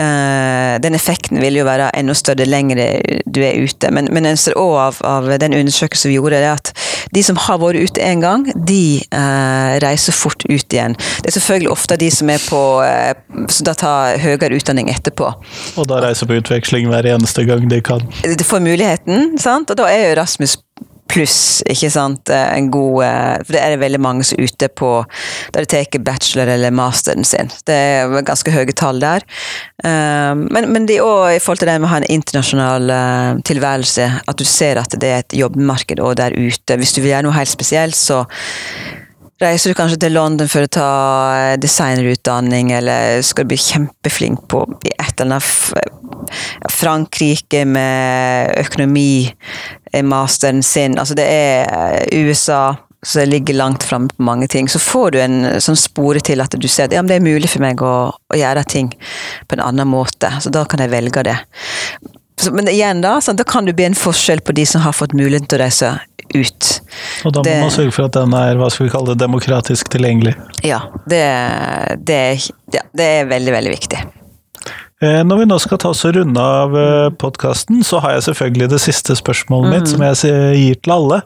uh, 0.00 0.78
den 0.82 0.98
effekten 0.98 1.38
vil 1.42 1.60
jo 1.60 1.66
være 1.68 1.92
enda 1.98 2.16
større 2.18 2.46
lenger 2.48 2.80
du 3.22 3.40
er 3.44 3.60
ute. 3.62 3.92
Men, 3.94 4.10
men 4.14 4.26
en 4.26 4.40
ser 4.40 4.58
òg 4.58 4.74
av, 4.82 4.98
av, 5.06 5.30
den 5.38 5.54
undersøkelsen 5.60 6.10
vi 6.10 6.18
gjorde, 6.18 6.40
det 6.42 6.50
at 6.50 6.72
de 7.14 7.22
som 7.22 7.38
har 7.38 7.60
vært 7.62 7.92
ute 7.92 8.02
en 8.02 8.24
gang, 8.24 8.48
de 8.56 8.98
uh, 9.14 9.78
reiser 9.84 10.16
fort 10.16 10.42
ut 10.48 10.74
igjen. 10.74 10.98
Det 11.22 11.30
er 11.30 11.38
selvfølgelig 11.38 11.70
ofte 11.70 12.00
de 12.02 12.10
som 12.14 12.32
er 12.32 12.42
på 12.42 12.62
uh, 12.82 13.46
som 13.52 13.68
da 13.68 13.76
tar 13.78 14.18
høyere 14.22 14.56
utdanning 14.58 14.90
etterpå. 14.90 15.30
Og 15.78 15.90
da 15.90 16.02
reiser 16.02 16.26
på 16.26 16.40
utveksling 16.40 16.90
hver 16.90 17.06
eneste 17.14 17.46
gang 17.46 17.70
de 17.70 17.78
kan? 17.84 18.02
De 18.26 18.48
får 18.48 18.64
muligheten, 18.64 19.36
sant? 19.38 19.70
og 19.70 19.78
da 19.78 19.86
er 19.92 20.08
jo 20.08 20.18
Rasmus 20.18 20.58
pluss, 21.12 21.38
ikke 21.70 21.90
sant, 21.92 22.30
eh, 22.32 22.48
en 22.56 22.70
god 22.72 23.02
eh, 23.06 23.42
For 23.44 23.54
det 23.56 23.60
er 23.62 23.74
det 23.74 23.82
veldig 23.82 24.00
mange 24.02 24.26
som 24.26 24.38
er 24.38 24.48
ute 24.48 24.68
på 24.72 24.90
der 25.52 25.66
de 25.66 25.70
tar 25.70 26.00
bachelor 26.04 26.50
eller 26.54 26.74
masteren 26.74 27.26
sin. 27.26 27.50
Det 27.68 27.76
er 27.76 28.24
ganske 28.26 28.54
høye 28.54 28.72
tall 28.76 29.02
der. 29.02 29.26
Eh, 29.84 30.32
men, 30.42 30.70
men 30.72 30.88
de 30.88 31.00
òg, 31.04 31.36
i 31.36 31.42
forhold 31.42 31.62
til 31.62 31.70
det 31.70 31.78
med 31.80 31.90
å 31.90 31.92
ha 31.92 32.00
en 32.02 32.10
internasjonal 32.16 32.94
tilværelse, 33.46 34.08
at 34.28 34.40
du 34.40 34.46
ser 34.48 34.80
at 34.80 34.96
det 35.00 35.12
er 35.12 35.22
et 35.22 35.38
jobbmarked 35.42 36.02
òg 36.02 36.16
der 36.20 36.36
ute. 36.36 36.78
Hvis 36.80 36.96
du 36.96 37.02
vil 37.02 37.12
gjøre 37.12 37.28
noe 37.28 37.36
helt 37.36 37.52
spesielt, 37.52 37.98
så 37.98 38.24
reiser 39.42 39.72
du 39.72 39.78
kanskje 39.78 40.00
til 40.04 40.14
London 40.16 40.50
for 40.50 40.66
å 40.66 40.72
ta 40.72 40.90
designerutdanning, 41.60 42.72
eller 42.78 43.20
skal 43.26 43.46
du 43.46 43.52
bli 43.52 43.60
kjempeflink 43.60 44.46
på 44.52 44.64
et 44.94 45.20
eller 45.20 45.38
annet 45.38 46.70
Frankrike 46.72 47.64
med 47.68 48.54
økonomi, 48.62 49.26
masteren 50.06 50.62
sin. 50.64 50.96
Altså 51.00 51.18
det 51.18 51.26
er 51.28 52.08
USA 52.22 52.42
USA 53.02 53.20
det 53.20 53.26
ligger 53.26 53.54
langt 53.54 53.82
framme 53.82 54.08
på 54.08 54.22
mange 54.22 54.46
ting. 54.48 54.68
Så 54.68 54.78
får 54.78 55.10
du 55.10 55.20
en 55.20 55.60
sånn 55.60 55.76
spore 55.76 56.20
til 56.22 56.40
at 56.40 56.54
du 56.54 56.68
ser 56.68 56.86
at 56.86 56.94
ja, 56.94 57.02
det 57.02 57.18
er 57.18 57.24
mulig 57.24 57.50
for 57.50 57.64
meg 57.64 57.82
å, 57.82 58.12
å, 58.14 58.36
gjøre 58.38 58.62
ting 58.64 58.92
på 59.48 59.56
en 59.56 59.64
annen 59.64 59.90
måte. 59.90 60.30
Så 60.40 60.52
da 60.54 60.62
kan 60.70 60.82
jeg 60.84 60.92
velge 60.92 61.24
det. 61.26 61.34
Men 62.50 62.70
igjen, 62.72 63.02
da, 63.04 63.18
sånn, 63.22 63.38
da 63.38 63.46
kan 63.46 63.68
det 63.68 63.76
bli 63.78 63.86
en 63.90 63.98
forskjell 63.98 64.42
på 64.42 64.54
de 64.56 64.64
som 64.66 64.82
har 64.82 64.96
fått 64.96 65.14
muligheten 65.16 65.50
til 65.50 65.60
å 65.60 65.62
reise 65.62 65.92
ut. 66.32 66.70
Og 67.26 67.34
da 67.34 67.42
må 67.42 67.46
det, 67.46 67.58
man 67.60 67.74
sørge 67.74 67.92
for 67.94 68.08
at 68.08 68.16
den 68.16 68.34
er 68.36 68.58
hva 68.60 68.70
skal 68.72 68.88
vi 68.88 68.94
kalle 68.94 69.12
det, 69.12 69.20
demokratisk 69.22 69.92
tilgjengelig. 69.92 70.34
Ja, 70.66 70.80
det, 71.10 71.22
det, 72.08 72.20
ja, 72.74 72.84
det 72.96 73.08
er 73.20 73.30
veldig, 73.30 73.54
veldig 73.58 73.74
viktig. 73.76 74.02
Eh, 75.02 75.20
Når 75.26 75.42
vi 75.42 75.46
nå 75.50 75.58
skal 75.62 75.80
ta 75.82 75.90
oss 75.92 76.04
og 76.06 76.14
runde 76.16 76.40
av 76.42 76.76
podkasten, 77.18 77.82
så 77.86 78.00
har 78.02 78.16
jeg 78.16 78.26
selvfølgelig 78.28 78.68
det 78.72 78.80
siste 78.82 79.16
spørsmålet 79.18 79.72
mitt, 79.72 79.88
som 79.90 80.02
jeg 80.04 80.32
gir 80.58 80.78
til 80.82 80.94
alle. 80.94 81.20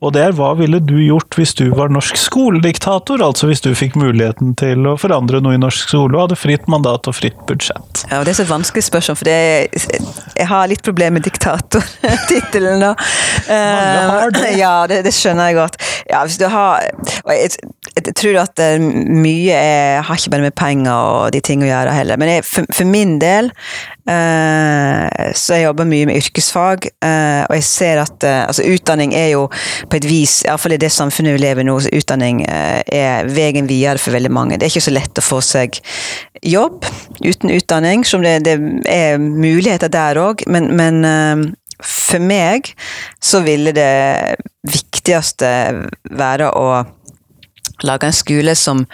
Og 0.00 0.12
det 0.16 0.22
er 0.24 0.36
hva 0.36 0.54
ville 0.58 0.80
du 0.80 0.96
gjort 1.02 1.36
hvis 1.38 1.54
du 1.58 1.66
var 1.76 1.92
norsk 1.92 2.16
skolediktator? 2.20 3.22
Altså 3.24 3.50
hvis 3.50 3.62
du 3.64 3.70
fikk 3.76 3.96
muligheten 4.00 4.54
til 4.58 4.86
å 4.88 4.96
forandre 5.00 5.42
noe 5.44 5.58
i 5.58 5.60
norsk 5.60 5.88
skole 5.90 6.16
og 6.16 6.26
hadde 6.26 6.38
fritt 6.40 6.68
mandat 6.72 7.08
og 7.10 7.16
fritt 7.16 7.38
budsjett. 7.48 8.04
Ja, 8.10 8.20
og 8.20 8.26
Det 8.26 8.34
er 8.34 8.40
så 8.40 8.46
et 8.46 8.52
vanskelig 8.52 8.86
spørsmål, 8.88 9.20
for 9.20 9.28
det 9.28 9.38
jeg 10.38 10.48
har 10.48 10.68
litt 10.70 10.84
problemer 10.86 11.18
med 11.18 11.26
diktatortittelen. 11.28 12.80
da. 12.82 12.94
Mange 13.48 14.08
har 14.12 14.34
det. 14.34 14.44
Eh, 14.52 14.58
Ja, 14.58 14.86
det, 14.90 15.02
det 15.06 15.12
skjønner 15.14 15.50
jeg 15.50 15.58
godt. 15.58 15.76
Ja, 16.08 16.22
hvis 16.24 16.38
du 16.40 16.46
har, 16.50 16.86
jeg, 17.28 17.50
tror 18.16 18.38
at 18.42 18.58
eh, 18.62 18.78
mye 18.80 19.54
er, 19.54 20.02
har 20.06 20.18
ikke 20.18 20.32
bare 20.34 20.46
med 20.48 20.56
penger 20.58 20.94
og 20.94 21.32
de 21.34 21.42
ting 21.44 21.62
å 21.62 21.68
gjøre 21.68 21.94
heller. 21.94 22.20
Men 22.20 22.32
jeg, 22.32 22.46
for, 22.48 22.66
for 22.74 22.88
min 22.88 23.17
del 23.22 23.50
eh, 24.08 25.32
så 25.36 25.58
jeg 25.58 25.66
jobber 25.66 25.88
mye 25.88 26.08
med 26.08 26.18
yrkesfag, 26.20 26.88
eh, 27.04 27.42
og 27.44 27.54
jeg 27.58 27.66
ser 27.68 28.02
at 28.02 28.26
eh, 28.26 28.40
altså, 28.46 28.66
utdanning 28.68 29.14
er 29.18 29.32
jo 29.34 29.46
på 29.90 29.98
et 29.98 30.08
vis, 30.08 30.40
iallfall 30.46 30.76
i 30.76 30.80
det 30.80 30.90
samfunnet 30.94 31.36
vi 31.36 31.44
lever 31.44 31.64
i 31.64 31.68
nå, 31.68 31.78
så 31.84 31.92
utdanning 31.98 32.42
er 32.48 33.28
veien 33.28 33.68
videre 33.70 34.00
for 34.02 34.16
veldig 34.16 34.32
mange. 34.32 34.58
Det 34.58 34.68
er 34.68 34.74
ikke 34.74 34.88
så 34.88 34.94
lett 34.94 35.20
å 35.20 35.24
få 35.24 35.40
seg 35.44 35.80
jobb 36.46 36.86
uten 37.24 37.54
utdanning, 37.54 38.04
som 38.06 38.24
det, 38.24 38.38
det 38.46 38.58
er 38.92 39.18
muligheter 39.18 39.90
der 39.92 40.20
òg, 40.22 40.44
men, 40.50 40.70
men 40.78 41.02
for 41.78 42.22
meg 42.22 42.72
så 43.22 43.42
ville 43.46 43.72
det 43.76 44.38
viktigste 44.68 45.50
være 46.18 46.50
å 46.58 46.70
lage 47.86 48.08
en 48.08 48.16
skole 48.16 48.54
som 48.58 48.84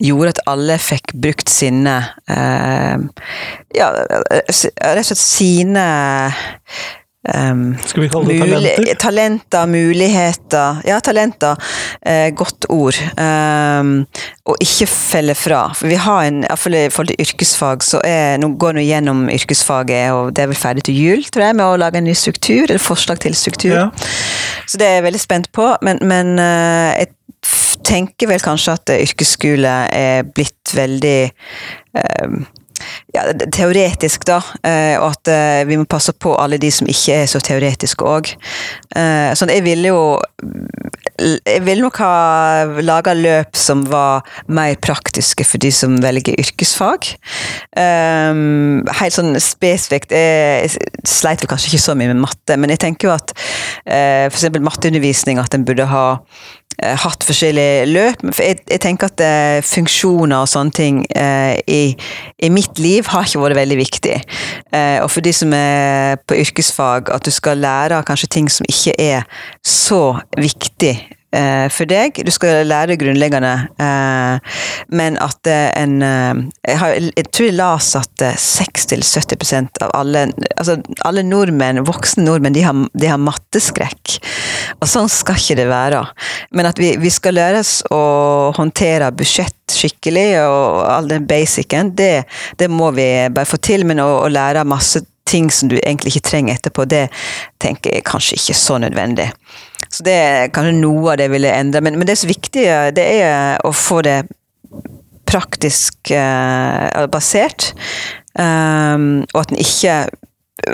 gjorde 0.00 0.36
at 0.36 0.44
alle 0.50 0.78
fikk 0.80 1.14
brukt 1.14 1.50
sine 1.52 1.98
eh, 2.30 2.96
Ja, 3.76 3.92
rett 3.94 4.50
og 4.50 5.06
slett 5.06 5.20
sine 5.20 5.84
ehm, 7.28 7.76
Skal 7.86 8.04
vi 8.04 8.08
kalle 8.12 8.32
det 8.32 8.40
talenter? 8.40 8.94
talenter, 9.02 9.66
muligheter 9.70 10.80
Ja, 10.88 11.00
talenter. 11.04 11.56
Eh, 12.02 12.30
godt 12.34 12.66
ord. 12.72 12.96
Um, 13.20 14.06
og 14.48 14.56
ikke 14.64 14.88
felle 14.90 15.34
fra. 15.38 15.66
For 15.76 15.90
vi 15.90 15.98
har 16.00 16.24
en, 16.26 16.42
iallfall 16.46 16.78
i 16.78 16.88
forhold 16.90 17.12
til 17.12 17.26
yrkesfag, 17.26 17.84
så 17.86 18.00
er 18.06 18.40
Nå 18.40 18.54
går 18.60 18.80
vi 18.80 18.88
gjennom 18.88 19.28
yrkesfaget, 19.30 20.10
og 20.16 20.32
det 20.34 20.44
er 20.44 20.50
vel 20.50 20.58
ferdig 20.58 20.86
til 20.88 20.98
jul, 20.98 21.24
tror 21.30 21.44
jeg, 21.46 21.58
med 21.60 21.66
å 21.66 21.78
lage 21.80 22.00
en 22.00 22.08
ny 22.08 22.16
struktur, 22.18 22.64
eller 22.66 22.82
forslag 22.82 23.20
til 23.22 23.36
struktur. 23.38 23.76
Ja. 23.76 23.86
Så 24.66 24.80
det 24.80 24.88
er 24.88 24.98
jeg 24.98 25.06
veldig 25.10 25.22
spent 25.22 25.50
på, 25.54 25.68
men, 25.86 26.00
men 26.02 26.38
eh, 26.40 27.04
jeg 27.04 27.12
tenker 27.86 28.30
vel 28.30 28.42
kanskje 28.44 28.76
at 28.78 28.94
eh, 28.94 29.04
yrkesskole 29.06 29.74
er 29.96 30.24
blitt 30.34 30.74
veldig 30.76 31.18
eh, 31.26 32.40
ja, 33.14 33.24
teoretisk, 33.52 34.24
da, 34.28 34.38
eh, 34.66 34.96
og 35.00 35.10
at 35.10 35.30
eh, 35.30 35.62
vi 35.68 35.78
må 35.80 35.86
passe 35.90 36.14
på 36.16 36.34
alle 36.40 36.58
de 36.60 36.70
som 36.72 36.88
ikke 36.90 37.20
er 37.22 37.30
så 37.30 37.40
teoretiske 37.44 38.06
òg. 38.06 38.34
Sånn, 38.90 39.52
jeg 39.54 39.62
ville 39.62 39.92
jo 39.92 40.00
Jeg 41.20 41.60
ville 41.66 41.84
nok 41.84 41.98
ha 42.00 42.80
laga 42.80 43.12
løp 43.14 43.56
som 43.58 43.82
var 43.90 44.24
mer 44.48 44.74
praktiske 44.80 45.44
for 45.44 45.60
de 45.62 45.70
som 45.74 45.98
velger 46.00 46.38
yrkesfag. 46.40 47.10
Um, 47.76 48.80
helt 48.98 49.14
sånn 49.14 49.36
spesifikt 49.42 50.14
Jeg 50.16 50.72
sleit 51.06 51.44
vel 51.44 51.52
kanskje 51.52 51.70
ikke 51.70 51.82
så 51.84 51.96
mye 51.98 52.10
med 52.10 52.22
matte, 52.24 52.56
men 52.56 52.72
jeg 52.72 52.82
tenker 52.86 53.10
jo 53.10 53.14
at 53.14 53.34
eksempel 53.84 54.64
matteundervisning 54.64 55.38
at 55.42 55.54
en 55.54 55.66
burde 55.68 55.86
ha 55.92 56.06
eh, 56.16 56.59
hatt 56.78 57.24
forskjellige 57.26 57.86
løp. 57.90 58.22
Jeg, 58.38 58.60
jeg 58.70 58.80
tenker 58.80 59.10
at 59.10 59.22
eh, 59.24 59.58
funksjoner 59.66 60.44
og 60.44 60.48
sånne 60.50 60.76
ting 60.76 61.02
eh, 61.16 61.58
i, 61.68 61.82
i 62.40 62.50
mitt 62.52 62.80
liv 62.80 63.08
har 63.12 63.28
ikke 63.28 63.42
vært 63.42 63.58
veldig 63.60 63.78
viktig. 63.80 64.16
Eh, 64.72 64.98
og 65.02 65.10
for 65.12 65.24
de 65.24 65.34
som 65.36 65.52
er 65.56 66.20
på 66.24 66.38
yrkesfag, 66.40 67.12
at 67.12 67.26
du 67.26 67.32
skal 67.34 67.60
lære 67.60 68.00
kanskje 68.08 68.32
ting 68.32 68.50
som 68.52 68.68
ikke 68.68 68.96
er 68.96 69.26
så 69.66 70.20
viktig 70.38 70.94
eh, 70.96 71.19
for 71.70 71.86
deg. 71.86 72.18
Du 72.26 72.30
skal 72.34 72.66
lære 72.66 72.96
grunnleggende, 73.00 73.52
eh, 73.78 74.56
men 74.90 75.18
at 75.22 75.46
eh, 75.46 75.68
en 75.78 76.00
eh, 76.02 76.40
jeg, 76.66 76.78
har, 76.80 76.96
jeg 77.06 77.26
tror 77.30 77.46
jeg 77.46 77.56
leste 77.58 78.00
at 78.02 78.24
eh, 78.26 78.40
60-70 78.40 79.84
av 79.84 79.92
alle 79.94 80.24
altså 80.56 80.78
alle 81.06 81.22
nordmenn, 81.26 81.82
voksne 81.86 82.24
nordmenn, 82.26 82.56
de 82.56 82.64
har, 82.66 82.82
de 82.92 83.10
har 83.10 83.20
matteskrekk. 83.22 84.16
Og 84.80 84.90
sånn 84.90 85.10
skal 85.12 85.38
ikke 85.38 85.58
det 85.60 85.68
være. 85.70 86.02
Men 86.56 86.70
at 86.70 86.80
vi, 86.80 86.92
vi 87.00 87.12
skal 87.12 87.38
læres 87.38 87.78
å 87.94 88.02
håndtere 88.56 89.12
budsjett 89.14 89.56
skikkelig, 89.70 90.28
og 90.42 90.82
all 90.90 91.08
den 91.10 91.28
basicen, 91.30 91.94
det, 91.96 92.26
det 92.58 92.70
må 92.72 92.90
vi 92.96 93.06
bare 93.30 93.48
få 93.48 93.60
til. 93.62 93.86
Men 93.88 94.02
å, 94.02 94.10
å 94.24 94.28
lære 94.32 94.66
masse 94.68 95.04
ting 95.30 95.50
som 95.54 95.70
du 95.70 95.78
egentlig 95.78 96.16
ikke 96.16 96.30
trenger 96.32 96.58
etterpå, 96.58 96.88
det 96.90 97.06
tenker 97.62 97.94
jeg 97.94 98.08
kanskje 98.08 98.40
ikke 98.40 98.58
så 98.58 98.80
nødvendig. 98.82 99.30
Så 99.90 100.06
det 100.06 100.14
er 100.14 100.52
kanskje 100.54 100.78
noe 100.78 101.12
av 101.12 101.18
det 101.18 101.26
jeg 101.26 101.34
ville 101.34 101.54
endre. 101.54 101.82
Men, 101.84 101.98
men 101.98 102.08
det 102.08 102.16
som 102.18 102.28
er 102.28 102.36
viktig, 102.36 102.64
det 102.96 103.06
er 103.24 103.66
å 103.66 103.72
få 103.74 104.00
det 104.06 104.20
praktisk 105.30 106.12
eh, 106.14 107.06
basert. 107.10 107.72
Um, 108.38 109.26
og 109.34 109.40
at 109.42 109.52
en 109.52 109.62
ikke 109.62 109.96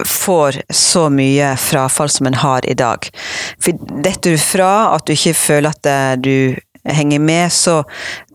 får 0.05 0.61
så 0.73 1.07
mye 1.13 1.55
frafall 1.61 2.11
som 2.11 2.27
en 2.27 2.35
har 2.35 2.67
i 2.67 2.75
dag. 2.75 3.09
For 3.63 3.77
detter 4.03 4.35
du 4.35 4.41
fra, 4.41 4.95
at 4.97 5.07
du 5.07 5.15
ikke 5.15 5.37
føler 5.39 5.73
at 5.77 5.91
eh, 5.91 6.15
du 6.21 6.57
henger 6.87 7.23
med, 7.23 7.53
så 7.53 7.81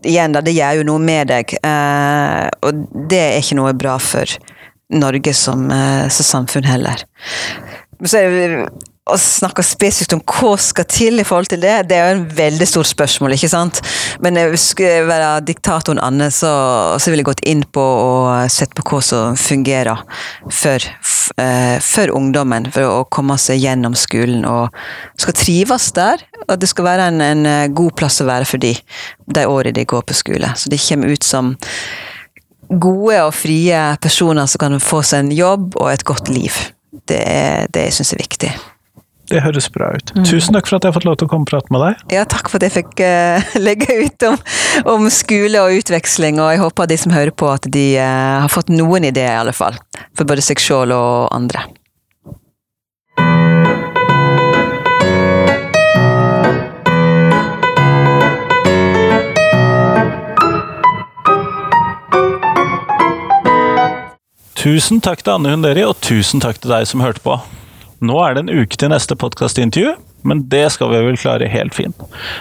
igjen 0.04 0.34
da, 0.34 0.42
det 0.44 0.54
gjør 0.56 0.80
jo 0.80 0.88
noe 0.92 1.02
med 1.02 1.30
deg. 1.32 1.54
Eh, 1.62 2.46
og 2.62 2.86
det 3.10 3.20
er 3.20 3.38
ikke 3.40 3.58
noe 3.60 3.74
bra 3.76 3.98
for 4.02 4.38
Norge 4.92 5.34
som, 5.36 5.68
eh, 5.72 6.08
som 6.12 6.28
samfunn 6.28 6.68
heller. 6.68 7.04
Så 8.02 8.18
er 8.18 8.32
det 8.32 8.64
å 9.10 9.16
snakke 9.18 9.64
spesifikt 9.66 10.14
om 10.14 10.20
hva 10.22 10.52
skal 10.62 10.86
til 10.86 11.18
i 11.18 11.24
forhold 11.26 11.48
til 11.50 11.62
det, 11.64 11.72
det 11.90 11.96
er 11.98 12.04
jo 12.06 12.18
en 12.20 12.26
veldig 12.38 12.66
stort 12.70 12.86
spørsmål, 12.86 13.34
ikke 13.34 13.50
sant? 13.50 13.80
Men 14.22 14.38
jeg 14.38 14.60
skulle 14.62 14.92
jeg 14.92 15.08
være 15.08 15.30
diktatoren 15.48 15.98
Anne, 15.98 16.28
så, 16.30 16.52
så 17.02 17.10
ville 17.10 17.24
jeg 17.24 17.30
gått 17.32 17.42
inn 17.50 17.64
på 17.66 17.82
og 17.82 18.52
sett 18.52 18.76
på 18.78 18.84
hva 18.86 19.00
som 19.02 19.38
fungerer 19.38 20.04
for, 20.54 20.86
eh, 21.42 21.76
for 21.82 22.14
ungdommen, 22.14 22.70
for 22.70 22.86
å 22.86 23.02
komme 23.10 23.34
seg 23.42 23.64
gjennom 23.64 23.98
skolen 23.98 24.46
og 24.46 24.70
skal 25.18 25.34
trives 25.40 25.90
der. 25.98 26.22
Og 26.46 26.60
det 26.62 26.70
skal 26.70 26.86
være 26.86 27.10
en, 27.10 27.22
en 27.26 27.74
god 27.74 27.96
plass 27.98 28.22
å 28.22 28.28
være 28.30 28.46
for 28.46 28.62
de, 28.62 28.76
de 29.26 29.46
årene 29.50 29.74
de 29.80 29.88
går 29.88 30.06
på 30.06 30.14
skole. 30.14 30.54
Så 30.54 30.70
de 30.70 30.78
kommer 30.78 31.10
ut 31.10 31.26
som 31.26 31.56
gode 32.70 33.18
og 33.26 33.34
frie 33.34 33.82
personer 34.02 34.46
som 34.46 34.62
kan 34.62 34.78
få 34.78 35.02
seg 35.02 35.26
en 35.26 35.34
jobb 35.34 35.74
og 35.74 35.90
et 35.90 36.06
godt 36.06 36.30
liv. 36.30 36.68
Det 37.10 37.18
er 37.18 37.66
det 37.74 37.88
jeg 37.90 38.06
er 38.06 38.22
viktig. 38.22 38.52
Det 39.32 39.40
høres 39.40 39.68
bra 39.72 39.88
ut. 39.96 40.12
Tusen 40.28 40.52
takk 40.52 40.68
for 40.68 40.76
at 40.76 40.84
jeg 40.84 40.92
har 40.92 40.96
fått 40.98 41.08
lov 41.08 41.16
til 41.20 41.28
å 41.28 41.32
komme 41.32 41.46
og 41.46 41.52
prate 41.52 41.72
med 41.72 41.80
deg. 41.86 42.00
Ja, 42.12 42.24
takk 42.28 42.50
for 42.52 42.60
at 42.60 42.66
jeg 42.68 42.74
fikk 42.74 43.00
uh, 43.00 43.52
legge 43.66 43.96
ut 44.04 44.26
om, 44.28 44.36
om 44.92 45.06
skole 45.12 45.62
og 45.64 45.78
utveksling, 45.80 46.40
og 46.42 46.52
jeg 46.52 46.60
håper 46.60 46.90
de 46.90 46.98
som 47.00 47.14
hører 47.16 47.32
på 47.32 47.48
at 47.48 47.68
de 47.72 47.86
uh, 47.96 48.42
har 48.44 48.52
fått 48.52 48.72
noen 48.72 49.08
ideer, 49.08 49.38
i 49.38 49.44
alle 49.46 49.56
fall. 49.56 49.78
For 50.18 50.28
både 50.28 50.44
seg 50.44 50.60
sjøl 50.60 50.92
og 50.92 51.32
andre. 51.32 51.64
Tusen 64.62 65.00
takk 65.02 65.24
til 65.24 65.32
Anne 65.34 65.56
Hunderi, 65.56 65.82
og 65.88 65.96
tusen 66.04 66.38
takk 66.44 66.60
til 66.62 66.70
deg 66.70 66.84
som 66.86 67.02
hørte 67.02 67.24
på. 67.24 67.40
Nå 68.02 68.16
er 68.18 68.34
det 68.34 68.42
en 68.42 68.62
uke 68.62 68.78
til 68.78 68.90
neste 68.90 69.14
podkastintervju, 69.14 69.92
men 70.26 70.40
det 70.50 70.64
skal 70.74 70.90
vi 70.90 71.02
vel 71.06 71.18
klare 71.18 71.46
helt 71.50 71.74
fint. 71.74 71.98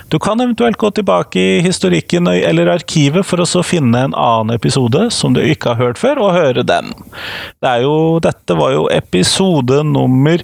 Du 0.10 0.18
kan 0.22 0.42
eventuelt 0.42 0.80
gå 0.82 0.90
tilbake 0.98 1.38
i 1.38 1.62
historikken 1.62 2.30
eller 2.32 2.72
arkivet 2.74 3.26
for 3.26 3.42
å 3.42 3.48
så 3.50 3.62
finne 3.66 4.08
en 4.08 4.18
annen 4.18 4.56
episode 4.56 5.08
som 5.14 5.38
du 5.38 5.42
ikke 5.44 5.76
har 5.76 5.82
hørt 5.82 6.02
før, 6.02 6.24
og 6.26 6.34
høre 6.38 6.66
den. 6.66 6.90
Det 7.62 7.76
jo, 7.86 7.96
dette 8.26 8.58
var 8.58 8.74
jo 8.74 8.88
episode 8.94 9.84
nummer 9.86 10.42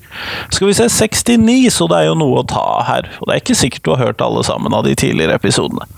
skal 0.53 0.69
vi 0.69 0.77
se, 0.77 0.89
69, 0.89 1.59
så 1.73 1.89
det 1.89 2.03
er 2.03 2.09
jo 2.11 2.17
noe 2.21 2.43
å 2.43 2.47
ta 2.49 2.67
her. 2.85 3.09
Og 3.17 3.29
det 3.29 3.35
er 3.35 3.45
ikke 3.45 3.61
sikkert 3.65 3.85
du 3.87 3.93
har 3.95 4.05
hørt 4.09 4.25
alle 4.25 4.45
sammen 4.45 4.77
av 4.77 4.85
de 4.85 4.93
tidligere 4.97 5.41
episodene. 5.41 5.89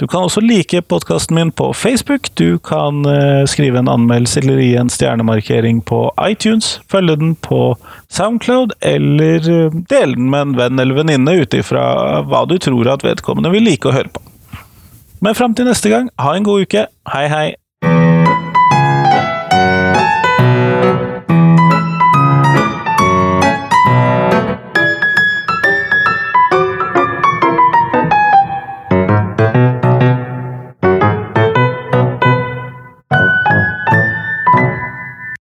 Du 0.00 0.06
kan 0.08 0.24
også 0.24 0.40
like 0.40 0.80
podkasten 0.88 1.36
min 1.36 1.50
på 1.52 1.72
Facebook. 1.76 2.30
Du 2.34 2.58
kan 2.58 3.04
eh, 3.04 3.44
skrive 3.44 3.82
en 3.82 3.88
anmeldelse 3.88 4.40
eller 4.40 4.62
gi 4.62 4.70
en 4.80 4.88
stjernemarkering 4.88 5.82
på 5.84 6.06
iTunes. 6.24 6.78
Følge 6.88 7.18
den 7.20 7.34
på 7.36 7.76
Soundcloud, 8.08 8.72
eller 8.80 9.44
eh, 9.44 9.78
dele 9.92 10.16
den 10.16 10.32
med 10.32 10.46
en 10.46 10.56
venn 10.56 10.80
eller 10.80 10.96
venninne 11.02 11.36
ut 11.42 11.52
ifra 11.52 11.84
hva 12.24 12.46
du 12.48 12.56
tror 12.56 12.88
at 12.94 13.04
vedkommende 13.04 13.52
vil 13.52 13.68
like 13.68 13.92
å 13.92 13.96
høre 13.98 14.08
på. 14.14 14.24
Men 15.20 15.36
fram 15.36 15.52
til 15.52 15.68
neste 15.68 15.92
gang, 15.92 16.08
ha 16.16 16.32
en 16.32 16.48
god 16.48 16.64
uke. 16.64 16.88
Hei, 17.12 17.26
hei! 17.28 17.59